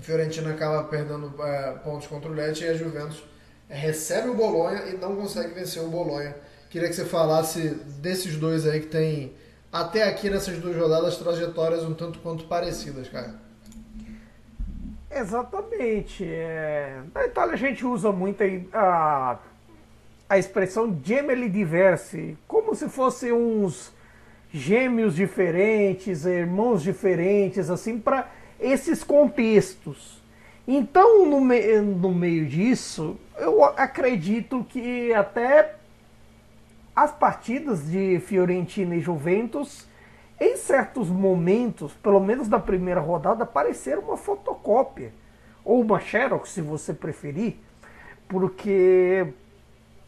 Fiorentina 0.01 0.51
acaba 0.51 0.85
perdendo 0.85 1.35
é, 1.43 1.73
pontos 1.85 2.07
contra 2.07 2.31
o 2.31 2.33
Lecce 2.33 2.65
e 2.65 2.69
a 2.69 2.75
Juventus 2.75 3.23
recebe 3.69 4.31
o 4.31 4.35
Bolonha 4.35 4.87
e 4.87 4.97
não 4.97 5.15
consegue 5.15 5.53
vencer 5.53 5.83
o 5.83 5.89
Bolonha. 5.89 6.35
Queria 6.71 6.89
que 6.89 6.95
você 6.95 7.05
falasse 7.05 7.69
desses 8.01 8.37
dois 8.37 8.67
aí 8.67 8.81
que 8.81 8.87
tem 8.87 9.35
até 9.71 10.05
aqui 10.05 10.31
nessas 10.31 10.57
duas 10.59 10.75
rodadas 10.75 11.19
trajetórias 11.19 11.85
um 11.85 11.93
tanto 11.93 12.19
quanto 12.21 12.45
parecidas, 12.45 13.09
cara. 13.11 13.35
Exatamente. 15.11 16.25
É... 16.25 17.03
Na 17.15 17.27
Itália 17.27 17.55
a 17.55 17.59
gente 17.59 17.85
usa 17.85 18.11
muito 18.11 18.43
a 18.73 19.39
a 20.29 20.37
expressão 20.37 20.99
gemeli 21.03 21.49
diversi, 21.49 22.37
como 22.47 22.75
se 22.75 22.89
fossem 22.89 23.33
uns 23.33 23.93
gêmeos 24.53 25.15
diferentes, 25.15 26.25
irmãos 26.25 26.83
diferentes, 26.83 27.71
assim, 27.71 27.99
para 27.99 28.31
esses 28.61 29.03
contextos. 29.03 30.23
Então, 30.67 31.25
no, 31.25 31.41
me 31.41 31.81
no 31.81 32.15
meio 32.15 32.47
disso, 32.47 33.17
eu 33.39 33.65
acredito 33.65 34.67
que 34.69 35.15
até 35.15 35.77
as 36.95 37.11
partidas 37.11 37.91
de 37.91 38.21
Fiorentina 38.21 38.97
e 38.97 39.01
Juventus, 39.01 39.87
em 40.39 40.57
certos 40.57 41.09
momentos, 41.09 41.93
pelo 41.95 42.21
menos 42.21 42.49
da 42.49 42.59
primeira 42.59 43.01
rodada, 43.01 43.47
pareceram 43.47 44.03
uma 44.03 44.17
fotocópia, 44.17 45.13
ou 45.65 45.81
uma 45.81 46.01
xerox, 46.01 46.51
se 46.51 46.61
você 46.61 46.93
preferir, 46.93 47.57
porque 48.29 49.27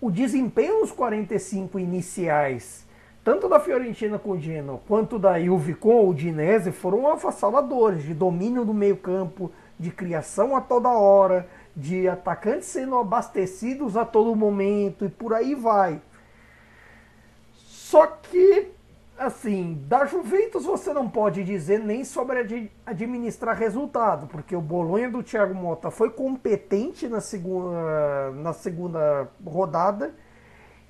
o 0.00 0.10
desempenho 0.10 0.80
nos 0.80 0.90
45 0.90 1.78
iniciais, 1.78 2.86
tanto 3.22 3.48
da 3.48 3.60
Fiorentina 3.60 4.18
com 4.18 4.30
o 4.30 4.40
Genoa, 4.40 4.80
quanto 4.88 5.18
da 5.18 5.38
Juve 5.38 5.74
com 5.74 6.08
o 6.08 6.14
Dinese, 6.14 6.72
foram 6.72 7.06
avassaladores 7.06 8.02
de 8.02 8.14
domínio 8.14 8.64
do 8.64 8.72
meio 8.72 8.96
campo, 8.96 9.52
de 9.78 9.90
criação 9.90 10.56
a 10.56 10.60
toda 10.60 10.88
hora, 10.88 11.46
de 11.76 12.08
atacantes 12.08 12.68
sendo 12.68 12.96
abastecidos 12.96 13.96
a 13.96 14.04
todo 14.04 14.34
momento 14.34 15.04
e 15.04 15.08
por 15.08 15.34
aí 15.34 15.54
vai. 15.54 16.00
Só 17.54 18.06
que 18.06 18.68
assim, 19.20 19.84
da 19.86 20.06
Juventus 20.06 20.64
você 20.64 20.94
não 20.94 21.06
pode 21.06 21.44
dizer 21.44 21.78
nem 21.78 22.04
sobre 22.04 22.70
administrar 22.86 23.54
resultado, 23.54 24.26
porque 24.26 24.56
o 24.56 24.62
Bolonha 24.62 25.10
do 25.10 25.22
Thiago 25.22 25.54
Mota 25.54 25.90
foi 25.90 26.08
competente 26.08 27.06
na 27.06 27.20
segunda, 27.20 28.30
na 28.36 28.54
segunda 28.54 29.28
rodada 29.44 30.14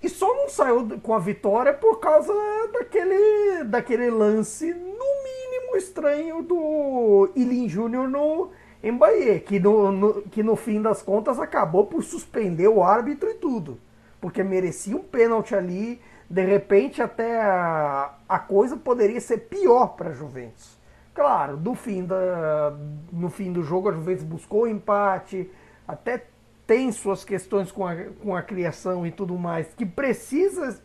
e 0.01 0.09
só 0.09 0.33
não 0.33 0.49
saiu 0.49 1.01
com 1.03 1.13
a 1.13 1.19
vitória 1.19 1.75
por 1.75 1.99
causa 1.99 2.33
daquele, 2.73 3.65
daquele 3.65 4.09
lance, 4.09 4.73
no 4.73 5.07
mínimo 5.25 5.77
estranho, 5.77 6.41
do 6.41 7.31
Ilin 7.35 7.69
Júnior 7.69 8.09
no 8.09 8.51
Embaie, 8.81 9.41
que 9.41 9.59
no, 9.59 9.91
no, 9.91 10.23
que 10.23 10.43
no 10.43 10.55
fim 10.55 10.81
das 10.81 11.03
contas 11.03 11.41
acabou 11.41 11.87
por 11.87 12.05
suspender 12.05 12.69
o 12.69 12.81
árbitro 12.81 13.29
e 13.29 13.35
tudo, 13.35 13.77
porque 14.21 14.45
merecia 14.45 14.97
um 14.97 15.03
pênalti 15.03 15.53
ali 15.53 16.01
de 16.31 16.45
repente 16.45 17.03
até 17.03 17.43
a, 17.43 18.15
a 18.29 18.39
coisa 18.39 18.77
poderia 18.77 19.21
ser 19.21 19.39
pior 19.49 19.89
para 19.97 20.11
a 20.11 20.13
Juventus. 20.13 20.79
Claro, 21.13 21.57
do 21.57 21.75
fim 21.75 22.05
da, 22.05 22.73
no 23.13 23.29
fim 23.29 23.53
do 23.53 23.65
jogo 23.65 23.89
a 23.89 23.93
Juventus 23.93 24.23
buscou 24.23 24.63
o 24.63 24.69
empate, 24.69 25.51
até 25.89 26.25
tem 26.69 26.93
suas 26.93 27.25
questões 27.25 27.73
com 27.73 27.85
a, 27.85 27.97
com 28.23 28.37
a 28.37 28.43
criação 28.43 29.05
e 29.05 29.11
tudo 29.11 29.37
mais 29.37 29.75
que 29.75 29.85
precisam 29.85 30.79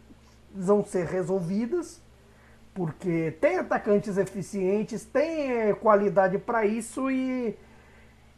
ser 0.83 1.05
resolvidas, 1.05 2.01
porque 2.73 3.37
tem 3.39 3.59
atacantes 3.59 4.17
eficientes, 4.17 5.05
tem 5.05 5.51
eh, 5.51 5.73
qualidade 5.73 6.39
para 6.39 6.65
isso 6.65 7.11
e, 7.11 7.55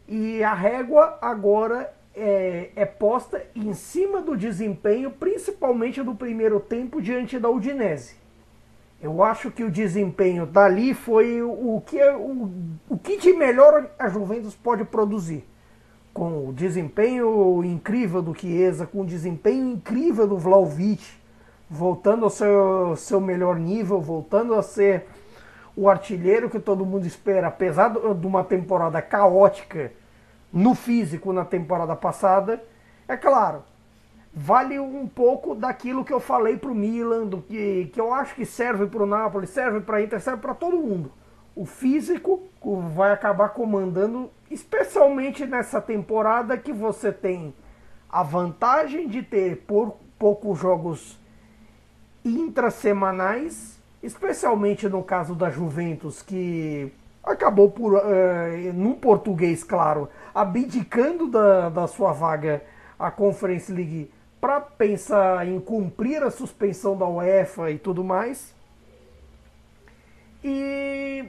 e 0.09 0.43
a 0.43 0.53
régua 0.53 1.17
agora 1.21 1.95
é, 2.17 2.71
é, 2.75 2.85
posta 2.85 3.45
em 3.55 3.73
cima 3.73 4.21
do 4.21 4.35
desempenho, 4.35 5.11
principalmente 5.11 6.01
do 6.01 6.15
primeiro 6.15 6.59
tempo 6.59 6.99
diante 6.99 7.37
da 7.37 7.47
Udinese. 7.47 8.15
Eu 8.99 9.21
acho 9.21 9.51
que 9.51 9.63
o 9.63 9.69
desempenho 9.69 10.47
dali 10.47 10.95
foi 10.95 11.43
o 11.43 11.81
que, 11.85 12.03
o, 12.03 12.49
o 12.89 12.97
que 12.97 13.17
de 13.17 13.31
melhor 13.33 13.91
a 13.99 14.09
Juventus 14.09 14.55
pode 14.55 14.83
produzir. 14.83 15.47
Com 16.11 16.49
o 16.49 16.53
desempenho 16.53 17.63
incrível 17.63 18.23
do 18.23 18.33
Chiesa, 18.33 18.87
com 18.87 19.01
o 19.01 19.05
desempenho 19.05 19.73
incrível 19.73 20.27
do 20.27 20.35
Vlaovic, 20.39 21.03
voltando 21.69 22.23
ao 22.23 22.31
seu, 22.31 22.95
seu 22.95 23.21
melhor 23.21 23.59
nível, 23.59 24.01
voltando 24.01 24.55
a 24.55 24.63
ser 24.63 25.05
o 25.75 25.87
artilheiro 25.87 26.49
que 26.49 26.59
todo 26.59 26.83
mundo 26.83 27.05
espera, 27.05 27.49
apesar 27.49 27.89
de 27.89 28.25
uma 28.25 28.43
temporada 28.43 28.99
caótica 28.99 29.91
no 30.51 30.73
físico 30.73 31.33
na 31.33 31.45
temporada 31.45 31.95
passada, 31.95 32.63
é 33.07 33.15
claro, 33.17 33.63
vale 34.33 34.79
um 34.79 35.07
pouco 35.07 35.55
daquilo 35.55 36.05
que 36.05 36.13
eu 36.13 36.19
falei 36.19 36.57
para 36.57 36.71
o 36.71 36.75
Milan, 36.75 37.25
do 37.25 37.41
que, 37.41 37.89
que 37.93 37.99
eu 37.99 38.13
acho 38.13 38.35
que 38.35 38.45
serve 38.45 38.87
para 38.87 39.03
o 39.03 39.05
Napoli, 39.05 39.47
serve 39.47 39.81
para 39.81 40.01
Inter, 40.01 40.21
serve 40.21 40.41
para 40.41 40.53
todo 40.53 40.77
mundo. 40.77 41.11
o 41.57 41.65
físico 41.65 42.43
vai 42.93 43.11
acabar 43.11 43.49
comandando, 43.49 44.29
especialmente 44.51 45.43
nessa 45.47 45.81
temporada 45.81 46.55
que 46.55 46.71
você 46.71 47.11
tem 47.11 47.51
a 48.07 48.21
vantagem 48.21 49.07
de 49.07 49.23
ter 49.23 49.63
por 49.65 49.97
poucos 50.19 50.59
jogos 50.59 51.19
intrasemanais, 52.23 53.79
especialmente 54.03 54.87
no 54.87 55.03
caso 55.03 55.33
da 55.33 55.49
Juventus, 55.49 56.21
que 56.21 56.93
acabou 57.27 57.69
por, 57.69 57.93
uh, 57.93 58.73
num 58.73 58.93
português, 58.93 59.63
claro, 59.63 60.09
abdicando 60.33 61.27
da, 61.27 61.69
da 61.69 61.87
sua 61.87 62.11
vaga 62.13 62.63
à 62.97 63.11
Conference 63.11 63.71
League 63.71 64.11
para 64.39 64.61
pensar 64.61 65.47
em 65.47 65.59
cumprir 65.59 66.23
a 66.23 66.31
suspensão 66.31 66.97
da 66.97 67.07
UEFA 67.07 67.71
e 67.71 67.77
tudo 67.77 68.03
mais. 68.03 68.55
E 70.43 71.25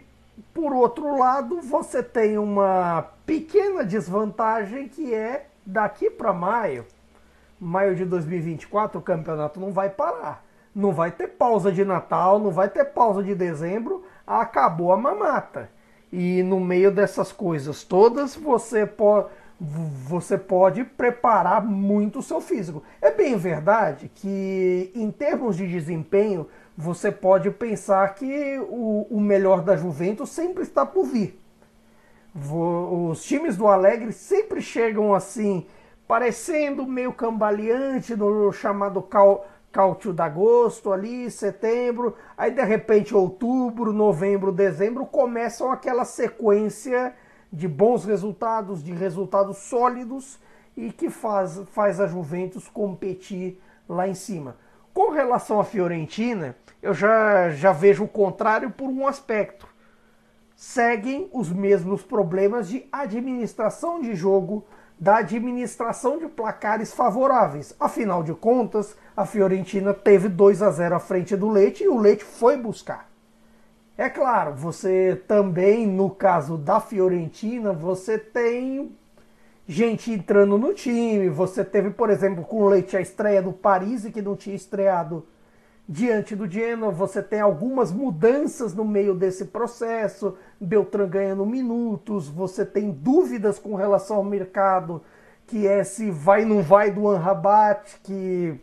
por 0.55 0.73
outro 0.73 1.19
lado, 1.19 1.61
você 1.61 2.03
tem 2.03 2.39
uma 2.39 3.07
pequena 3.27 3.85
desvantagem 3.85 4.89
que 4.89 5.15
é 5.15 5.47
daqui 5.65 6.11
para 6.11 6.33
maio, 6.33 6.87
maio 7.61 7.95
de 7.95 8.05
2024, 8.05 8.99
o 8.99 9.03
campeonato 9.03 9.59
não 9.61 9.73
vai 9.73 9.91
parar. 9.91 10.45
Não 10.75 10.93
vai 10.93 11.11
ter 11.11 11.29
pausa 11.29 11.73
de 11.73 11.85
Natal, 11.85 12.39
não 12.39 12.51
vai 12.51 12.69
ter 12.69 12.85
pausa 12.85 13.23
de 13.23 13.35
dezembro, 13.35 14.05
acabou 14.27 14.93
a 14.93 14.97
mamata. 14.97 15.71
E 16.13 16.43
no 16.43 16.59
meio 16.59 16.91
dessas 16.91 17.33
coisas 17.33 17.85
todas, 17.85 18.35
você 18.35 18.87
pode, 18.87 19.29
você 19.61 20.39
pode 20.39 20.85
preparar 20.85 21.65
muito 21.65 22.21
o 22.21 22.23
seu 22.23 22.41
físico. 22.41 22.83
É 23.01 23.11
bem 23.11 23.37
verdade 23.37 24.11
que, 24.15 24.91
em 24.95 25.11
termos 25.11 25.57
de 25.57 25.67
desempenho, 25.67 26.47
você 26.77 27.11
pode 27.11 27.51
pensar 27.51 28.15
que 28.15 28.59
o, 28.69 29.07
o 29.11 29.21
melhor 29.21 29.63
da 29.63 29.77
Juventus 29.77 30.31
sempre 30.31 30.63
está 30.63 30.87
por 30.87 31.05
vir. 31.05 31.39
Os 32.35 33.25
times 33.25 33.57
do 33.57 33.67
Alegre 33.67 34.13
sempre 34.13 34.63
chegam 34.63 35.13
assim, 35.13 35.67
parecendo 36.07 36.87
meio 36.87 37.13
cambaleante 37.13 38.15
no 38.15 38.53
chamado 38.53 39.03
cal, 39.03 39.47
cálcio 39.73 40.13
de 40.13 40.23
agosto 40.23 40.93
ali, 40.93 41.31
setembro, 41.31 42.15
aí 42.37 42.51
de 42.51 42.63
repente 42.63 43.15
outubro, 43.15 43.93
novembro, 43.93 44.53
dezembro 44.53 45.07
começam 45.07 45.71
aquela 45.71 46.05
sequência 46.05 47.15
de 47.53 47.69
bons 47.69 48.05
resultados, 48.05 48.83
de 48.83 48.93
resultados 48.93 49.59
sólidos 49.59 50.39
e 50.77 50.93
que 50.93 51.11
faz, 51.11 51.61
faz 51.73 52.01
a 52.01 52.07
Juventus 52.07 52.69
competir 52.69 53.61
lá 53.89 54.09
em 54.09 54.15
cima. 54.15 54.57
Com 54.93 55.11
relação 55.11 55.61
à 55.61 55.65
Fiorentina, 55.65 56.57
eu 56.83 56.93
já, 56.93 57.51
já 57.51 57.73
vejo 57.73 58.05
o 58.05 58.09
contrário 58.09 58.71
por 58.71 58.89
um 58.89 59.07
aspecto 59.07 59.69
seguem 60.59 61.31
os 61.33 61.53
mesmos 61.53 62.03
problemas 62.03 62.69
de 62.69 62.85
administração 62.91 64.01
de 64.01 64.13
jogo, 64.17 64.67
da 64.99 65.19
administração 65.19 66.19
de 66.19 66.27
placares 66.27 66.93
favoráveis. 66.93 67.75
Afinal 67.79 68.23
de 68.23 68.35
contas, 68.35 68.97
a 69.17 69.25
Fiorentina 69.25 69.95
teve 69.95 70.29
2 70.29 70.63
a 70.63 70.71
0 70.71 70.97
à 70.97 70.99
frente 70.99 71.37
do 71.37 71.49
Leite 71.49 71.85
e 71.85 71.89
o 71.89 71.99
Leite 71.99 72.25
foi 72.25 72.57
buscar. 72.57 73.09
É 73.97 74.09
claro, 74.09 74.55
você 74.55 75.21
também, 75.27 75.87
no 75.87 76.11
caso 76.11 76.57
da 76.57 76.81
Fiorentina, 76.81 77.73
você 77.73 78.17
tem 78.17 78.93
gente 79.67 80.13
entrando 80.13 80.57
no 80.57 80.73
time. 80.73 81.29
Você 81.29 81.65
teve, 81.65 81.91
por 81.91 82.09
exemplo, 82.09 82.45
com 82.45 82.63
o 82.63 82.69
Leite 82.69 82.97
a 82.97 83.01
estreia 83.01 83.43
do 83.43 83.53
Paris, 83.53 84.05
que 84.07 84.23
não 84.23 84.37
tinha 84.37 84.57
estreado 84.57 85.27
diante 85.89 86.37
do 86.37 86.47
Genoa, 86.47 86.93
você 86.93 87.23
tem 87.23 87.41
algumas 87.41 87.91
mudanças 87.91 88.75
no 88.75 88.85
meio 88.85 89.15
desse 89.15 89.47
processo, 89.47 90.37
Beltrán 90.61 91.09
ganhando 91.09 91.47
minutos, 91.47 92.29
você 92.29 92.67
tem 92.67 92.91
dúvidas 92.91 93.59
com 93.59 93.75
relação 93.75 94.19
ao 94.19 94.25
mercado, 94.25 95.03
que 95.47 95.67
é 95.67 95.83
se 95.83 96.11
vai 96.11 96.43
ou 96.43 96.49
não 96.49 96.63
vai 96.63 96.91
do 96.91 97.09
Anrabat, 97.09 98.01
que 98.03 98.61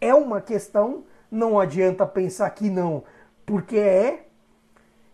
é 0.00 0.12
uma 0.12 0.40
questão, 0.40 1.04
não 1.30 1.60
adianta 1.60 2.04
pensar 2.04 2.50
que 2.50 2.68
não, 2.68 3.04
porque 3.46 3.76
é. 3.76 4.26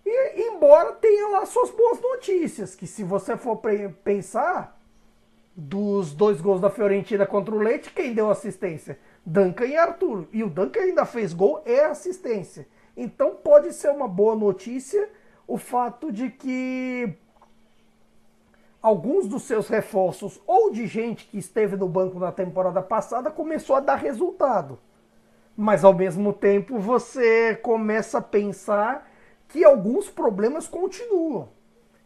E, 0.06 0.48
embora 0.48 0.92
tenha 0.92 1.28
lá 1.28 1.44
suas 1.44 1.70
boas 1.70 2.00
notícias, 2.00 2.74
que 2.74 2.86
se 2.86 3.04
você 3.04 3.36
for 3.36 3.60
pensar, 4.02 4.76
dos 5.56 6.12
dois 6.12 6.40
gols 6.40 6.60
da 6.60 6.68
Fiorentina 6.68 7.24
contra 7.24 7.54
o 7.54 7.58
Leite, 7.58 7.90
quem 7.90 8.12
deu 8.12 8.30
assistência? 8.30 8.98
Duncan 9.26 9.66
e 9.66 9.76
Arthur. 9.76 10.28
E 10.32 10.44
o 10.44 10.48
Duncan 10.48 10.80
ainda 10.80 11.04
fez 11.04 11.34
gol 11.34 11.60
e 11.66 11.80
assistência. 11.80 12.68
Então 12.96 13.34
pode 13.34 13.72
ser 13.72 13.90
uma 13.90 14.06
boa 14.06 14.36
notícia 14.36 15.10
o 15.48 15.58
fato 15.58 16.12
de 16.12 16.30
que 16.30 17.12
alguns 18.80 19.26
dos 19.26 19.42
seus 19.42 19.68
reforços 19.68 20.40
ou 20.46 20.70
de 20.70 20.86
gente 20.86 21.26
que 21.26 21.38
esteve 21.38 21.76
no 21.76 21.88
banco 21.88 22.18
na 22.18 22.30
temporada 22.30 22.80
passada 22.80 23.30
começou 23.30 23.76
a 23.76 23.80
dar 23.80 23.96
resultado. 23.96 24.78
Mas 25.56 25.84
ao 25.84 25.92
mesmo 25.92 26.32
tempo 26.32 26.78
você 26.78 27.56
começa 27.56 28.18
a 28.18 28.22
pensar 28.22 29.10
que 29.48 29.64
alguns 29.64 30.08
problemas 30.08 30.68
continuam. 30.68 31.48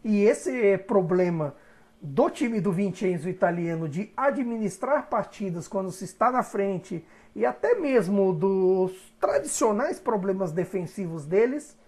E 0.02 0.22
esse 0.24 0.78
problema 0.78 1.54
do 2.00 2.30
time 2.30 2.60
do 2.60 2.72
Vincenzo 2.72 3.28
italiano 3.28 3.88
de 3.88 4.10
administrar 4.16 5.08
partidas 5.08 5.68
quando 5.68 5.92
se 5.92 6.04
está 6.04 6.30
na 6.30 6.42
frente 6.42 7.04
e 7.34 7.44
até 7.44 7.74
mesmo 7.74 8.32
dos 8.32 8.92
tradicionais 9.20 10.00
problemas 10.00 10.50
defensivos 10.50 11.26
deles 11.26 11.78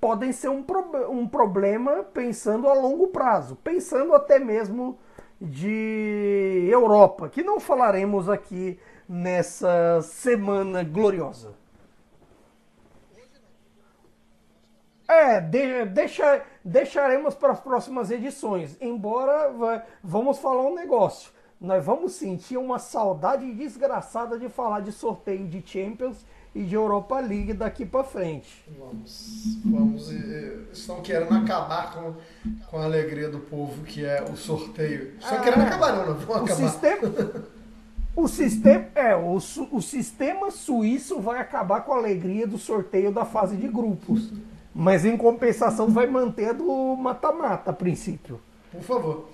podem 0.00 0.32
ser 0.32 0.48
um, 0.48 0.62
pro 0.62 1.10
um 1.10 1.26
problema 1.26 2.04
pensando 2.04 2.68
a 2.68 2.74
longo 2.74 3.08
prazo, 3.08 3.56
pensando 3.56 4.14
até 4.14 4.38
mesmo 4.38 4.98
de 5.40 6.68
Europa, 6.70 7.28
que 7.28 7.42
não 7.42 7.58
falaremos 7.58 8.28
aqui 8.28 8.78
nessa 9.08 10.00
semana 10.02 10.82
gloriosa. 10.82 11.54
É, 15.08 15.40
de, 15.40 15.84
deixa, 15.86 16.42
deixaremos 16.64 17.34
para 17.34 17.52
as 17.52 17.60
próximas 17.60 18.10
edições. 18.10 18.76
Embora 18.80 19.84
vamos 20.02 20.38
falar 20.38 20.62
um 20.62 20.74
negócio. 20.74 21.30
Nós 21.60 21.84
vamos 21.84 22.12
sentir 22.12 22.58
uma 22.58 22.78
saudade 22.78 23.50
desgraçada 23.52 24.38
de 24.38 24.48
falar 24.48 24.80
de 24.80 24.92
sorteio 24.92 25.46
de 25.46 25.62
Champions 25.64 26.24
e 26.54 26.62
de 26.62 26.74
Europa 26.74 27.18
League 27.20 27.54
daqui 27.54 27.86
para 27.86 28.04
frente. 28.04 28.64
Vamos, 28.78 29.58
vamos. 29.64 30.10
Estão 30.72 31.00
querendo 31.00 31.34
acabar 31.34 31.94
com, 31.94 32.14
com 32.66 32.78
a 32.78 32.84
alegria 32.84 33.30
do 33.30 33.40
povo, 33.40 33.84
que 33.84 34.04
é 34.04 34.22
o 34.22 34.36
sorteio. 34.36 35.14
Estão 35.18 35.38
ah, 35.38 35.40
querendo 35.40 35.62
acabar, 35.62 35.92
não, 35.96 36.06
não 36.06 36.14
vão 36.14 36.36
acabar. 36.36 36.52
O 36.52 36.68
sistema, 36.68 37.44
o 38.16 38.28
sistema, 38.28 38.86
é, 38.94 39.16
o, 39.16 39.36
o 39.36 39.82
sistema 39.82 40.50
suíço 40.50 41.20
vai 41.20 41.38
acabar 41.38 41.82
com 41.82 41.92
a 41.92 41.96
alegria 41.96 42.46
do 42.46 42.58
sorteio 42.58 43.12
da 43.12 43.24
fase 43.24 43.56
de 43.56 43.68
grupos. 43.68 44.30
Mas 44.78 45.06
em 45.06 45.16
compensação 45.16 45.88
vai 45.88 46.06
manter 46.06 46.52
do 46.52 46.94
mata-mata 46.96 47.70
a 47.70 47.72
princípio. 47.72 48.38
Por 48.70 48.82
favor. 48.82 49.30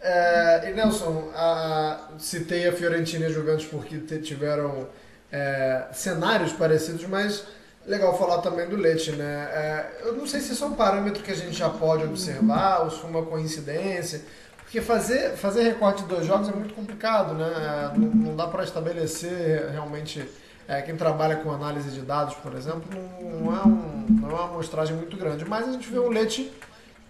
É, 0.00 0.70
e 0.70 0.72
Nelson, 0.72 1.30
a, 1.34 2.10
citei 2.16 2.68
a 2.68 2.72
Fiorentina 2.72 3.24
e 3.24 3.26
a 3.26 3.30
Juventus 3.30 3.66
porque 3.66 3.98
tiveram 4.18 4.86
é, 5.32 5.86
cenários 5.92 6.52
parecidos, 6.52 7.04
mas 7.08 7.44
legal 7.84 8.16
falar 8.16 8.38
também 8.38 8.68
do 8.68 8.76
Leite, 8.76 9.10
né? 9.10 9.48
É, 9.50 9.86
eu 10.04 10.12
não 10.12 10.28
sei 10.28 10.40
se 10.40 10.52
isso 10.52 10.62
é 10.62 10.68
um 10.68 10.74
parâmetro 10.74 11.24
que 11.24 11.32
a 11.32 11.36
gente 11.36 11.54
já 11.54 11.68
pode 11.68 12.04
observar 12.04 12.84
ou 12.84 12.90
se 12.92 13.00
foi 13.00 13.10
uma 13.10 13.26
coincidência, 13.26 14.22
porque 14.58 14.80
fazer, 14.80 15.30
fazer 15.30 15.64
recorte 15.64 16.02
de 16.02 16.08
dois 16.08 16.24
jogos 16.24 16.48
é 16.48 16.52
muito 16.52 16.72
complicado, 16.72 17.34
né? 17.34 17.92
Não, 17.96 18.08
não 18.10 18.36
dá 18.36 18.46
para 18.46 18.62
estabelecer 18.62 19.70
realmente 19.72 20.24
é, 20.66 20.80
quem 20.82 20.96
trabalha 20.96 21.36
com 21.36 21.50
análise 21.50 21.90
de 21.90 22.00
dados, 22.00 22.34
por 22.36 22.54
exemplo, 22.54 22.84
não, 23.20 23.54
é, 23.54 23.66
um, 23.66 24.06
não 24.08 24.30
é 24.30 24.32
uma 24.32 24.44
amostragem 24.46 24.96
muito 24.96 25.16
grande. 25.16 25.44
Mas 25.44 25.68
a 25.68 25.72
gente 25.72 25.88
vê 25.90 25.98
um 25.98 26.08
Leite 26.08 26.50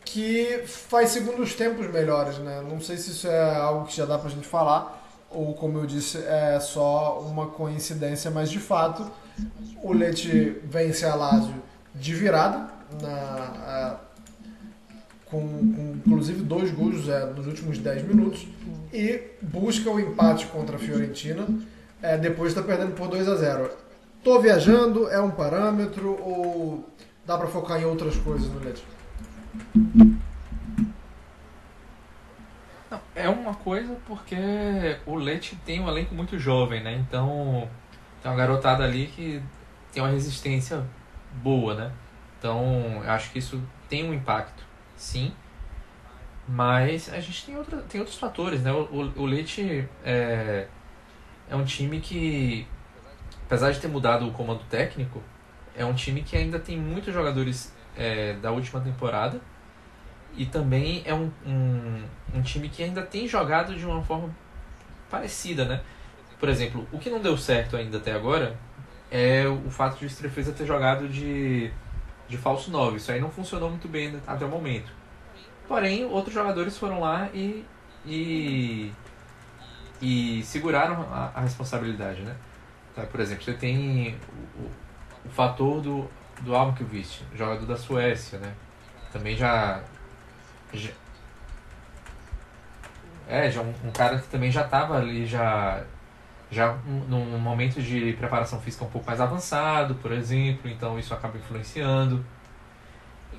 que 0.05 0.63
faz 0.67 1.11
segundos 1.11 1.55
tempos 1.55 1.91
melhores, 1.91 2.39
né? 2.39 2.63
Não 2.69 2.81
sei 2.81 2.97
se 2.97 3.11
isso 3.11 3.29
é 3.29 3.57
algo 3.57 3.87
que 3.87 3.97
já 3.97 4.05
dá 4.05 4.19
pra 4.19 4.29
gente 4.29 4.47
falar, 4.47 5.03
ou 5.31 5.55
como 5.55 5.79
eu 5.79 5.87
disse, 5.87 6.19
é 6.19 6.59
só 6.61 7.21
uma 7.21 7.47
coincidência, 7.47 8.31
mas 8.31 8.51
de 8.51 8.59
fato 8.59 9.11
o 9.83 9.93
Leite 9.93 10.61
vence 10.65 11.05
a 11.05 11.15
Lazio 11.15 11.55
de 11.95 12.13
virada, 12.13 12.69
na, 13.01 13.99
com, 15.27 15.41
com, 15.41 15.95
inclusive 16.05 16.43
dois 16.43 16.71
gols 16.71 17.09
é, 17.09 17.27
nos 17.27 17.47
últimos 17.47 17.79
10 17.79 18.03
minutos, 18.03 18.47
e 18.93 19.21
busca 19.41 19.91
o 19.91 19.99
empate 19.99 20.47
contra 20.47 20.77
a 20.77 20.79
Fiorentina 20.79 21.47
é, 22.05 22.19
depois 22.19 22.51
está 22.51 22.63
perdendo 22.63 22.95
por 22.95 23.09
2 23.09 23.27
a 23.27 23.35
0 23.35 23.71
Tô 24.23 24.39
viajando, 24.39 25.09
é 25.09 25.19
um 25.21 25.31
parâmetro 25.31 26.11
ou 26.21 26.89
dá 27.27 27.39
para 27.39 27.47
focar 27.47 27.81
em 27.81 27.85
outras 27.85 28.17
coisas 28.17 28.49
no 28.51 28.61
Leite? 28.61 28.85
é 33.15 33.29
uma 33.29 33.55
coisa 33.55 33.97
porque 34.07 34.37
o 35.07 35.15
Leite 35.15 35.57
tem 35.65 35.81
um 35.81 35.89
elenco 35.89 36.15
muito 36.15 36.39
jovem, 36.39 36.83
né? 36.83 36.95
Então 36.95 37.69
tem 38.21 38.31
uma 38.31 38.37
garotada 38.37 38.83
ali 38.83 39.07
que 39.07 39.43
tem 39.93 40.03
uma 40.03 40.11
resistência 40.11 40.85
boa, 41.33 41.75
né? 41.75 41.93
Então, 42.39 43.03
acho 43.07 43.31
que 43.31 43.39
isso 43.39 43.63
tem 43.89 44.09
um 44.09 44.13
impacto, 44.13 44.63
sim. 44.97 45.33
Mas 46.47 47.11
a 47.13 47.21
gente 47.21 47.47
tem, 47.47 47.57
outra, 47.57 47.79
tem 47.83 48.01
outros 48.01 48.19
fatores, 48.19 48.63
né? 48.63 48.73
O, 48.73 48.83
o, 48.83 49.23
o 49.23 49.27
Leite 49.27 49.89
é, 50.05 50.67
é 51.49 51.57
um 51.57 51.65
time 51.65 52.01
que, 52.01 52.67
apesar 53.47 53.73
de 53.73 53.81
ter 53.81 53.89
mudado 53.89 54.27
o 54.27 54.33
comando 54.33 54.63
técnico, 54.69 55.23
é 55.77 55.85
um 55.85 55.95
time 55.95 56.23
que 56.23 56.37
ainda 56.37 56.59
tem 56.59 56.79
muitos 56.79 57.13
jogadores 57.13 57.75
é, 57.97 58.35
da 58.35 58.51
última 58.51 58.81
temporada 58.81 59.41
e 60.37 60.47
também 60.47 61.03
é 61.05 61.15
um, 61.15 61.31
um, 61.47 62.03
um 62.35 62.43
time 62.43 62.69
que 62.69 62.83
ainda 62.83 63.03
tem 63.03 63.27
jogado 63.29 63.75
de 63.75 63.85
uma 63.85 64.03
forma 64.03 64.35
parecida, 65.11 65.65
né? 65.65 65.81
Por 66.39 66.49
exemplo, 66.49 66.87
o 66.93 66.99
que 66.99 67.09
não 67.09 67.21
deu 67.21 67.37
certo 67.37 67.77
ainda 67.77 67.99
até 67.99 68.13
agora 68.13 68.57
é 69.11 69.47
o 69.47 69.71
fato 69.71 69.99
de 69.99 70.05
o 70.05 70.07
Estrefeza 70.07 70.53
ter 70.53 70.67
jogado 70.67 71.09
de, 71.09 71.71
de 72.29 72.37
falso 72.37 72.71
9. 72.71 72.97
Isso 72.97 73.13
aí 73.13 73.21
não 73.21 73.31
funcionou 73.31 73.71
muito 73.71 73.89
bem 73.89 74.21
até 74.27 74.45
o 74.45 74.49
momento. 74.49 74.91
Porém, 75.69 76.05
outros 76.05 76.35
jogadores 76.35 76.77
foram 76.77 77.01
lá 77.01 77.29
e, 77.33 77.65
e, 78.05 78.93
e 80.05 80.43
seguraram 80.43 81.01
a, 81.11 81.31
a 81.35 81.41
responsabilidade, 81.41 82.21
né? 82.21 82.37
Tá, 82.95 83.07
por 83.07 83.21
exemplo, 83.21 83.43
você 83.43 83.55
tem 83.55 84.15
o, 84.59 84.69
o 85.27 85.31
fator 85.31 85.81
do, 85.81 86.11
do 86.43 86.55
Almqvist, 86.55 87.23
jogador 87.35 87.65
da 87.65 87.77
Suécia, 87.77 88.39
né? 88.39 88.53
Também 89.11 89.35
já, 89.35 89.81
já 90.75 90.91
é, 93.27 93.51
já 93.51 93.63
um, 93.63 93.73
um, 93.83 93.91
cara 93.91 94.19
que 94.19 94.29
também 94.29 94.51
já 94.51 94.63
estava 94.63 94.99
ali, 94.99 95.25
já, 95.25 95.83
já 96.51 96.77
num 97.09 97.39
momento 97.39 97.81
de 97.81 98.13
preparação 98.13 98.61
física 98.61 98.85
um 98.85 98.91
pouco 98.91 99.07
mais 99.07 99.23
avançado, 99.23 99.95
por 99.95 100.13
exemplo, 100.13 100.71
então 100.71 100.99
isso 100.99 101.15
acaba 101.15 101.39
influenciando. 101.39 102.23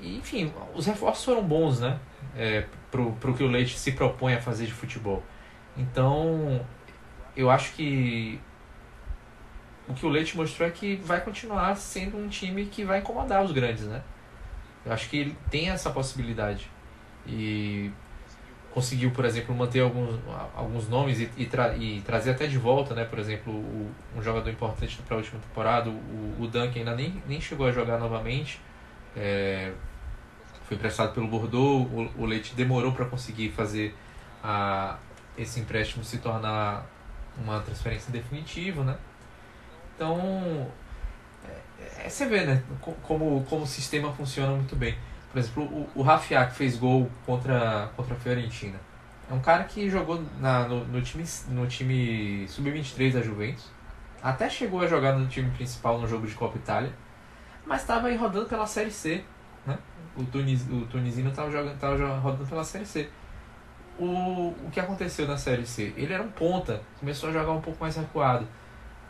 Enfim, 0.02 0.52
os 0.74 0.84
reforços 0.84 1.24
foram 1.24 1.44
bons, 1.44 1.78
né? 1.78 1.96
É, 2.36 2.64
pro, 2.90 3.12
pro 3.12 3.34
que 3.34 3.44
o 3.44 3.46
Leite 3.46 3.78
se 3.78 3.92
propõe 3.92 4.34
a 4.34 4.42
fazer 4.42 4.66
de 4.66 4.72
futebol. 4.72 5.22
Então, 5.76 6.64
eu 7.36 7.50
acho 7.50 7.72
que 7.74 8.40
o 9.88 9.94
que 9.94 10.04
o 10.04 10.08
Leite 10.08 10.36
mostrou 10.36 10.68
é 10.68 10.72
que 10.72 10.96
vai 10.96 11.20
continuar 11.20 11.76
sendo 11.76 12.16
um 12.16 12.28
time 12.28 12.66
que 12.66 12.84
vai 12.84 12.98
incomodar 12.98 13.44
os 13.44 13.52
grandes, 13.52 13.84
né? 13.84 14.02
Eu 14.84 14.92
acho 14.92 15.08
que 15.08 15.16
ele 15.16 15.36
tem 15.50 15.70
essa 15.70 15.90
possibilidade. 15.90 16.70
E 17.26 17.90
conseguiu, 18.72 19.10
por 19.10 19.24
exemplo, 19.24 19.54
manter 19.54 19.80
alguns, 19.80 20.20
alguns 20.54 20.88
nomes 20.88 21.20
e, 21.20 21.30
e, 21.36 21.46
tra 21.46 21.76
e 21.76 22.00
trazer 22.02 22.32
até 22.32 22.46
de 22.46 22.58
volta, 22.58 22.94
né? 22.94 23.04
Por 23.04 23.18
exemplo, 23.18 23.52
o, 23.52 23.90
um 24.16 24.22
jogador 24.22 24.50
importante 24.50 25.00
para 25.06 25.16
a 25.16 25.18
última 25.18 25.40
temporada, 25.40 25.90
o, 25.90 26.36
o 26.38 26.46
Duncan 26.46 26.80
ainda 26.80 26.94
nem, 26.94 27.22
nem 27.26 27.40
chegou 27.40 27.66
a 27.66 27.72
jogar 27.72 27.98
novamente. 27.98 28.60
É, 29.16 29.72
foi 30.68 30.76
emprestado 30.76 31.14
pelo 31.14 31.28
Bordeaux, 31.28 31.88
o, 31.92 32.22
o 32.22 32.26
Leite 32.26 32.54
demorou 32.54 32.92
para 32.92 33.04
conseguir 33.06 33.50
fazer 33.50 33.94
a, 34.42 34.98
esse 35.36 35.60
empréstimo 35.60 36.04
se 36.04 36.18
tornar 36.18 36.86
uma 37.36 37.60
transferência 37.60 38.10
definitiva, 38.12 38.82
né? 38.82 38.96
Então, 39.94 40.70
é, 41.44 42.06
é, 42.06 42.08
você 42.08 42.26
vê, 42.26 42.44
né? 42.44 42.62
Como, 43.02 43.44
como 43.44 43.62
o 43.62 43.66
sistema 43.66 44.12
funciona 44.12 44.52
muito 44.52 44.76
bem. 44.76 44.96
Por 45.32 45.38
exemplo, 45.38 45.64
o, 45.64 46.02
o 46.02 46.18
que 46.18 46.54
fez 46.54 46.76
gol 46.76 47.10
contra, 47.24 47.90
contra 47.96 48.14
a 48.14 48.18
Fiorentina. 48.18 48.78
É 49.30 49.34
um 49.34 49.40
cara 49.40 49.64
que 49.64 49.90
jogou 49.90 50.24
na, 50.38 50.68
no, 50.68 50.84
no 50.86 51.02
time, 51.02 51.24
no 51.48 51.66
time 51.66 52.46
sub-23 52.48 53.12
da 53.12 53.22
Juventus. 53.22 53.66
Até 54.22 54.48
chegou 54.48 54.80
a 54.80 54.86
jogar 54.86 55.12
no 55.18 55.26
time 55.26 55.50
principal 55.50 55.98
no 55.98 56.06
jogo 56.06 56.26
de 56.26 56.34
Copa 56.34 56.56
Itália. 56.56 56.92
Mas 57.66 57.80
estava 57.80 58.06
aí 58.06 58.16
rodando 58.16 58.46
pela 58.46 58.66
Série 58.66 58.90
C. 58.90 59.24
Né? 59.66 59.76
O, 60.16 60.24
Tunis, 60.24 60.66
o 60.70 60.86
tunisino 60.86 61.30
estava 61.30 61.50
jogando, 61.50 61.78
tava 61.78 62.18
rodando 62.18 62.46
pela 62.48 62.64
Série 62.64 62.86
C. 62.86 63.08
O, 63.98 64.54
o 64.64 64.70
que 64.70 64.78
aconteceu 64.78 65.26
na 65.26 65.38
Série 65.38 65.66
C? 65.66 65.94
Ele 65.96 66.12
era 66.12 66.22
um 66.22 66.28
ponta, 66.28 66.82
começou 67.00 67.30
a 67.30 67.32
jogar 67.32 67.52
um 67.52 67.60
pouco 67.60 67.80
mais 67.80 67.96
recuado. 67.96 68.46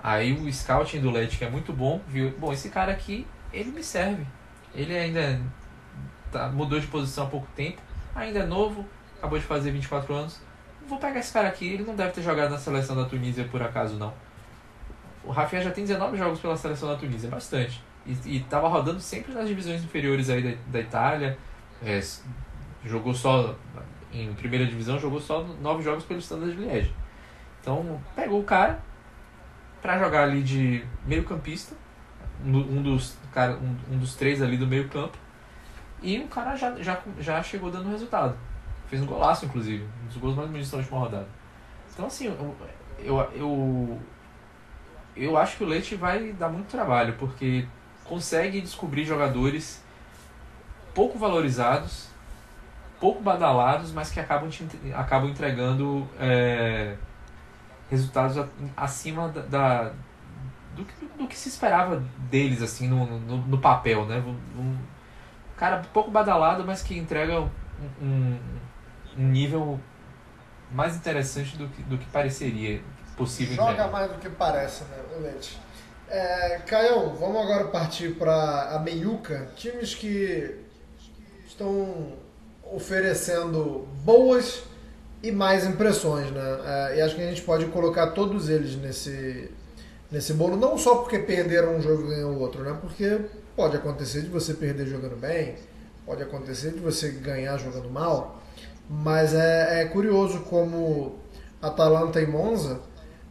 Aí 0.03 0.33
o 0.33 0.53
scouting 0.53 1.01
do 1.01 1.11
Leite, 1.11 1.39
que 1.39 1.45
é 1.45 1.51
muito 1.51 1.73
bom, 1.73 2.01
viu, 2.07 2.31
bom, 2.39 2.53
esse 2.53 2.69
cara 2.69 2.93
aqui, 2.93 3.27
ele 3.53 3.73
me 3.73 3.83
serve. 3.83 4.25
Ele 4.75 4.97
ainda 4.97 5.41
tá, 6.31 6.49
mudou 6.49 6.79
de 6.79 6.87
posição 6.87 7.27
há 7.27 7.29
pouco 7.29 7.49
tempo, 7.57 7.81
ainda 8.15 8.41
é 8.41 8.47
novo, 8.47 8.87
acabou 9.19 9.39
de 9.39 9.45
fazer 9.45 9.73
24 9.73 10.15
anos. 10.15 10.41
Vou 10.87 10.99
pegar 10.99 11.19
esse 11.19 11.33
cara 11.33 11.49
aqui, 11.49 11.67
ele 11.67 11.83
não 11.83 11.97
deve 11.97 12.13
ter 12.13 12.23
jogado 12.23 12.51
na 12.51 12.59
seleção 12.59 12.95
da 12.95 13.05
Tunísia 13.05 13.45
por 13.51 13.61
acaso 13.61 13.97
não. 13.97 14.15
O 15.25 15.33
Rafinha 15.33 15.61
já 15.61 15.73
tem 15.73 15.85
19 15.85 16.17
jogos 16.17 16.39
pela 16.39 16.57
seleção 16.57 16.89
da 16.89 16.95
Tunísia, 16.95 17.29
bastante. 17.29 17.83
E 18.07 18.37
estava 18.37 18.69
rodando 18.69 19.01
sempre 19.01 19.35
nas 19.35 19.49
divisões 19.49 19.83
inferiores 19.83 20.31
aí 20.31 20.41
da, 20.41 20.57
da 20.71 20.81
Itália. 20.81 21.37
É, 21.83 22.01
jogou 22.85 23.13
só 23.13 23.57
em 24.23 24.35
primeira 24.35 24.67
divisão, 24.67 24.99
jogou 24.99 25.21
só 25.21 25.43
9 25.43 25.83
jogos 25.83 26.05
pelo 26.05 26.21
Standard 26.21 26.55
de 26.55 26.61
Liège. 26.61 26.95
Então, 27.61 28.01
pegou 28.15 28.41
o 28.41 28.45
cara 28.45 28.81
para 29.83 29.99
jogar 29.99 30.25
ali 30.25 30.43
de 30.43 30.85
meio 31.07 31.25
campista, 31.25 31.75
um 32.45 32.83
dos, 32.83 33.17
cara, 33.33 33.57
um, 33.91 33.99
dos 33.99 34.15
três 34.15 34.43
ali 34.43 34.57
do 34.57 34.67
meio 34.67 34.89
campo 34.89 35.17
e 36.03 36.19
o 36.19 36.29
cara 36.29 36.55
já, 36.57 36.75
já, 36.83 37.01
já 37.19 37.43
chegou 37.43 37.71
dando 37.71 37.91
resultado. 37.91 38.37
Fez 38.89 39.03
um 39.03 39.07
golaço, 39.07 39.47
inclusive. 39.47 39.85
Um 40.05 40.07
dos 40.07 40.17
gols 40.17 40.37
mais 40.37 40.49
bonitos 40.49 40.71
da 40.71 40.79
última 40.79 40.99
rodada. 40.99 41.29
Então, 41.93 42.07
assim, 42.07 42.27
eu, 42.27 42.57
eu, 42.99 43.19
eu, 43.35 44.01
eu 45.17 45.37
acho 45.37 45.57
que 45.57 45.65
o 45.65 45.67
Leite 45.67 45.95
vai 45.95 46.33
dar 46.33 46.49
muito 46.49 46.69
trabalho, 46.69 47.15
porque 47.19 47.67
consegue 48.05 48.61
descobrir 48.61 49.05
jogadores 49.05 49.83
pouco 50.95 51.19
valorizados, 51.19 52.09
pouco 53.01 53.23
badalados, 53.23 53.93
mas 53.93 54.11
que 54.11 54.21
acabam, 54.21 54.49
te, 54.49 54.67
acabam 54.95 55.31
entregando 55.31 56.09
é, 56.19 56.97
resultados 57.91 58.45
acima 58.77 59.29
da, 59.29 59.43
da 59.43 59.93
do, 60.75 60.85
que, 60.85 61.07
do 61.19 61.27
que 61.27 61.37
se 61.37 61.49
esperava 61.49 62.03
deles 62.31 62.63
assim 62.63 62.89
no, 62.89 63.07
no, 63.19 63.39
no 63.39 63.59
papel, 63.59 64.05
né? 64.07 64.19
Um, 64.19 64.77
cara 65.57 65.83
pouco 65.93 66.11
badalado, 66.11 66.65
mas 66.65 66.83
que 66.83 66.97
entrega 66.97 67.41
um, 67.41 67.49
um, 68.01 68.39
um 69.17 69.29
nível 69.29 69.81
mais 70.71 70.97
interessante 70.97 71.57
do 71.57 71.69
que, 71.69 71.83
do 71.85 71.97
que 71.97 72.07
pareceria 72.07 72.83
possível 73.17 73.55
Joga 73.55 73.71
entregar. 73.73 73.91
mais 73.91 74.11
do 74.11 74.19
que 74.19 74.29
parece, 74.29 74.85
né, 74.85 74.99
Leite? 75.19 75.59
É, 76.09 76.59
Caio, 76.67 77.15
vamos 77.15 77.43
agora 77.43 77.69
partir 77.69 78.15
para 78.17 78.77
a 78.77 78.79
meiuca, 78.79 79.51
times 79.57 79.95
que 79.95 80.61
estão 81.47 82.26
oferecendo 82.73 83.87
boas 84.05 84.63
e 85.23 85.33
mais 85.33 85.67
impressões, 85.67 86.31
né? 86.31 86.59
É, 86.65 86.99
e 86.99 87.01
acho 87.03 87.15
que 87.15 87.23
a 87.23 87.29
gente 87.29 87.43
pode 87.43 87.67
colocar 87.67 88.09
todos 88.09 88.49
eles 88.49 88.77
nesse, 88.77 89.51
nesse 90.11 90.33
bolo, 90.35 90.57
não 90.57 90.77
só 90.77 90.97
porque 90.97 91.19
perderam 91.19 91.77
um 91.77 91.83
jogo 91.83 92.05
e 92.05 92.09
ganhou 92.15 92.33
o 92.33 92.41
outro, 92.41 92.63
né? 92.63 92.77
Porque 92.81 93.21
Pode 93.57 93.75
acontecer 93.75 94.21
de 94.21 94.29
você 94.29 94.53
perder 94.53 94.87
jogando 94.87 95.19
bem, 95.19 95.55
pode 96.05 96.23
acontecer 96.23 96.73
de 96.73 96.79
você 96.79 97.09
ganhar 97.09 97.57
jogando 97.57 97.89
mal, 97.89 98.43
mas 98.87 99.33
é, 99.33 99.81
é 99.81 99.85
curioso 99.87 100.41
como 100.41 101.17
Atalanta 101.63 102.21
e 102.21 102.27
Monza 102.27 102.81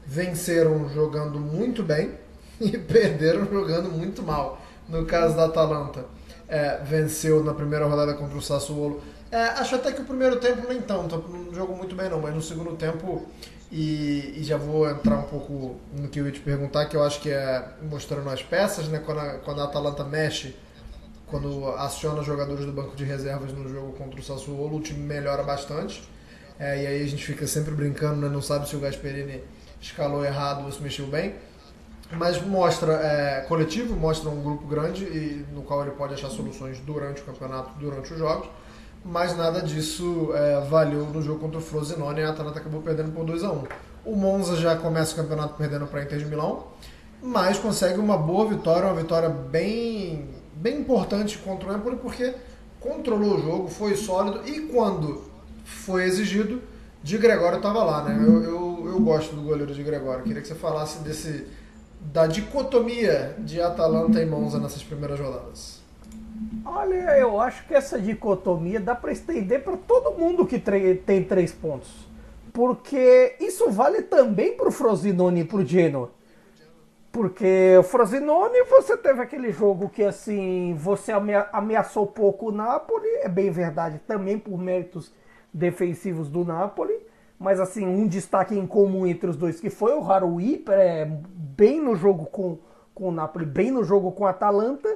venceram 0.03 0.89
jogando 0.89 1.39
muito 1.39 1.83
bem 1.83 2.13
e 2.59 2.75
perderam 2.75 3.45
jogando 3.45 3.91
muito 3.91 4.23
mal. 4.23 4.59
No 4.89 5.05
caso 5.05 5.35
da 5.35 5.45
Atalanta, 5.45 6.05
é, 6.47 6.79
venceu 6.83 7.43
na 7.43 7.53
primeira 7.53 7.85
rodada 7.85 8.15
contra 8.15 8.35
o 8.35 8.41
Sassuolo. 8.41 9.03
É, 9.31 9.37
acho 9.37 9.75
até 9.75 9.91
que 9.91 10.01
o 10.01 10.05
primeiro 10.05 10.39
tempo 10.39 10.67
nem 10.67 10.81
tanto, 10.81 11.17
não 11.17 11.53
jogou 11.53 11.75
muito 11.75 11.95
bem 11.95 12.09
não, 12.09 12.21
mas 12.21 12.33
no 12.33 12.41
segundo 12.41 12.75
tempo 12.75 13.25
e, 13.71 14.35
e, 14.37 14.43
já 14.43 14.57
vou 14.57 14.89
entrar 14.89 15.17
um 15.17 15.23
pouco 15.23 15.75
no 15.91 16.07
que 16.07 16.19
eu 16.19 16.25
ia 16.25 16.31
te 16.31 16.39
perguntar, 16.39 16.85
que 16.85 16.95
eu 16.95 17.03
acho 17.03 17.19
que 17.19 17.31
é 17.31 17.67
mostrando 17.89 18.29
as 18.29 18.41
peças, 18.41 18.87
né? 18.87 18.99
Quando 18.99 19.19
a, 19.19 19.33
quando 19.39 19.61
a 19.61 19.63
Atalanta 19.65 20.03
mexe, 20.03 20.55
quando 21.25 21.67
aciona 21.69 22.21
jogadores 22.21 22.65
do 22.65 22.71
banco 22.71 22.95
de 22.95 23.03
reservas 23.03 23.51
no 23.51 23.67
jogo 23.67 23.93
contra 23.93 24.19
o 24.19 24.23
Sassuolo, 24.23 24.77
o 24.77 24.81
time 24.81 24.99
melhora 24.99 25.43
bastante. 25.43 26.07
É, 26.59 26.83
e 26.83 26.87
aí 26.87 27.03
a 27.03 27.07
gente 27.07 27.25
fica 27.25 27.47
sempre 27.47 27.73
brincando, 27.73 28.21
né? 28.21 28.29
Não 28.29 28.41
sabe 28.41 28.69
se 28.69 28.75
o 28.75 28.79
Gasperini 28.79 29.43
escalou 29.81 30.23
errado 30.23 30.63
ou 30.63 30.71
se 30.71 30.81
mexeu 30.81 31.07
bem. 31.07 31.35
Mas 32.11 32.39
mostra 32.41 32.93
é, 32.93 33.41
coletivo, 33.47 33.95
mostra 33.95 34.29
um 34.29 34.41
grupo 34.43 34.67
grande 34.67 35.03
e 35.03 35.45
no 35.51 35.63
qual 35.63 35.81
ele 35.81 35.91
pode 35.91 36.13
achar 36.13 36.29
soluções 36.29 36.79
durante 36.79 37.21
o 37.21 37.25
campeonato, 37.25 37.71
durante 37.79 38.13
os 38.13 38.19
jogos 38.19 38.47
mas 39.05 39.37
nada 39.37 39.61
disso 39.61 40.31
é, 40.33 40.59
valeu 40.61 41.05
no 41.05 41.21
jogo 41.21 41.39
contra 41.39 41.59
o 41.59 41.61
Frosinone 41.61 42.21
e 42.21 42.23
a 42.23 42.31
Atalanta 42.31 42.57
acabou 42.59 42.81
perdendo 42.81 43.11
por 43.11 43.23
2 43.23 43.43
a 43.43 43.51
1 43.51 43.63
O 44.03 44.15
Monza 44.15 44.55
já 44.55 44.75
começa 44.75 45.13
o 45.13 45.15
campeonato 45.15 45.53
perdendo 45.53 45.85
para 45.85 45.99
a 45.99 46.03
Inter 46.03 46.17
de 46.17 46.25
Milão, 46.25 46.63
mas 47.21 47.59
consegue 47.59 47.99
uma 47.99 48.17
boa 48.17 48.49
vitória, 48.49 48.87
uma 48.87 48.99
vitória 48.99 49.29
bem, 49.29 50.27
bem 50.55 50.79
importante 50.79 51.37
contra 51.37 51.71
o 51.71 51.75
Empoli, 51.75 51.97
porque 51.97 52.33
controlou 52.79 53.37
o 53.37 53.41
jogo, 53.41 53.67
foi 53.67 53.95
sólido 53.95 54.41
e 54.47 54.61
quando 54.61 55.23
foi 55.63 56.05
exigido, 56.05 56.61
de 57.03 57.19
Gregório 57.19 57.57
estava 57.57 57.83
lá. 57.83 58.03
Né? 58.03 58.17
Eu, 58.19 58.43
eu, 58.43 58.83
eu 58.87 58.99
gosto 59.01 59.35
do 59.35 59.43
goleiro 59.43 59.71
de 59.71 59.83
Gregório, 59.83 60.23
queria 60.23 60.41
que 60.41 60.47
você 60.47 60.55
falasse 60.55 61.03
desse 61.03 61.45
da 62.01 62.27
dicotomia 62.27 63.35
de 63.39 63.61
Atalanta 63.61 64.21
e 64.21 64.25
Monza 64.25 64.59
nessas 64.59 64.83
primeiras 64.83 65.19
rodadas. 65.19 65.74
Olha, 66.65 67.17
eu 67.17 67.39
acho 67.39 67.65
que 67.67 67.73
essa 67.73 67.99
dicotomia 67.99 68.79
dá 68.79 68.95
para 68.95 69.11
estender 69.11 69.63
para 69.63 69.77
todo 69.77 70.17
mundo 70.17 70.45
que 70.45 70.59
tem 70.59 71.23
três 71.23 71.51
pontos. 71.51 72.07
Porque 72.51 73.35
isso 73.39 73.69
vale 73.69 74.01
também 74.01 74.55
para 74.55 74.67
o 74.67 74.71
Frosinone 74.71 75.41
e 75.41 75.45
para 75.45 75.57
o 75.57 75.65
Genoa. 75.65 76.11
Porque 77.11 77.77
o 77.79 77.83
Frosinone, 77.83 78.63
você 78.63 78.97
teve 78.97 79.21
aquele 79.21 79.51
jogo 79.51 79.87
que 79.87 80.03
assim, 80.03 80.75
você 80.77 81.13
ameaçou 81.53 82.05
pouco 82.07 82.49
o 82.49 82.51
Napoli, 82.51 83.07
é 83.21 83.29
bem 83.29 83.49
verdade, 83.51 84.01
também 84.05 84.37
por 84.37 84.57
méritos 84.57 85.13
defensivos 85.53 86.27
do 86.27 86.43
Napoli, 86.43 86.93
mas 87.39 87.61
assim, 87.61 87.85
um 87.85 88.05
destaque 88.05 88.53
em 88.53 88.67
comum 88.67 89.07
entre 89.07 89.29
os 89.29 89.37
dois 89.37 89.61
que 89.61 89.69
foi 89.69 89.93
o 89.93 90.11
Haruí, 90.11 90.61
é, 90.67 91.05
bem 91.05 91.79
no 91.79 91.95
jogo 91.95 92.25
com, 92.25 92.57
com 92.93 93.07
o 93.07 93.11
Napoli, 93.13 93.45
bem 93.45 93.71
no 93.71 93.83
jogo 93.85 94.11
com 94.11 94.25
a 94.25 94.31
Atalanta, 94.31 94.89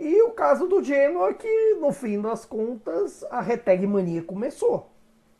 e 0.00 0.22
o 0.22 0.30
caso 0.30 0.66
do 0.66 0.82
Genoa 0.82 1.34
que 1.34 1.74
no 1.74 1.92
fim 1.92 2.20
das 2.20 2.44
contas 2.44 3.22
a 3.30 3.40
reteg 3.40 3.86
mania 3.86 4.22
começou. 4.22 4.90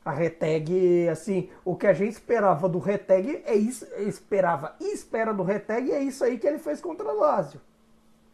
A 0.03 0.13
Reteg, 0.13 1.09
assim, 1.11 1.51
o 1.63 1.77
que 1.77 1.87
a 1.87 1.93
gente 1.93 2.13
esperava 2.13 2.67
do 2.67 2.79
Reteg 2.79 3.43
é 3.45 3.55
isso, 3.55 3.87
esperava 3.99 4.75
e 4.81 4.95
espera 4.95 5.35
do 5.35 5.43
Reteg 5.43 5.93
é 5.93 6.03
isso 6.03 6.25
aí 6.25 6.39
que 6.39 6.47
ele 6.47 6.59
fez 6.59 6.81
contra 6.81 7.07
o 7.07 7.19
Lazio. 7.19 7.61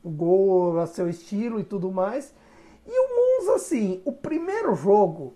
O 0.03 0.09
gol 0.09 0.79
a 0.79 0.87
seu 0.87 1.09
estilo 1.09 1.59
e 1.59 1.65
tudo 1.65 1.91
mais. 1.91 2.33
E 2.87 2.91
o 2.91 3.41
Monza, 3.41 3.57
assim, 3.57 4.01
o 4.05 4.13
primeiro 4.13 4.77
jogo, 4.77 5.35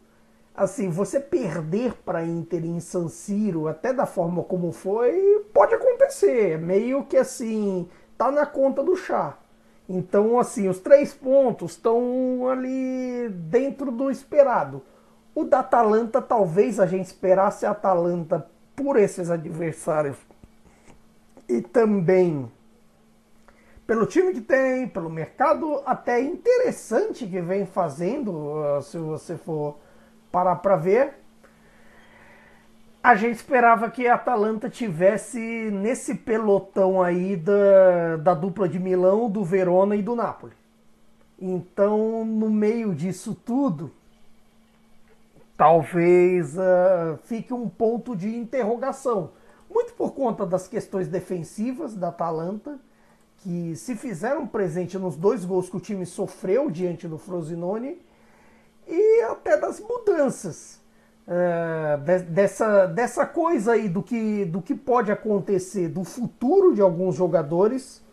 assim, 0.54 0.88
você 0.88 1.18
perder 1.18 1.94
para 2.04 2.24
Inter 2.24 2.64
em 2.64 2.78
San 2.78 3.08
Siro, 3.08 3.66
até 3.66 3.92
da 3.92 4.06
forma 4.06 4.44
como 4.44 4.70
foi, 4.70 5.44
pode 5.52 5.74
acontecer. 5.74 6.56
Meio 6.58 7.04
que 7.06 7.16
assim, 7.16 7.88
tá 8.16 8.30
na 8.30 8.46
conta 8.46 8.84
do 8.84 8.94
chá. 8.94 9.36
Então, 9.92 10.38
assim, 10.38 10.68
os 10.68 10.78
três 10.78 11.12
pontos 11.12 11.72
estão 11.72 12.48
ali 12.48 13.28
dentro 13.28 13.90
do 13.90 14.08
esperado. 14.08 14.84
O 15.34 15.42
da 15.42 15.58
Atalanta, 15.58 16.22
talvez 16.22 16.78
a 16.78 16.86
gente 16.86 17.06
esperasse 17.06 17.66
a 17.66 17.72
Atalanta 17.72 18.46
por 18.76 18.96
esses 18.96 19.28
adversários 19.30 20.16
e 21.48 21.60
também 21.60 22.48
pelo 23.84 24.06
time 24.06 24.32
que 24.32 24.40
tem, 24.40 24.86
pelo 24.86 25.10
mercado 25.10 25.82
até 25.84 26.20
interessante 26.20 27.26
que 27.26 27.40
vem 27.40 27.66
fazendo, 27.66 28.62
ah, 28.62 28.80
se 28.82 28.96
você 28.96 29.36
for 29.36 29.76
parar 30.30 30.54
para 30.56 30.76
ver. 30.76 31.14
A 33.02 33.14
gente 33.14 33.36
esperava 33.36 33.90
que 33.90 34.06
a 34.06 34.14
Atalanta 34.14 34.68
tivesse 34.68 35.40
nesse 35.40 36.14
pelotão 36.16 37.02
aí 37.02 37.34
da, 37.34 38.18
da 38.18 38.34
dupla 38.34 38.68
de 38.68 38.78
Milão, 38.78 39.30
do 39.30 39.42
Verona 39.42 39.96
e 39.96 40.02
do 40.02 40.14
Napoli. 40.14 40.52
Então, 41.40 42.26
no 42.26 42.50
meio 42.50 42.94
disso 42.94 43.34
tudo, 43.34 43.90
talvez 45.56 46.58
uh, 46.58 47.16
fique 47.24 47.54
um 47.54 47.70
ponto 47.70 48.14
de 48.14 48.36
interrogação. 48.36 49.30
Muito 49.70 49.94
por 49.94 50.12
conta 50.12 50.44
das 50.44 50.68
questões 50.68 51.08
defensivas 51.08 51.94
da 51.94 52.08
Atalanta, 52.08 52.78
que 53.38 53.74
se 53.76 53.96
fizeram 53.96 54.46
presente 54.46 54.98
nos 54.98 55.16
dois 55.16 55.46
gols 55.46 55.70
que 55.70 55.76
o 55.78 55.80
time 55.80 56.04
sofreu 56.04 56.70
diante 56.70 57.08
do 57.08 57.16
Frosinone, 57.16 57.98
e 58.86 59.22
até 59.22 59.56
das 59.56 59.80
mudanças. 59.80 60.79
De, 61.26 62.18
dessa, 62.24 62.86
dessa 62.86 63.24
coisa 63.24 63.72
aí 63.72 63.88
do 63.88 64.02
que, 64.02 64.44
do 64.46 64.60
que 64.60 64.74
pode 64.74 65.12
acontecer, 65.12 65.88
do 65.88 66.02
futuro 66.04 66.74
de 66.74 66.80
alguns 66.80 67.14
jogadores. 67.14 68.04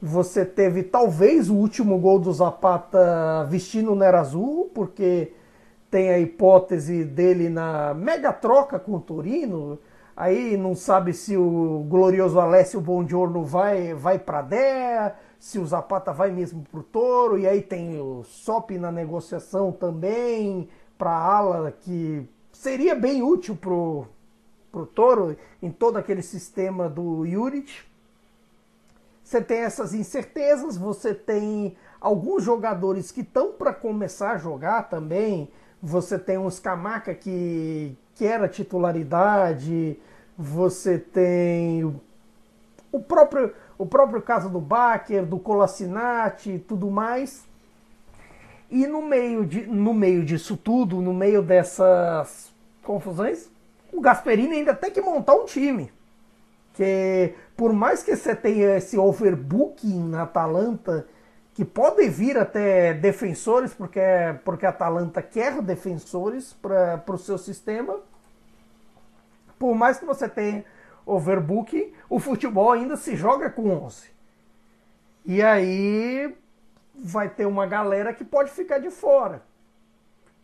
Você 0.00 0.44
teve 0.44 0.82
talvez 0.82 1.48
o 1.48 1.54
último 1.54 1.98
gol 1.98 2.18
do 2.18 2.32
Zapata 2.32 3.46
vestindo 3.48 3.92
o 3.92 3.94
Nerazzurro, 3.94 4.70
porque 4.74 5.32
tem 5.90 6.10
a 6.10 6.18
hipótese 6.18 7.04
dele 7.04 7.48
na 7.48 7.94
mega 7.94 8.32
troca 8.32 8.78
com 8.78 8.94
o 8.94 9.00
Torino. 9.00 9.78
Aí 10.16 10.56
não 10.56 10.74
sabe 10.74 11.12
se 11.12 11.36
o 11.36 11.84
glorioso 11.88 12.40
Alessio 12.40 12.80
Bongiorno 12.80 13.44
vai, 13.44 13.94
vai 13.94 14.18
para 14.18 14.42
Dea, 14.42 15.14
se 15.38 15.58
o 15.58 15.66
Zapata 15.66 16.12
vai 16.12 16.30
mesmo 16.30 16.64
para 16.70 16.80
o 16.80 16.82
Toro. 16.82 17.38
E 17.38 17.46
aí 17.46 17.62
tem 17.62 18.00
o 18.00 18.24
Sop 18.24 18.70
na 18.72 18.90
negociação 18.90 19.70
também 19.70 20.68
para 20.96 21.12
ala, 21.12 21.70
que 21.70 22.28
seria 22.62 22.94
bem 22.94 23.22
útil 23.22 23.56
para 23.56 23.72
o 23.72 24.86
Toro 24.86 25.36
em 25.60 25.70
todo 25.70 25.96
aquele 25.96 26.22
sistema 26.22 26.88
do 26.88 27.26
Juric. 27.26 27.72
Você 29.22 29.40
tem 29.40 29.58
essas 29.58 29.92
incertezas, 29.92 30.76
você 30.76 31.14
tem 31.14 31.76
alguns 32.00 32.44
jogadores 32.44 33.10
que 33.10 33.20
estão 33.20 33.52
para 33.52 33.72
começar 33.72 34.32
a 34.32 34.38
jogar 34.38 34.88
também 34.88 35.50
você 35.82 36.16
tem 36.16 36.38
um 36.38 36.48
Scamaca 36.48 37.12
que, 37.12 37.96
que 38.14 38.24
era 38.24 38.48
titularidade, 38.48 39.98
você 40.38 40.96
tem 40.96 41.84
o 42.92 43.00
próprio, 43.00 43.52
o 43.76 43.84
próprio 43.84 44.22
caso 44.22 44.48
do 44.48 44.60
Baker, 44.60 45.26
do 45.26 45.40
Colacinati 45.40 46.52
e 46.52 46.58
tudo 46.60 46.88
mais. 46.88 47.44
E 48.70 48.86
no 48.86 49.02
meio, 49.02 49.44
de, 49.44 49.66
no 49.66 49.92
meio 49.92 50.24
disso 50.24 50.56
tudo, 50.56 51.02
no 51.02 51.12
meio 51.12 51.42
dessas 51.42 52.51
confusões, 52.82 53.48
o 53.92 54.00
Gasperini 54.00 54.56
ainda 54.56 54.74
tem 54.74 54.90
que 54.90 55.00
montar 55.00 55.34
um 55.34 55.44
time. 55.44 55.92
Que 56.74 57.34
por 57.56 57.72
mais 57.72 58.02
que 58.02 58.16
você 58.16 58.34
tenha 58.34 58.76
esse 58.76 58.98
overbooking 58.98 60.08
na 60.08 60.22
Atalanta 60.22 61.06
que 61.54 61.64
podem 61.64 62.08
vir 62.08 62.38
até 62.38 62.94
defensores, 62.94 63.74
porque, 63.74 64.00
porque 64.44 64.64
a 64.64 64.70
Atalanta 64.70 65.20
quer 65.20 65.60
defensores 65.60 66.54
para 66.54 67.02
o 67.08 67.18
seu 67.18 67.36
sistema. 67.36 68.00
Por 69.58 69.74
mais 69.74 69.98
que 69.98 70.06
você 70.06 70.28
tenha 70.28 70.64
overbooking, 71.04 71.92
o 72.08 72.18
futebol 72.18 72.72
ainda 72.72 72.96
se 72.96 73.14
joga 73.16 73.50
com 73.50 73.68
11. 73.68 74.10
E 75.26 75.42
aí 75.42 76.34
vai 76.94 77.28
ter 77.28 77.46
uma 77.46 77.66
galera 77.66 78.14
que 78.14 78.24
pode 78.24 78.50
ficar 78.50 78.78
de 78.78 78.90
fora. 78.90 79.42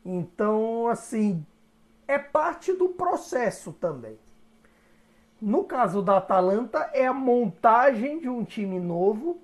Então, 0.05 0.89
assim, 0.89 1.45
é 2.09 2.19
parte 2.19 2.73
do 2.73 2.89
processo 2.89 3.73
também. 3.73 4.19
No 5.41 5.63
caso 5.63 6.03
da 6.03 6.17
Atalanta, 6.17 6.91
é 6.93 7.07
a 7.07 7.13
montagem 7.13 8.19
de 8.19 8.29
um 8.29 8.43
time 8.43 8.81
novo 8.81 9.41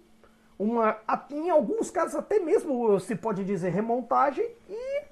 uma, 0.59 0.99
em 1.31 1.51
alguns 1.51 1.91
casos 1.91 2.15
até 2.15 2.39
mesmo 2.39 2.99
se 3.01 3.17
pode 3.17 3.45
dizer 3.45 3.71
remontagem 3.71 4.49
e 4.69 5.03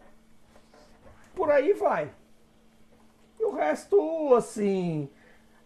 por 1.34 1.50
aí 1.50 1.72
vai. 1.72 2.10
E 3.40 3.44
o 3.44 3.52
resto, 3.52 4.34
assim, 4.34 5.08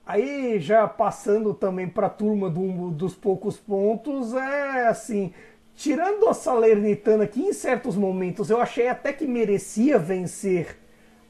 aí 0.05 0.59
já 0.59 0.89
passando 0.89 1.53
também 1.53 1.89
para 1.89 2.07
a 2.07 2.11
turma 2.11 2.49
do, 2.49 2.91
dos 2.91 3.14
poucos 3.14 3.59
pontos, 3.59 4.32
é 4.32 4.87
assim, 4.87 5.34
tirando 5.74 6.28
a 6.28 6.34
Salernitana 6.34 7.26
que 7.26 7.41
em 7.41 7.53
certos 7.53 7.97
momentos 7.97 8.49
eu 8.49 8.61
achei 8.61 8.89
até 8.89 9.12
que 9.12 9.26
merecia 9.26 9.99
vencer 9.99 10.78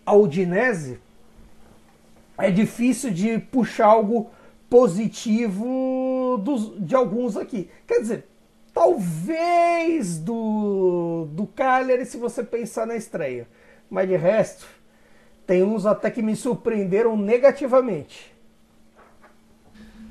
a 0.07 0.15
Udinese, 0.15 1.01
é 2.39 2.51
difícil 2.51 3.11
de 3.11 3.39
puxar 3.39 3.87
algo 3.87 4.31
positivo 4.71 6.41
dos, 6.43 6.73
de 6.79 6.95
alguns 6.95 7.37
aqui. 7.37 7.69
Quer 7.87 8.01
dizer, 8.01 8.25
Talvez 8.77 10.19
do, 10.19 11.29
do 11.31 11.47
Cagliari, 11.47 12.05
se 12.05 12.19
você 12.19 12.45
pensar 12.45 12.87
na 12.87 12.95
estreia. 12.95 13.49
Mas 13.89 14.07
de 14.07 14.17
resto, 14.17 14.67
tem 15.47 15.63
uns 15.63 15.87
até 15.87 16.11
que 16.11 16.21
me 16.21 16.37
surpreenderam 16.37 17.17
negativamente. 17.17 18.37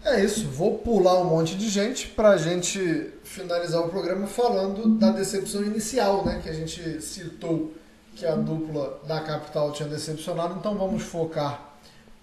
É 0.03 0.19
isso, 0.19 0.47
vou 0.47 0.79
pular 0.79 1.21
um 1.21 1.25
monte 1.25 1.55
de 1.55 1.69
gente 1.69 2.07
para 2.07 2.29
a 2.29 2.37
gente 2.37 3.13
finalizar 3.23 3.85
o 3.85 3.89
programa 3.89 4.25
falando 4.25 4.97
da 4.97 5.11
decepção 5.11 5.63
inicial, 5.63 6.25
né? 6.25 6.39
Que 6.41 6.49
a 6.49 6.53
gente 6.53 6.99
citou 7.03 7.71
que 8.15 8.25
a 8.25 8.35
dupla 8.35 8.99
da 9.05 9.19
capital 9.19 9.71
tinha 9.71 9.89
decepcionado, 9.89 10.55
então 10.57 10.75
vamos 10.75 11.03
focar 11.03 11.75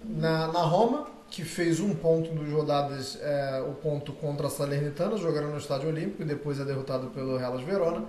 na, 0.03 0.49
na 0.49 0.63
Roma, 0.63 1.07
que 1.31 1.45
fez 1.45 1.81
um 1.81 1.95
ponto 1.95 2.33
nos 2.33 2.51
rodadas, 2.53 3.19
é, 3.21 3.65
o 3.69 3.73
ponto 3.73 4.13
contra 4.13 4.47
a 4.47 4.51
Salernitana, 4.51 5.17
jogando 5.17 5.49
no 5.49 5.59
Estádio 5.59 5.89
Olímpico, 5.89 6.23
e 6.23 6.25
depois 6.25 6.59
é 6.59 6.65
derrotado 6.65 7.09
pelo 7.09 7.39
Hellas 7.39 7.63
Verona, 7.63 8.05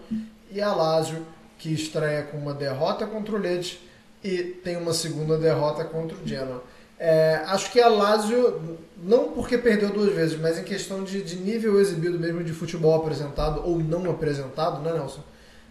e 0.51 0.61
a 0.61 0.73
Lazio, 0.73 1.25
que 1.59 1.73
estreia 1.73 2.23
com 2.23 2.37
uma 2.37 2.53
derrota 2.53 3.05
contra 3.05 3.35
o 3.35 3.37
Leite 3.37 3.79
e 4.23 4.43
tem 4.43 4.77
uma 4.77 4.93
segunda 4.93 5.37
derrota 5.37 5.83
contra 5.83 6.17
o 6.17 6.27
Genoa. 6.27 6.63
É, 6.97 7.41
acho 7.47 7.71
que 7.71 7.81
a 7.81 7.89
Lazio, 7.89 8.77
não 9.03 9.31
porque 9.31 9.57
perdeu 9.57 9.89
duas 9.89 10.13
vezes, 10.13 10.39
mas 10.39 10.57
em 10.57 10.63
questão 10.63 11.03
de, 11.03 11.21
de 11.21 11.35
nível 11.35 11.79
exibido 11.79 12.17
mesmo 12.19 12.43
de 12.43 12.53
futebol 12.53 12.95
apresentado 12.95 13.61
ou 13.65 13.79
não 13.79 14.09
apresentado, 14.09 14.81
né, 14.81 14.93
Nelson? 14.93 15.21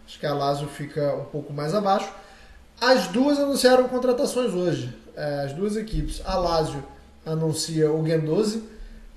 Acho 0.07 0.19
que 0.19 0.27
a 0.27 0.35
Lazio 0.35 0.69
fica 0.69 1.15
um 1.15 1.25
pouco 1.25 1.53
mais 1.53 1.75
abaixo. 1.75 2.13
As 2.81 3.09
duas 3.09 3.39
anunciaram 3.39 3.89
contratações 3.89 4.53
hoje, 4.53 4.95
é, 5.17 5.45
as 5.45 5.53
duas 5.53 5.77
equipes. 5.77 6.21
A 6.25 6.37
Lazio 6.37 6.83
anuncia 7.25 7.91
o 7.91 8.03
Guendouzi, 8.03 8.65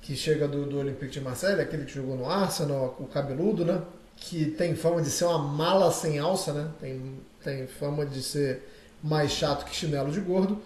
que 0.00 0.14
chega 0.14 0.46
do, 0.46 0.66
do 0.66 0.78
Olympique 0.78 1.12
de 1.12 1.20
Marseille, 1.20 1.60
aquele 1.60 1.84
que 1.84 1.92
jogou 1.92 2.16
no 2.16 2.30
Arsenal, 2.30 2.96
o 3.00 3.06
cabeludo, 3.06 3.64
né? 3.64 3.82
que 4.16 4.46
tem 4.46 4.74
fama 4.74 5.02
de 5.02 5.10
ser 5.10 5.24
uma 5.26 5.38
mala 5.38 5.92
sem 5.92 6.18
alça, 6.18 6.52
né? 6.52 6.68
Tem, 6.80 7.20
tem 7.42 7.66
fama 7.66 8.04
de 8.04 8.22
ser 8.22 8.66
mais 9.02 9.30
chato 9.30 9.64
que 9.64 9.74
chinelo 9.74 10.10
de 10.10 10.20
gordo. 10.20 10.60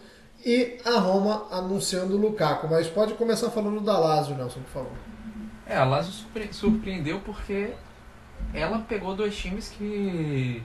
E 0.45 0.79
a 0.85 0.99
Roma 0.99 1.47
anunciando 1.51 2.15
o 2.15 2.19
Lukaku. 2.19 2.69
Mas 2.69 2.87
pode 2.87 3.15
começar 3.15 3.51
falando 3.51 3.81
da 3.81 3.99
Lazio, 3.99 4.37
Nelson, 4.37 4.61
por 4.61 4.71
favor. 4.71 4.93
É, 5.67 5.77
a 5.77 5.85
Lazio 5.85 6.13
surpre 6.13 6.49
surpreendeu 6.53 7.21
porque 7.21 7.73
ela 8.53 8.79
pegou 8.81 9.15
dois 9.15 9.37
times 9.37 9.69
que 9.69 10.63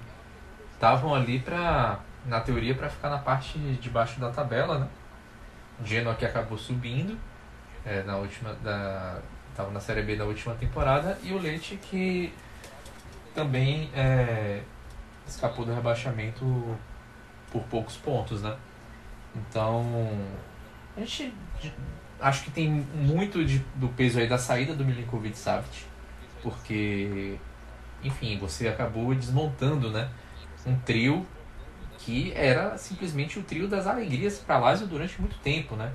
estavam 0.74 1.14
ali 1.14 1.40
para 1.40 2.00
na 2.26 2.40
teoria 2.40 2.74
para 2.74 2.90
ficar 2.90 3.10
na 3.10 3.20
parte 3.20 3.58
de 3.58 3.90
baixo 3.90 4.20
da 4.20 4.32
tabela, 4.32 4.80
né? 4.80 4.88
Genoa 5.84 6.16
que 6.16 6.26
acabou 6.26 6.58
subindo 6.58 7.18
é, 7.86 8.02
na 8.04 8.18
última 8.18 8.54
da 8.56 9.20
estava 9.52 9.72
na 9.72 9.80
Série 9.80 10.02
B 10.02 10.18
da 10.18 10.26
última 10.26 10.54
temporada 10.56 11.18
e 11.24 11.32
o 11.32 11.38
Leite 11.38 11.78
que 11.78 12.34
também 13.34 13.90
é, 13.94 14.62
escapou 15.26 15.66
do 15.66 15.74
rebaixamento 15.74 16.78
por 17.52 17.64
poucos 17.64 17.96
pontos, 17.96 18.42
né? 18.42 18.56
Então 19.34 20.10
a 20.98 21.00
gente 21.00 21.34
acho 22.20 22.44
que 22.44 22.52
tem 22.52 22.70
muito 22.70 23.46
de, 23.46 23.60
do 23.76 23.88
peso 23.90 24.20
aí 24.20 24.28
da 24.28 24.38
saída 24.38 24.74
do 24.74 24.84
Milinkovic 24.84 25.38
Savic, 25.38 25.86
porque 26.42 27.38
enfim 28.08 28.38
você 28.38 28.68
acabou 28.68 29.14
desmontando, 29.14 29.92
né? 29.92 30.10
Um 30.66 30.76
trio 30.80 31.26
que 32.00 32.32
era 32.34 32.78
simplesmente 32.78 33.40
o 33.40 33.44
trio 33.44 33.68
das 33.68 33.88
alegrias 33.88 34.38
para 34.40 34.58
Lazio 34.60 34.88
durante 34.88 35.20
muito 35.20 35.38
tempo, 35.40 35.76
né? 35.76 35.92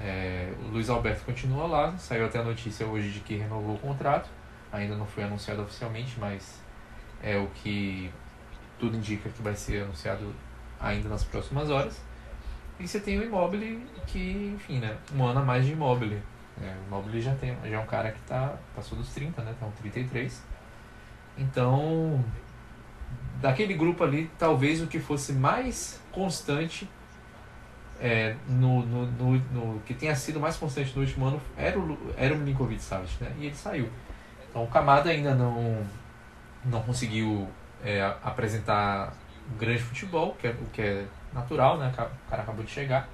É, 0.00 0.52
o 0.64 0.68
Luiz 0.68 0.90
Alberto 0.90 1.24
continua 1.24 1.66
lá, 1.66 1.96
saiu 1.96 2.26
até 2.26 2.38
a 2.38 2.42
notícia 2.42 2.86
hoje 2.86 3.10
de 3.10 3.20
que 3.20 3.36
renovou 3.36 3.76
o 3.76 3.78
contrato, 3.78 4.28
ainda 4.72 4.96
não 4.96 5.06
foi 5.06 5.22
anunciado 5.24 5.62
oficialmente, 5.62 6.18
mas 6.18 6.60
é 7.22 7.36
o 7.36 7.46
que 7.48 8.10
tudo 8.78 8.96
indica 8.96 9.28
que 9.30 9.40
vai 9.40 9.54
ser 9.54 9.84
anunciado 9.84 10.34
ainda 10.80 11.08
nas 11.08 11.24
próximas 11.24 11.70
horas. 11.70 12.00
E 12.78 12.88
você 12.88 12.98
tem 12.98 13.18
o 13.18 13.22
Immobile, 13.22 13.86
que, 14.06 14.52
enfim, 14.54 14.80
né, 14.80 14.96
um 15.14 15.24
ano 15.24 15.40
a 15.40 15.42
mais 15.44 15.64
de 15.64 15.72
Immobile. 15.72 16.20
É, 16.60 16.74
o 16.82 16.86
Immobile 16.88 17.20
já, 17.20 17.34
tem, 17.36 17.56
já 17.64 17.76
é 17.76 17.78
um 17.78 17.86
cara 17.86 18.10
que 18.10 18.20
tá, 18.22 18.56
passou 18.74 18.98
dos 18.98 19.14
30, 19.14 19.42
né, 19.42 19.54
tá 19.58 19.66
um 19.66 19.70
33. 19.70 20.42
Então, 21.36 22.24
daquele 23.40 23.74
grupo 23.74 24.04
ali, 24.04 24.30
talvez 24.38 24.80
o 24.80 24.86
que 24.86 24.98
fosse 24.98 25.32
mais 25.32 26.00
constante 26.12 26.88
é, 28.00 28.36
no, 28.48 28.84
no, 28.84 29.06
no, 29.06 29.32
no, 29.52 29.80
que 29.80 29.94
tenha 29.94 30.14
sido 30.14 30.40
mais 30.40 30.56
constante 30.56 30.94
no 30.94 31.02
último 31.02 31.26
ano 31.26 31.40
era 31.56 31.78
o, 31.78 31.98
era 32.16 32.34
o 32.34 32.38
Milinkovic 32.38 32.82
Savic, 32.82 33.22
né? 33.22 33.32
E 33.38 33.46
ele 33.46 33.54
saiu. 33.54 33.88
Então 34.48 34.64
o 34.64 34.66
Kamada 34.66 35.10
ainda 35.10 35.34
não, 35.34 35.84
não 36.64 36.82
conseguiu 36.82 37.48
é, 37.84 38.02
apresentar 38.22 39.14
grande 39.58 39.82
futebol, 39.82 40.34
que 40.38 40.46
é, 40.46 40.50
o 40.50 40.66
que 40.72 40.82
é 40.82 41.04
natural, 41.32 41.78
né? 41.78 41.92
O 41.92 42.30
cara 42.30 42.42
acabou 42.42 42.64
de 42.64 42.70
chegar. 42.70 43.08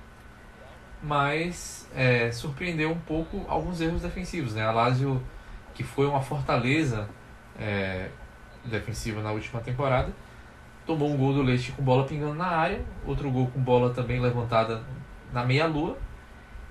Mas 1.02 1.88
é, 1.94 2.30
surpreendeu 2.30 2.90
um 2.90 2.98
pouco 2.98 3.44
alguns 3.48 3.80
erros 3.80 4.02
defensivos, 4.02 4.54
né? 4.54 4.64
A 4.64 4.70
Lazio, 4.70 5.22
que 5.74 5.82
foi 5.82 6.06
uma 6.06 6.20
fortaleza 6.20 7.08
é, 7.58 8.08
defensiva 8.64 9.22
na 9.22 9.32
última 9.32 9.60
temporada, 9.60 10.12
tomou 10.86 11.10
um 11.10 11.16
gol 11.16 11.32
do 11.32 11.42
Leite 11.42 11.72
com 11.72 11.82
bola 11.82 12.04
pingando 12.04 12.34
na 12.34 12.46
área, 12.46 12.80
outro 13.06 13.30
gol 13.30 13.46
com 13.48 13.60
bola 13.60 13.92
também 13.94 14.20
levantada 14.20 14.82
na 15.32 15.44
meia-lua. 15.44 15.96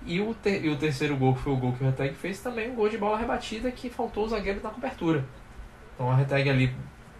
E 0.06 0.20
o, 0.22 0.36
e 0.46 0.70
o 0.70 0.78
terceiro 0.78 1.18
gol, 1.18 1.36
que 1.36 1.42
foi 1.42 1.54
o 1.54 1.58
gol 1.58 1.74
que 1.74 1.84
o 1.84 1.88
Reteg 1.88 2.16
fez, 2.16 2.40
também 2.40 2.72
um 2.72 2.76
gol 2.76 2.88
de 2.88 2.98
bola 2.98 3.18
rebatida 3.18 3.70
que 3.70 3.90
faltou 3.90 4.26
o 4.26 4.30
zagueiro 4.30 4.62
na 4.64 4.70
cobertura. 4.70 5.26
Então 5.94 6.08
o 6.08 6.16
Reteg 6.16 6.50
ali, 6.50 6.76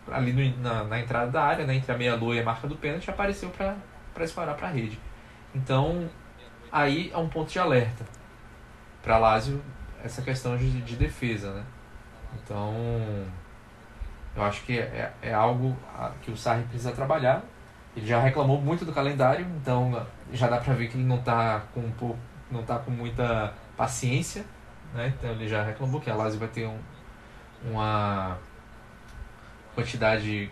ali 0.10 0.32
no, 0.32 0.62
na, 0.62 0.84
na, 0.86 1.00
entrada 1.00 1.30
da 1.30 1.44
área, 1.44 1.66
né, 1.66 1.76
entre 1.76 1.92
a 1.92 1.98
meia-lua 1.98 2.36
e 2.36 2.40
a 2.40 2.44
marca 2.44 2.68
do 2.68 2.78
pênalti, 2.78 3.10
apareceu 3.10 3.50
para 3.50 3.76
disparar 4.20 4.56
para 4.56 4.70
a 4.70 4.72
rede. 4.72 4.98
Então 5.54 6.10
aí 6.72 7.12
é 7.14 7.18
um 7.18 7.28
ponto 7.28 7.52
de 7.52 7.60
alerta 7.60 8.06
para 9.02 9.18
Lazio 9.18 9.62
essa 10.04 10.22
questão 10.22 10.58
de, 10.58 10.82
de 10.82 10.96
defesa. 10.96 11.54
Né? 11.54 11.64
Então 12.42 12.74
eu 14.36 14.44
acho 14.44 14.64
que 14.64 14.80
é, 14.80 15.12
é 15.22 15.34
algo 15.34 15.76
que 16.22 16.32
o 16.32 16.38
Sarri 16.38 16.64
precisa 16.64 16.92
trabalhar. 16.92 17.44
Ele 17.96 18.06
já 18.06 18.20
reclamou 18.20 18.62
muito 18.62 18.86
do 18.86 18.94
calendário, 18.94 19.46
então 19.58 20.06
já 20.32 20.48
dá 20.48 20.58
para 20.58 20.74
ver 20.74 20.90
que 20.90 20.98
ele 20.98 21.06
não 21.06 21.18
está 21.18 21.64
com 21.74 21.82
um 21.82 21.92
pouco, 21.92 22.20
não 22.52 22.64
tá 22.64 22.78
com 22.80 22.92
muita 22.92 23.54
paciência, 23.76 24.46
né? 24.94 25.14
Então 25.18 25.32
ele 25.32 25.48
já 25.48 25.64
reclamou 25.64 26.00
que 26.00 26.10
a 26.10 26.16
Lazio 26.16 26.40
vai 26.40 26.48
ter 26.48 26.68
um, 26.68 26.80
uma 27.64 28.38
quantidade 29.76 30.52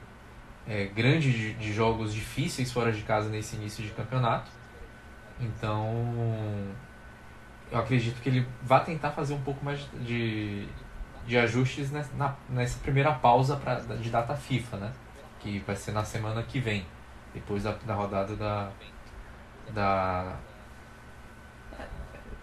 é, 0.68 0.86
grande 0.86 1.32
de, 1.32 1.54
de, 1.54 1.74
jogos 1.74 2.14
difíceis 2.14 2.72
fora 2.72 2.92
de 2.92 3.02
casa 3.04 3.30
nesse 3.30 3.56
início 3.56 3.84
de 3.84 3.92
campeonato. 3.92 4.52
Então 5.40 5.94
eu 7.72 7.80
acredito 7.80 8.22
que 8.22 8.30
ele 8.30 8.48
vai 8.64 8.84
tentar 8.84 9.12
fazer 9.12 9.34
um 9.34 9.42
pouco 9.42 9.64
mais 9.64 9.80
de, 10.02 10.68
de 11.28 11.38
ajustes 11.38 11.92
nessa, 11.92 12.36
nessa 12.50 12.80
primeira 12.80 13.12
pausa 13.12 13.58
pra, 13.58 13.76
de 13.76 14.10
data 14.10 14.34
FIFA, 14.34 14.78
né? 14.78 14.94
Que 15.40 15.60
vai 15.60 15.76
ser 15.76 15.92
na 15.92 16.04
semana 16.04 16.42
que 16.42 16.60
vem, 16.60 16.86
depois 17.34 17.64
da, 17.64 17.74
da 17.86 17.94
rodada 17.94 18.36
da. 18.36 18.70
da 19.74 20.36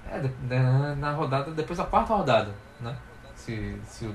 é, 0.07 0.21
é 0.51 0.95
na 0.97 1.13
rodada, 1.13 1.51
depois 1.51 1.79
da 1.79 1.85
quarta 1.85 2.15
rodada, 2.15 2.55
né? 2.79 2.95
Se, 3.35 3.81
se, 3.85 4.15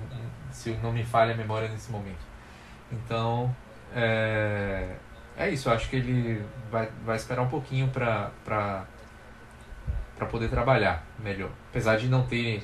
se 0.52 0.72
não 0.84 0.94
me 0.94 1.04
falha 1.04 1.34
a 1.34 1.38
memória 1.38 1.68
nesse 1.68 1.92
momento. 1.92 2.30
Então, 2.92 3.54
é, 3.94 4.96
é 5.36 5.50
isso, 5.50 5.68
eu 5.68 5.74
acho 5.74 5.90
que 5.90 5.96
ele 5.96 6.46
vai, 6.72 6.90
vai 7.04 7.16
esperar 7.16 7.42
um 7.42 7.50
pouquinho 7.50 7.90
para 7.90 8.86
poder 10.30 10.48
trabalhar 10.50 11.04
melhor. 11.18 11.50
Apesar 11.70 11.98
de 11.98 12.08
não 12.08 12.26
ter 12.26 12.64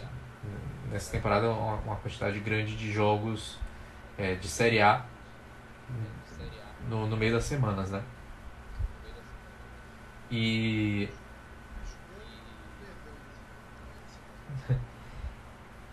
nessa 0.92 1.12
temporada 1.12 1.50
uma, 1.50 1.76
uma 1.76 1.96
quantidade 1.96 2.40
grande 2.40 2.76
de 2.76 2.92
jogos 2.92 3.58
é, 4.18 4.36
de 4.36 4.48
Série 4.48 4.82
A 4.82 5.06
no, 6.90 7.08
no 7.08 7.18
meio 7.18 7.34
das 7.34 7.44
semanas, 7.44 7.92
né? 7.92 8.02
E. 10.32 11.10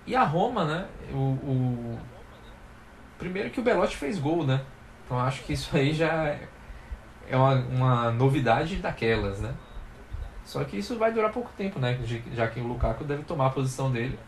e 0.06 0.14
a 0.14 0.24
Roma, 0.24 0.64
né? 0.64 0.88
O, 1.12 1.16
o, 1.16 1.98
Primeiro 3.18 3.50
que 3.50 3.60
o 3.60 3.62
Belotti 3.62 3.96
fez 3.96 4.18
gol, 4.18 4.44
né? 4.44 4.64
Então 5.04 5.18
acho 5.18 5.42
que 5.44 5.52
isso 5.52 5.76
aí 5.76 5.92
já 5.92 6.36
é 7.28 7.36
uma, 7.36 7.54
uma 7.54 8.10
novidade 8.10 8.76
daquelas, 8.76 9.40
né? 9.40 9.54
Só 10.44 10.64
que 10.64 10.76
isso 10.76 10.98
vai 10.98 11.12
durar 11.12 11.30
pouco 11.30 11.50
tempo, 11.56 11.78
né? 11.78 11.98
Já 12.34 12.48
que 12.48 12.60
o 12.60 12.66
Lukaku 12.66 13.04
deve 13.04 13.22
tomar 13.22 13.46
a 13.46 13.50
posição 13.50 13.92
dele 13.92 14.18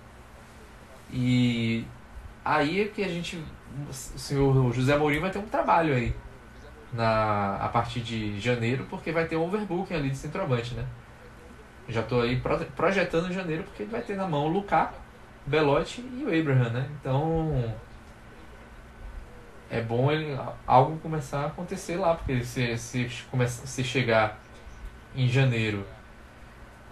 e 1.15 1.87
aí 2.45 2.83
é 2.83 2.89
que 2.89 3.05
a 3.05 3.09
gente. 3.09 3.43
O 3.89 3.93
senhor 3.93 4.73
José 4.73 4.97
Mourinho 4.97 5.21
vai 5.21 5.31
ter 5.31 5.39
um 5.39 5.47
trabalho 5.47 5.95
aí 5.95 6.15
na, 6.93 7.57
a 7.57 7.69
partir 7.69 8.01
de 8.01 8.39
janeiro, 8.41 8.85
porque 8.91 9.13
vai 9.13 9.25
ter 9.27 9.37
um 9.37 9.45
overbooking 9.45 9.95
ali 9.95 10.11
de 10.11 10.17
centroavante, 10.17 10.75
né? 10.75 10.85
Já 11.89 12.01
estou 12.01 12.23
aí 12.23 12.43
projetando 12.75 13.31
em 13.31 13.33
janeiro, 13.33 13.63
porque 13.63 13.85
ele 13.85 13.93
vai 13.93 14.03
ter 14.03 14.17
na 14.17 14.27
mão 14.27 14.47
o 14.47 14.49
Lukaku, 14.49 14.99
Belotti 15.47 16.01
e 16.01 16.25
o 16.25 16.41
Abraham, 16.41 16.71
né? 16.71 16.89
Então 17.01 17.75
é 19.71 19.81
bom 19.81 20.11
ele, 20.11 20.37
algo 20.67 20.99
começar 20.99 21.43
a 21.43 21.47
acontecer 21.47 21.97
lá, 21.97 22.15
porque 22.15 22.43
se, 22.45 22.77
se, 22.77 23.09
se 23.09 23.85
chegar 23.85 24.41
em 25.15 25.29
janeiro 25.29 25.87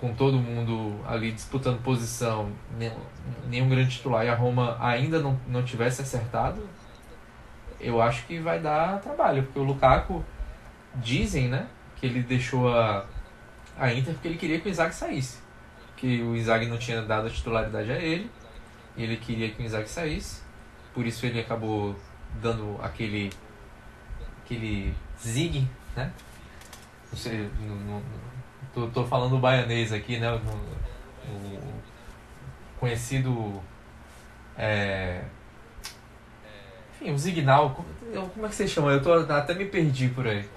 com 0.03 0.13
todo 0.13 0.37
mundo 0.37 1.01
ali 1.07 1.31
disputando 1.31 1.81
posição, 1.81 2.51
nenhum 3.47 3.69
grande 3.69 3.91
titular 3.91 4.27
e 4.27 4.29
a 4.29 4.35
Roma 4.35 4.77
ainda 4.81 5.21
não, 5.21 5.39
não 5.47 5.63
tivesse 5.63 6.03
acertado, 6.03 6.69
eu 7.79 8.03
acho 8.03 8.27
que 8.27 8.41
vai 8.41 8.59
dar 8.59 9.01
trabalho, 9.01 9.45
porque 9.45 9.61
o 9.61 9.63
Lukaku 9.63 10.25
dizem, 10.97 11.49
né, 11.49 11.69
que 11.95 12.07
ele 12.07 12.21
deixou 12.21 12.75
a, 12.75 13.07
a 13.79 13.95
Inter 13.95 14.15
porque 14.15 14.27
ele 14.27 14.39
queria 14.39 14.61
que 14.61 14.69
o 14.69 14.73
Isaac 14.73 14.93
saísse. 14.93 15.39
Que 15.97 16.21
o 16.21 16.35
Isaac 16.35 16.67
não 16.67 16.79
tinha 16.79 17.01
dado 17.03 17.29
a 17.29 17.31
titularidade 17.31 17.93
a 17.93 17.97
ele, 17.97 18.29
e 18.97 19.05
ele 19.05 19.17
queria 19.19 19.51
que 19.53 19.63
o 19.63 19.65
Isaac 19.65 19.89
saísse, 19.89 20.43
por 20.93 21.07
isso 21.07 21.25
ele 21.25 21.39
acabou 21.39 21.95
dando 22.43 22.77
aquele 22.83 23.31
aquele 24.45 24.93
zig, 25.17 25.65
né? 25.95 26.13
Não 27.09 27.17
sei, 27.17 27.49
no, 27.61 27.77
no, 27.77 28.03
Tô, 28.75 28.87
tô 28.89 29.05
falando 29.05 29.39
baianês 29.39 29.93
aqui, 29.93 30.19
né? 30.19 30.33
O, 30.33 30.37
o 31.31 31.73
conhecido. 32.81 33.61
É, 34.57 35.23
enfim, 36.95 37.13
o 37.13 37.19
Zignal. 37.19 37.85
Como 38.35 38.47
é 38.47 38.49
que 38.49 38.55
você 38.55 38.67
chama? 38.69 38.91
Eu 38.93 39.03
tô, 39.03 39.13
até 39.13 39.55
me 39.55 39.65
perdi 39.65 40.09
por 40.09 40.27
aí. 40.27 40.49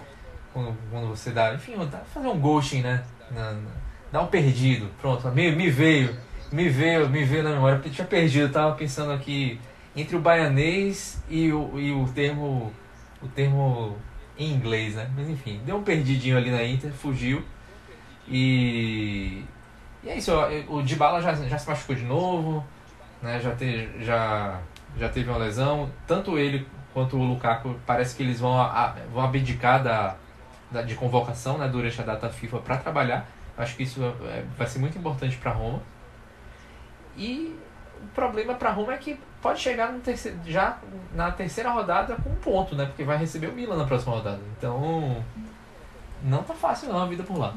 Quando, 0.53 0.76
quando 0.89 1.07
você 1.07 1.32
dá. 1.32 1.53
Enfim, 1.53 1.74
fazer 2.13 2.28
um 2.28 2.39
ghosting, 2.39 2.82
né? 2.82 3.03
Na, 3.32 3.51
na, 3.51 3.72
dá 4.11 4.22
um 4.22 4.28
perdido. 4.28 4.89
Pronto, 5.01 5.28
me, 5.30 5.51
me 5.51 5.70
veio. 5.70 6.16
Me 6.51 6.70
veio, 6.70 7.09
me 7.09 7.24
veio 7.24 7.43
na 7.43 7.51
memória, 7.51 7.78
porque 7.78 7.89
tinha 7.89 8.07
perdido. 8.07 8.43
Eu 8.43 8.51
tava 8.51 8.76
pensando 8.76 9.11
aqui 9.11 9.59
entre 9.95 10.16
o 10.16 10.20
baianês 10.20 11.22
e 11.30 11.51
o, 11.51 11.80
e 11.80 11.91
o 11.91 12.07
termo 12.13 12.72
o 13.22 13.28
termo 13.28 13.97
em 14.38 14.53
inglês, 14.53 14.95
né? 14.95 15.09
Mas 15.16 15.30
enfim, 15.30 15.59
deu 15.66 15.78
um 15.78 15.84
perdidinho 15.84 16.38
ali 16.38 16.51
na 16.51 16.63
Inter, 16.63 16.91
fugiu. 16.91 17.43
E, 18.28 19.43
e 20.03 20.09
é 20.09 20.17
isso, 20.17 20.32
o 20.67 20.82
Dybala 20.82 21.21
já, 21.21 21.34
já 21.34 21.57
se 21.57 21.67
machucou 21.67 21.95
de 21.95 22.03
novo, 22.03 22.63
né? 23.21 23.39
Já, 23.39 23.55
te, 23.55 23.89
já, 23.99 24.59
já 24.97 25.09
teve 25.09 25.30
uma 25.30 25.38
lesão. 25.38 25.89
Tanto 26.07 26.38
ele 26.38 26.67
quanto 26.93 27.17
o 27.17 27.23
Lukaku 27.23 27.76
parece 27.86 28.15
que 28.15 28.23
eles 28.23 28.39
vão, 28.39 28.59
a, 28.59 28.95
vão 29.13 29.23
abdicar 29.23 29.84
da, 29.84 30.15
da, 30.71 30.82
de 30.82 30.95
convocação 30.95 31.57
né, 31.57 31.67
durante 31.67 31.99
a 32.01 32.05
data 32.05 32.30
FIFA 32.30 32.59
para 32.59 32.78
trabalhar. 32.78 33.28
Acho 33.57 33.76
que 33.76 33.84
isso 33.84 34.01
é, 34.03 34.43
vai 34.57 34.67
ser 34.67 34.80
muito 34.80 34.97
importante 34.97 35.38
para 35.38 35.51
Roma. 35.51 35.82
E 37.17 37.57
o 38.01 38.07
problema 38.13 38.53
para 38.55 38.71
Roma 38.71 38.93
é 38.93 38.97
que 38.97 39.19
pode 39.41 39.59
chegar 39.59 39.91
terceiro, 40.03 40.38
já 40.45 40.78
na 41.13 41.32
terceira 41.32 41.69
rodada 41.69 42.15
com 42.15 42.30
um 42.30 42.36
ponto, 42.36 42.76
né? 42.76 42.86
Porque 42.86 43.03
vai 43.03 43.17
receber 43.17 43.47
o 43.47 43.53
Milan 43.53 43.78
na 43.78 43.86
próxima 43.86 44.15
rodada. 44.15 44.41
Então, 44.57 45.23
não 46.23 46.43
tá 46.43 46.53
fácil 46.53 46.89
não 46.89 47.01
a 47.01 47.05
vida 47.05 47.23
por 47.23 47.38
lá. 47.38 47.53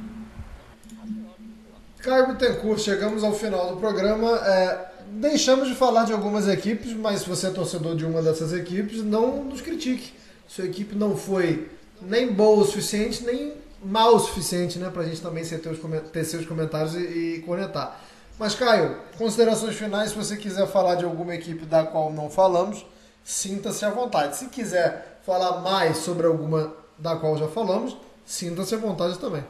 Caio 2.01 2.29
Bittencourt, 2.29 2.79
chegamos 2.79 3.25
ao 3.25 3.35
final 3.35 3.75
do 3.75 3.81
programa. 3.81 4.37
É, 4.47 4.87
deixamos 5.11 5.67
de 5.69 5.75
falar 5.75 6.05
de 6.05 6.13
algumas 6.13 6.47
equipes, 6.47 6.93
mas 6.93 7.21
se 7.21 7.29
você 7.29 7.49
é 7.49 7.51
torcedor 7.51 7.97
de 7.97 8.07
uma 8.07 8.23
dessas 8.23 8.53
equipes, 8.53 9.03
não 9.03 9.43
nos 9.45 9.61
critique. 9.61 10.13
Sua 10.47 10.65
equipe 10.65 10.95
não 10.95 11.17
foi 11.17 11.69
nem 12.01 12.33
boa 12.33 12.63
o 12.63 12.65
suficiente, 12.65 13.25
nem 13.25 13.53
mal 13.83 14.15
o 14.15 14.21
suficiente, 14.21 14.79
né? 14.79 14.91
Pra 14.91 15.03
gente 15.03 15.21
também 15.21 15.45
ter 15.45 16.25
seus 16.25 16.47
comentários 16.47 16.95
e, 16.95 16.99
e 16.99 17.43
conectar. 17.45 18.01
Mas, 18.39 18.55
Caio, 18.55 18.97
considerações 19.19 19.75
finais, 19.75 20.11
se 20.11 20.17
você 20.17 20.37
quiser 20.37 20.69
falar 20.69 20.95
de 20.95 21.05
alguma 21.05 21.35
equipe 21.35 21.67
da 21.67 21.83
qual 21.85 22.13
não 22.13 22.31
falamos, 22.31 22.87
sinta-se 23.25 23.85
à 23.85 23.91
vontade. 23.91 24.37
Se 24.37 24.47
quiser 24.47 25.21
falar 25.27 25.63
mais 25.63 25.97
sobre 25.99 26.29
alguma 26.29 26.73
da 26.97 27.17
qual 27.17 27.37
já 27.37 27.49
falamos, 27.49 27.97
sinta-se 28.25 28.73
à 28.77 28.79
vontade 28.79 29.19
também. 29.19 29.43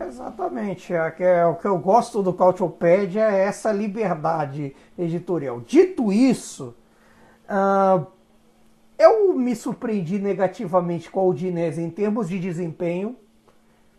Exatamente. 0.00 0.92
É, 0.92 1.14
é, 1.18 1.46
o 1.46 1.54
que 1.54 1.66
eu 1.66 1.78
gosto 1.78 2.22
do 2.22 2.32
Cautiopédia 2.32 3.30
é 3.30 3.44
essa 3.44 3.72
liberdade 3.72 4.74
editorial. 4.98 5.60
Dito 5.60 6.12
isso, 6.12 6.74
uh, 7.48 8.06
eu 8.98 9.34
me 9.34 9.54
surpreendi 9.54 10.18
negativamente 10.18 11.10
com 11.10 11.20
a 11.20 11.24
Udinese 11.24 11.82
em 11.82 11.90
termos 11.90 12.28
de 12.28 12.38
desempenho 12.38 13.16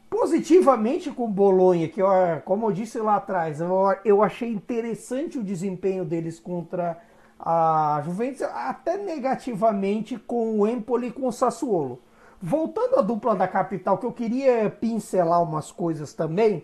positivamente 0.09 1.11
com 1.11 1.25
o 1.25 1.27
Bolonha, 1.27 1.88
que 1.88 2.01
eu, 2.01 2.07
como 2.45 2.67
eu 2.67 2.71
disse 2.71 2.97
lá 2.97 3.17
atrás, 3.17 3.59
eu, 3.59 3.71
eu 4.05 4.23
achei 4.23 4.49
interessante 4.49 5.38
o 5.38 5.43
desempenho 5.43 6.05
deles 6.05 6.39
contra 6.39 6.97
a 7.39 8.01
Juventus, 8.03 8.41
até 8.41 8.97
negativamente 8.97 10.17
com 10.17 10.59
o 10.59 10.67
Empoli 10.67 11.07
e 11.07 11.11
com 11.11 11.27
o 11.27 11.31
Sassuolo. 11.31 12.01
Voltando 12.41 12.99
à 12.99 13.01
dupla 13.01 13.35
da 13.35 13.47
capital, 13.47 13.97
que 13.97 14.05
eu 14.05 14.11
queria 14.11 14.69
pincelar 14.69 15.41
umas 15.41 15.71
coisas 15.71 16.13
também, 16.13 16.63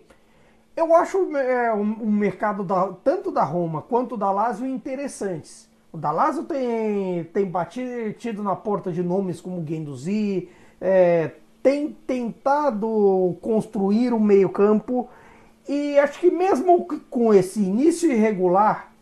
eu 0.75 0.93
acho 0.95 1.35
é, 1.35 1.73
um, 1.73 2.03
um, 2.03 2.11
mercado 2.11 2.63
da, 2.63 2.89
tanto 3.03 3.31
da 3.31 3.43
Roma 3.43 3.81
quanto 3.81 4.15
da 4.15 4.31
Lazio 4.31 4.67
interessantes. 4.67 5.69
O 5.91 5.97
da 5.97 6.11
Lazio 6.11 6.43
tem, 6.43 7.23
tem 7.25 7.45
batido 7.45 8.43
na 8.43 8.55
porta 8.55 8.91
de 8.91 9.01
nomes 9.01 9.41
como 9.41 9.61
Guendouzi, 9.61 10.49
é, 10.79 11.31
tem 11.61 11.91
tentado 12.05 13.37
construir 13.41 14.13
um 14.13 14.19
meio-campo 14.19 15.09
e 15.67 15.97
acho 15.97 16.19
que 16.19 16.29
mesmo 16.29 16.85
com 17.09 17.33
esse 17.33 17.61
início 17.61 18.11
irregular, 18.11 18.92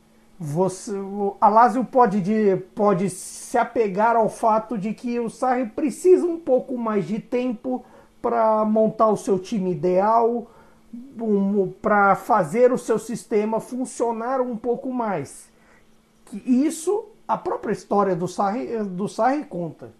você, 0.43 0.91
a 1.39 1.47
Lazio 1.47 1.85
pode, 1.85 2.19
de, 2.19 2.55
pode 2.73 3.11
se 3.11 3.59
apegar 3.59 4.15
ao 4.15 4.27
fato 4.27 4.75
de 4.75 4.91
que 4.91 5.19
o 5.19 5.29
Sarri 5.29 5.67
precisa 5.67 6.25
um 6.25 6.39
pouco 6.39 6.75
mais 6.79 7.05
de 7.05 7.19
tempo 7.19 7.85
para 8.19 8.65
montar 8.65 9.09
o 9.09 9.17
seu 9.17 9.37
time 9.37 9.71
ideal, 9.71 10.49
um, 11.21 11.71
para 11.79 12.15
fazer 12.15 12.73
o 12.73 12.77
seu 12.77 12.97
sistema 12.97 13.59
funcionar 13.59 14.41
um 14.41 14.57
pouco 14.57 14.91
mais. 14.91 15.47
Isso 16.43 17.05
a 17.27 17.37
própria 17.37 17.71
história 17.71 18.15
do 18.15 18.27
Sarri, 18.27 18.83
do 18.83 19.07
Sarri 19.07 19.43
conta 19.43 19.93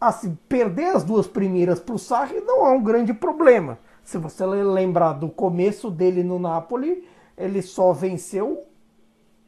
assim, 0.00 0.36
perder 0.48 0.96
as 0.96 1.04
duas 1.04 1.26
primeiras 1.26 1.78
para 1.78 1.94
o 1.94 1.98
Sarri 1.98 2.40
não 2.40 2.66
é 2.66 2.70
um 2.70 2.82
grande 2.82 3.12
problema. 3.12 3.78
Se 4.02 4.16
você 4.16 4.46
lembrar 4.46 5.12
do 5.12 5.28
começo 5.28 5.90
dele 5.90 6.24
no 6.24 6.38
Napoli, 6.38 7.06
ele 7.36 7.60
só 7.60 7.92
venceu 7.92 8.64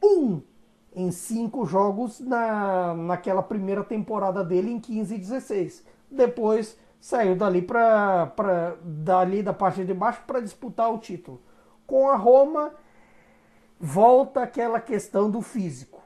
um 0.05 0.41
em 0.95 1.11
cinco 1.11 1.65
jogos 1.65 2.19
na, 2.21 2.93
naquela 2.93 3.43
primeira 3.43 3.83
temporada 3.83 4.43
dele 4.43 4.71
em 4.71 4.79
15 4.79 5.15
e 5.15 5.17
16. 5.17 5.85
Depois 6.09 6.77
saiu 6.99 7.35
dali 7.35 7.61
para 7.61 8.77
dali 8.81 9.43
da 9.43 9.53
parte 9.53 9.83
de 9.83 9.93
baixo 9.93 10.23
para 10.25 10.39
disputar 10.39 10.93
o 10.93 10.97
título. 10.97 11.41
Com 11.85 12.09
a 12.09 12.15
Roma 12.15 12.73
volta 13.79 14.41
aquela 14.41 14.79
questão 14.79 15.29
do 15.29 15.41
físico. 15.41 16.01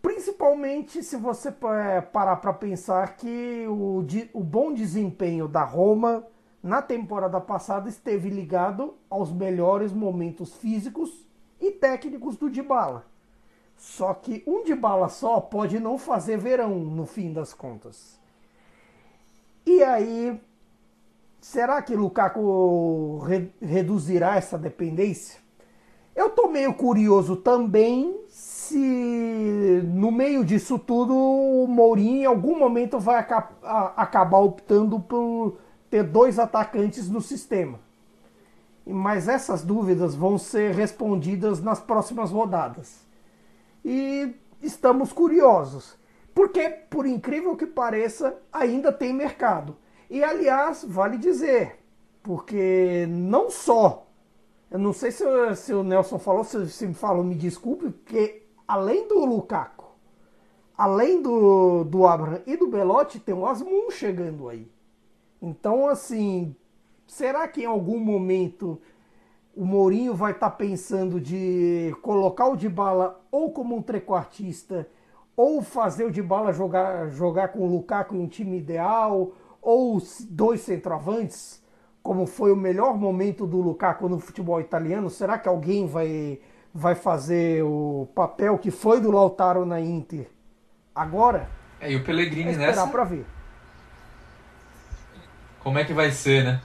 Principalmente 0.00 1.02
se 1.02 1.16
você 1.16 1.50
parar 1.50 2.36
para 2.36 2.52
pensar 2.52 3.16
que 3.16 3.66
o, 3.68 4.04
o 4.32 4.42
bom 4.42 4.72
desempenho 4.72 5.48
da 5.48 5.64
Roma 5.64 6.24
na 6.62 6.80
temporada 6.80 7.40
passada 7.40 7.88
esteve 7.88 8.28
ligado 8.28 8.94
aos 9.10 9.32
melhores 9.32 9.92
momentos 9.92 10.54
físicos 10.54 11.26
e 11.60 11.72
técnicos 11.72 12.36
do 12.36 12.48
Dybala. 12.48 13.11
Só 13.82 14.14
que 14.14 14.44
um 14.46 14.62
Dybala 14.62 15.08
só 15.08 15.40
pode 15.40 15.80
não 15.80 15.98
fazer 15.98 16.38
verão 16.38 16.78
no 16.78 17.04
fim 17.04 17.32
das 17.32 17.52
contas. 17.52 18.16
E 19.66 19.82
aí, 19.82 20.40
será 21.40 21.82
que 21.82 21.96
Lukaku 21.96 23.18
re 23.26 23.50
reduzirá 23.60 24.36
essa 24.36 24.56
dependência? 24.56 25.40
Eu 26.14 26.30
tô 26.30 26.46
meio 26.46 26.72
curioso 26.74 27.34
também 27.34 28.16
se 28.28 29.82
no 29.92 30.12
meio 30.12 30.44
disso 30.44 30.78
tudo 30.78 31.12
o 31.12 31.66
Mourinho 31.66 32.22
em 32.22 32.24
algum 32.24 32.56
momento 32.56 33.00
vai 33.00 33.26
acabar 33.96 34.38
optando 34.38 35.00
por 35.00 35.58
ter 35.90 36.04
dois 36.04 36.38
atacantes 36.38 37.10
no 37.10 37.20
sistema. 37.20 37.80
Mas 38.86 39.26
essas 39.26 39.64
dúvidas 39.64 40.14
vão 40.14 40.38
ser 40.38 40.72
respondidas 40.72 41.60
nas 41.60 41.80
próximas 41.80 42.30
rodadas. 42.30 43.10
E 43.84 44.34
estamos 44.60 45.12
curiosos, 45.12 45.98
porque, 46.34 46.68
por 46.68 47.06
incrível 47.06 47.56
que 47.56 47.66
pareça, 47.66 48.36
ainda 48.52 48.92
tem 48.92 49.12
mercado. 49.12 49.76
E 50.08 50.22
aliás, 50.22 50.84
vale 50.84 51.18
dizer, 51.18 51.78
porque 52.22 53.06
não 53.08 53.50
só 53.50 54.06
eu 54.72 54.78
não 54.78 54.94
sei 54.94 55.10
se, 55.10 55.22
se, 55.54 55.74
o 55.74 55.84
Nelson 55.84 56.18
falou, 56.18 56.42
se, 56.44 56.66
se 56.70 56.86
me 56.86 56.94
falou, 56.94 57.22
me 57.22 57.34
desculpe, 57.34 57.90
porque 57.90 58.46
além 58.66 59.06
do 59.06 59.22
Lukaku, 59.22 59.84
além 60.74 61.20
do, 61.20 61.84
do 61.84 62.06
Abraham 62.06 62.40
e 62.46 62.56
do 62.56 62.68
Belotti, 62.68 63.20
tem 63.20 63.34
o 63.34 63.44
Asmun 63.44 63.90
chegando 63.90 64.48
aí. 64.48 64.66
Então, 65.42 65.86
assim, 65.86 66.56
será 67.06 67.46
que 67.48 67.64
em 67.64 67.66
algum 67.66 68.00
momento 68.00 68.80
o 69.54 69.64
Mourinho 69.64 70.14
vai 70.14 70.32
estar 70.32 70.50
tá 70.50 70.56
pensando 70.56 71.20
de 71.20 71.94
colocar 72.02 72.48
o 72.48 72.56
Dybala 72.56 73.20
ou 73.30 73.50
como 73.52 73.76
um 73.76 73.82
trequartista, 73.82 74.88
ou 75.36 75.62
fazer 75.62 76.04
o 76.04 76.10
Dybala 76.10 76.52
jogar, 76.52 77.08
jogar 77.10 77.48
com 77.48 77.60
o 77.60 77.70
Lukaku 77.70 78.14
em 78.14 78.20
um 78.20 78.28
time 78.28 78.58
ideal, 78.58 79.32
ou 79.60 80.02
dois 80.28 80.60
centroavantes, 80.60 81.62
como 82.02 82.26
foi 82.26 82.52
o 82.52 82.56
melhor 82.56 82.98
momento 82.98 83.46
do 83.46 83.58
Lukaku 83.58 84.08
no 84.08 84.18
futebol 84.18 84.60
italiano? 84.60 85.08
Será 85.08 85.38
que 85.38 85.48
alguém 85.48 85.86
vai 85.86 86.40
vai 86.74 86.94
fazer 86.94 87.62
o 87.62 88.08
papel 88.14 88.56
que 88.56 88.70
foi 88.70 89.00
do 89.00 89.10
Lautaro 89.10 89.66
na 89.66 89.80
Inter 89.80 90.30
agora. 90.94 91.48
É, 91.80 91.92
e 91.92 91.96
o 91.96 92.04
Pellegrini 92.04 92.48
é 92.48 92.52
esperar 92.52 92.76
nessa. 92.76 92.86
pra 92.86 93.04
ver. 93.04 93.26
Como 95.60 95.78
é 95.78 95.84
que 95.84 95.92
vai 95.92 96.10
ser, 96.10 96.44
né? 96.44 96.60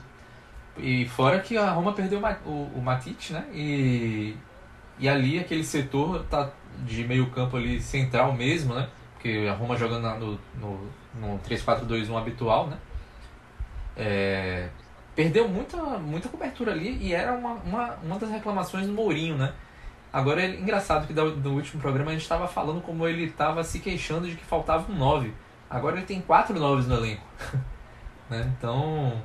E 0.78 1.06
fora 1.08 1.40
que 1.40 1.56
a 1.56 1.70
Roma 1.70 1.92
perdeu 1.92 2.20
o, 2.44 2.50
o 2.74 2.82
Matic, 2.82 3.30
né? 3.30 3.46
E, 3.52 4.36
e 4.98 5.08
ali 5.08 5.38
aquele 5.38 5.64
setor 5.64 6.24
tá 6.24 6.50
de 6.84 7.06
meio 7.06 7.30
campo 7.30 7.56
ali 7.56 7.80
central 7.80 8.32
mesmo, 8.32 8.74
né? 8.74 8.88
Porque 9.14 9.46
a 9.50 9.54
Roma 9.54 9.76
jogando 9.76 10.08
no, 10.18 10.38
no, 10.60 10.90
no 11.14 11.38
3-4-2-1 11.40 12.16
habitual, 12.16 12.68
né? 12.68 12.78
É, 13.96 14.68
perdeu 15.16 15.48
muita, 15.48 15.76
muita 15.98 16.28
cobertura 16.28 16.70
ali 16.70 16.96
e 16.98 17.12
era 17.12 17.32
uma, 17.32 17.54
uma, 17.54 17.94
uma 18.02 18.18
das 18.18 18.30
reclamações 18.30 18.86
do 18.86 18.92
Mourinho, 18.92 19.36
né? 19.36 19.52
Agora 20.12 20.40
é 20.40 20.48
engraçado 20.48 21.06
que 21.06 21.12
do, 21.12 21.52
último 21.52 21.82
programa 21.82 22.10
a 22.10 22.14
gente 22.14 22.22
estava 22.22 22.46
falando 22.46 22.80
como 22.80 23.06
ele 23.06 23.24
estava 23.24 23.62
se 23.62 23.78
queixando 23.78 24.28
de 24.28 24.36
que 24.36 24.44
faltava 24.44 24.90
um 24.90 24.96
9. 24.96 25.34
Agora 25.68 25.96
ele 25.96 26.06
tem 26.06 26.20
quatro 26.20 26.58
9 26.58 26.88
no 26.88 26.94
elenco. 26.94 27.26
né? 28.30 28.50
Então 28.56 29.20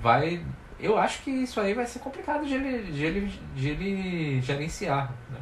vai. 0.00 0.42
Eu 0.82 0.96
acho 0.96 1.22
que 1.22 1.30
isso 1.30 1.60
aí 1.60 1.74
vai 1.74 1.86
ser 1.86 1.98
complicado 1.98 2.46
de 2.46 2.54
ele, 2.54 2.90
de 2.90 3.04
ele, 3.04 3.40
de 3.54 3.68
ele 3.68 4.40
gerenciar. 4.40 5.12
Né? 5.30 5.38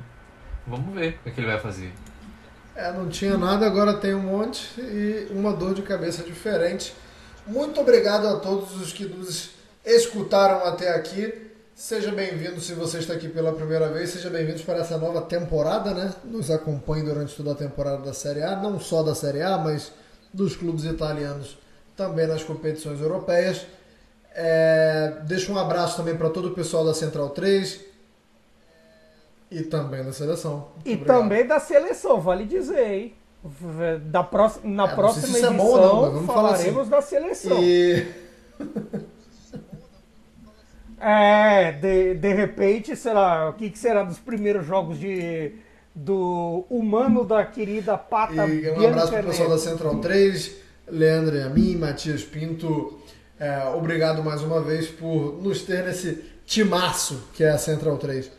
Vamos 0.67 0.95
ver 0.95 1.19
o 1.25 1.31
que, 1.31 1.41
ele 1.41 1.47
vai 1.47 1.59
fazer. 1.59 1.93
É, 2.75 2.93
não 2.93 3.09
tinha 3.09 3.37
nada, 3.37 3.67
agora 3.67 3.95
tem 3.95 4.15
um 4.15 4.23
monte 4.23 4.69
e 4.81 5.29
uma 5.31 5.53
dor 5.53 5.75
de 5.75 5.83
cabeça 5.83 6.23
diferente. 6.23 6.95
Muito 7.47 7.81
obrigado 7.81 8.27
a 8.27 8.39
todos 8.41 8.81
os 8.81 8.93
que 8.93 9.05
nos 9.05 9.51
escutaram 9.85 10.67
até 10.67 10.91
aqui. 10.91 11.47
Seja 11.75 12.11
bem-vindo 12.11 12.61
se 12.61 12.75
você 12.75 12.99
está 12.99 13.15
aqui 13.15 13.29
pela 13.29 13.53
primeira 13.53 13.89
vez, 13.89 14.11
seja 14.11 14.29
bem-vindo 14.29 14.61
para 14.65 14.79
essa 14.79 14.99
nova 14.99 15.23
temporada, 15.23 15.95
né? 15.95 16.13
Nos 16.25 16.51
acompanhe 16.51 17.05
durante 17.05 17.37
toda 17.37 17.53
a 17.53 17.55
temporada 17.55 18.03
da 18.03 18.13
Série 18.13 18.43
A, 18.43 18.57
não 18.57 18.81
só 18.81 19.03
da 19.03 19.15
Série 19.15 19.43
A, 19.43 19.57
mas 19.57 19.93
dos 20.35 20.57
clubes 20.57 20.85
italianos 20.85 21.57
também 21.97 22.27
nas 22.27 22.43
competições 22.43 23.01
europeias. 23.01 23.65
É, 24.41 25.21
deixo 25.25 25.53
um 25.53 25.59
abraço 25.59 25.97
também 25.97 26.17
para 26.17 26.31
todo 26.31 26.49
o 26.49 26.55
pessoal 26.55 26.85
da 26.85 26.95
Central 26.95 27.31
3 27.31 27.81
e 29.51 29.63
também 29.63 30.05
da 30.05 30.13
seleção. 30.13 30.69
Muito 30.75 30.93
E 30.93 30.95
obrigado. 30.95 31.07
também 31.07 31.47
da 31.47 31.61
seleção, 31.61 32.21
vale 32.21 32.45
dizer, 32.47 32.91
hein? 32.91 33.15
Da 34.11 34.23
próxima, 34.25 34.75
na 34.75 34.89
É, 34.89 34.97
sei 34.97 34.97
próxima 34.97 35.23
se 35.23 35.33
isso 35.33 35.47
é 35.47 35.51
edição 35.51 35.97
bom 35.97 36.11
não, 36.13 36.23
falar 36.23 36.55
falaremos 36.55 36.83
assim. 36.83 36.91
da 36.91 37.01
seleção. 37.03 37.73
E 37.73 38.07
É, 41.01 41.73
de, 41.73 42.15
de 42.15 42.33
repente, 42.35 42.97
será, 42.97 43.49
o 43.51 43.53
que, 43.55 43.71
que 43.71 43.79
será 43.79 44.03
dos 44.03 44.19
primeiros 44.19 44.67
jogos 44.67 44.99
de 44.99 45.53
do 45.95 46.65
humano 46.71 47.25
da 47.25 47.45
querida 47.45 47.99
Pata 47.99 48.47
E 48.47 48.71
um 48.71 48.87
abraço 48.87 49.15
pro 49.15 49.25
pessoal 49.25 49.49
da. 49.49 49.59
Central 49.59 50.01
3, 50.01 50.57
Leandro 50.89 51.37
e 51.37 51.43
a 51.43 51.49
mim, 51.49 51.77
Matias 51.77 52.23
Pinto. 52.25 52.98
É, 53.39 53.69
obrigado 53.69 54.23
mais 54.23 54.43
uma 54.43 54.61
vez 54.61 54.89
por 54.89 55.41
nos 55.41 55.63
ter 55.63 55.85
nesse 55.85 56.25
timaço 56.45 57.29
que 57.35 57.45
é 57.45 57.51
a 57.51 57.59
Central 57.59 57.97
3. 57.99 58.31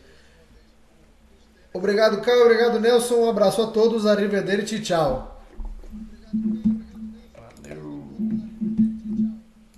Obrigado, 1.73 2.21
Caio. 2.21 2.43
Obrigado, 2.43 2.79
Nelson. 2.79 3.15
Um 3.15 3.29
abraço 3.29 3.61
a 3.61 3.67
todos. 3.67 4.05
Arrivederci. 4.05 4.79
Tchau. 4.81 5.39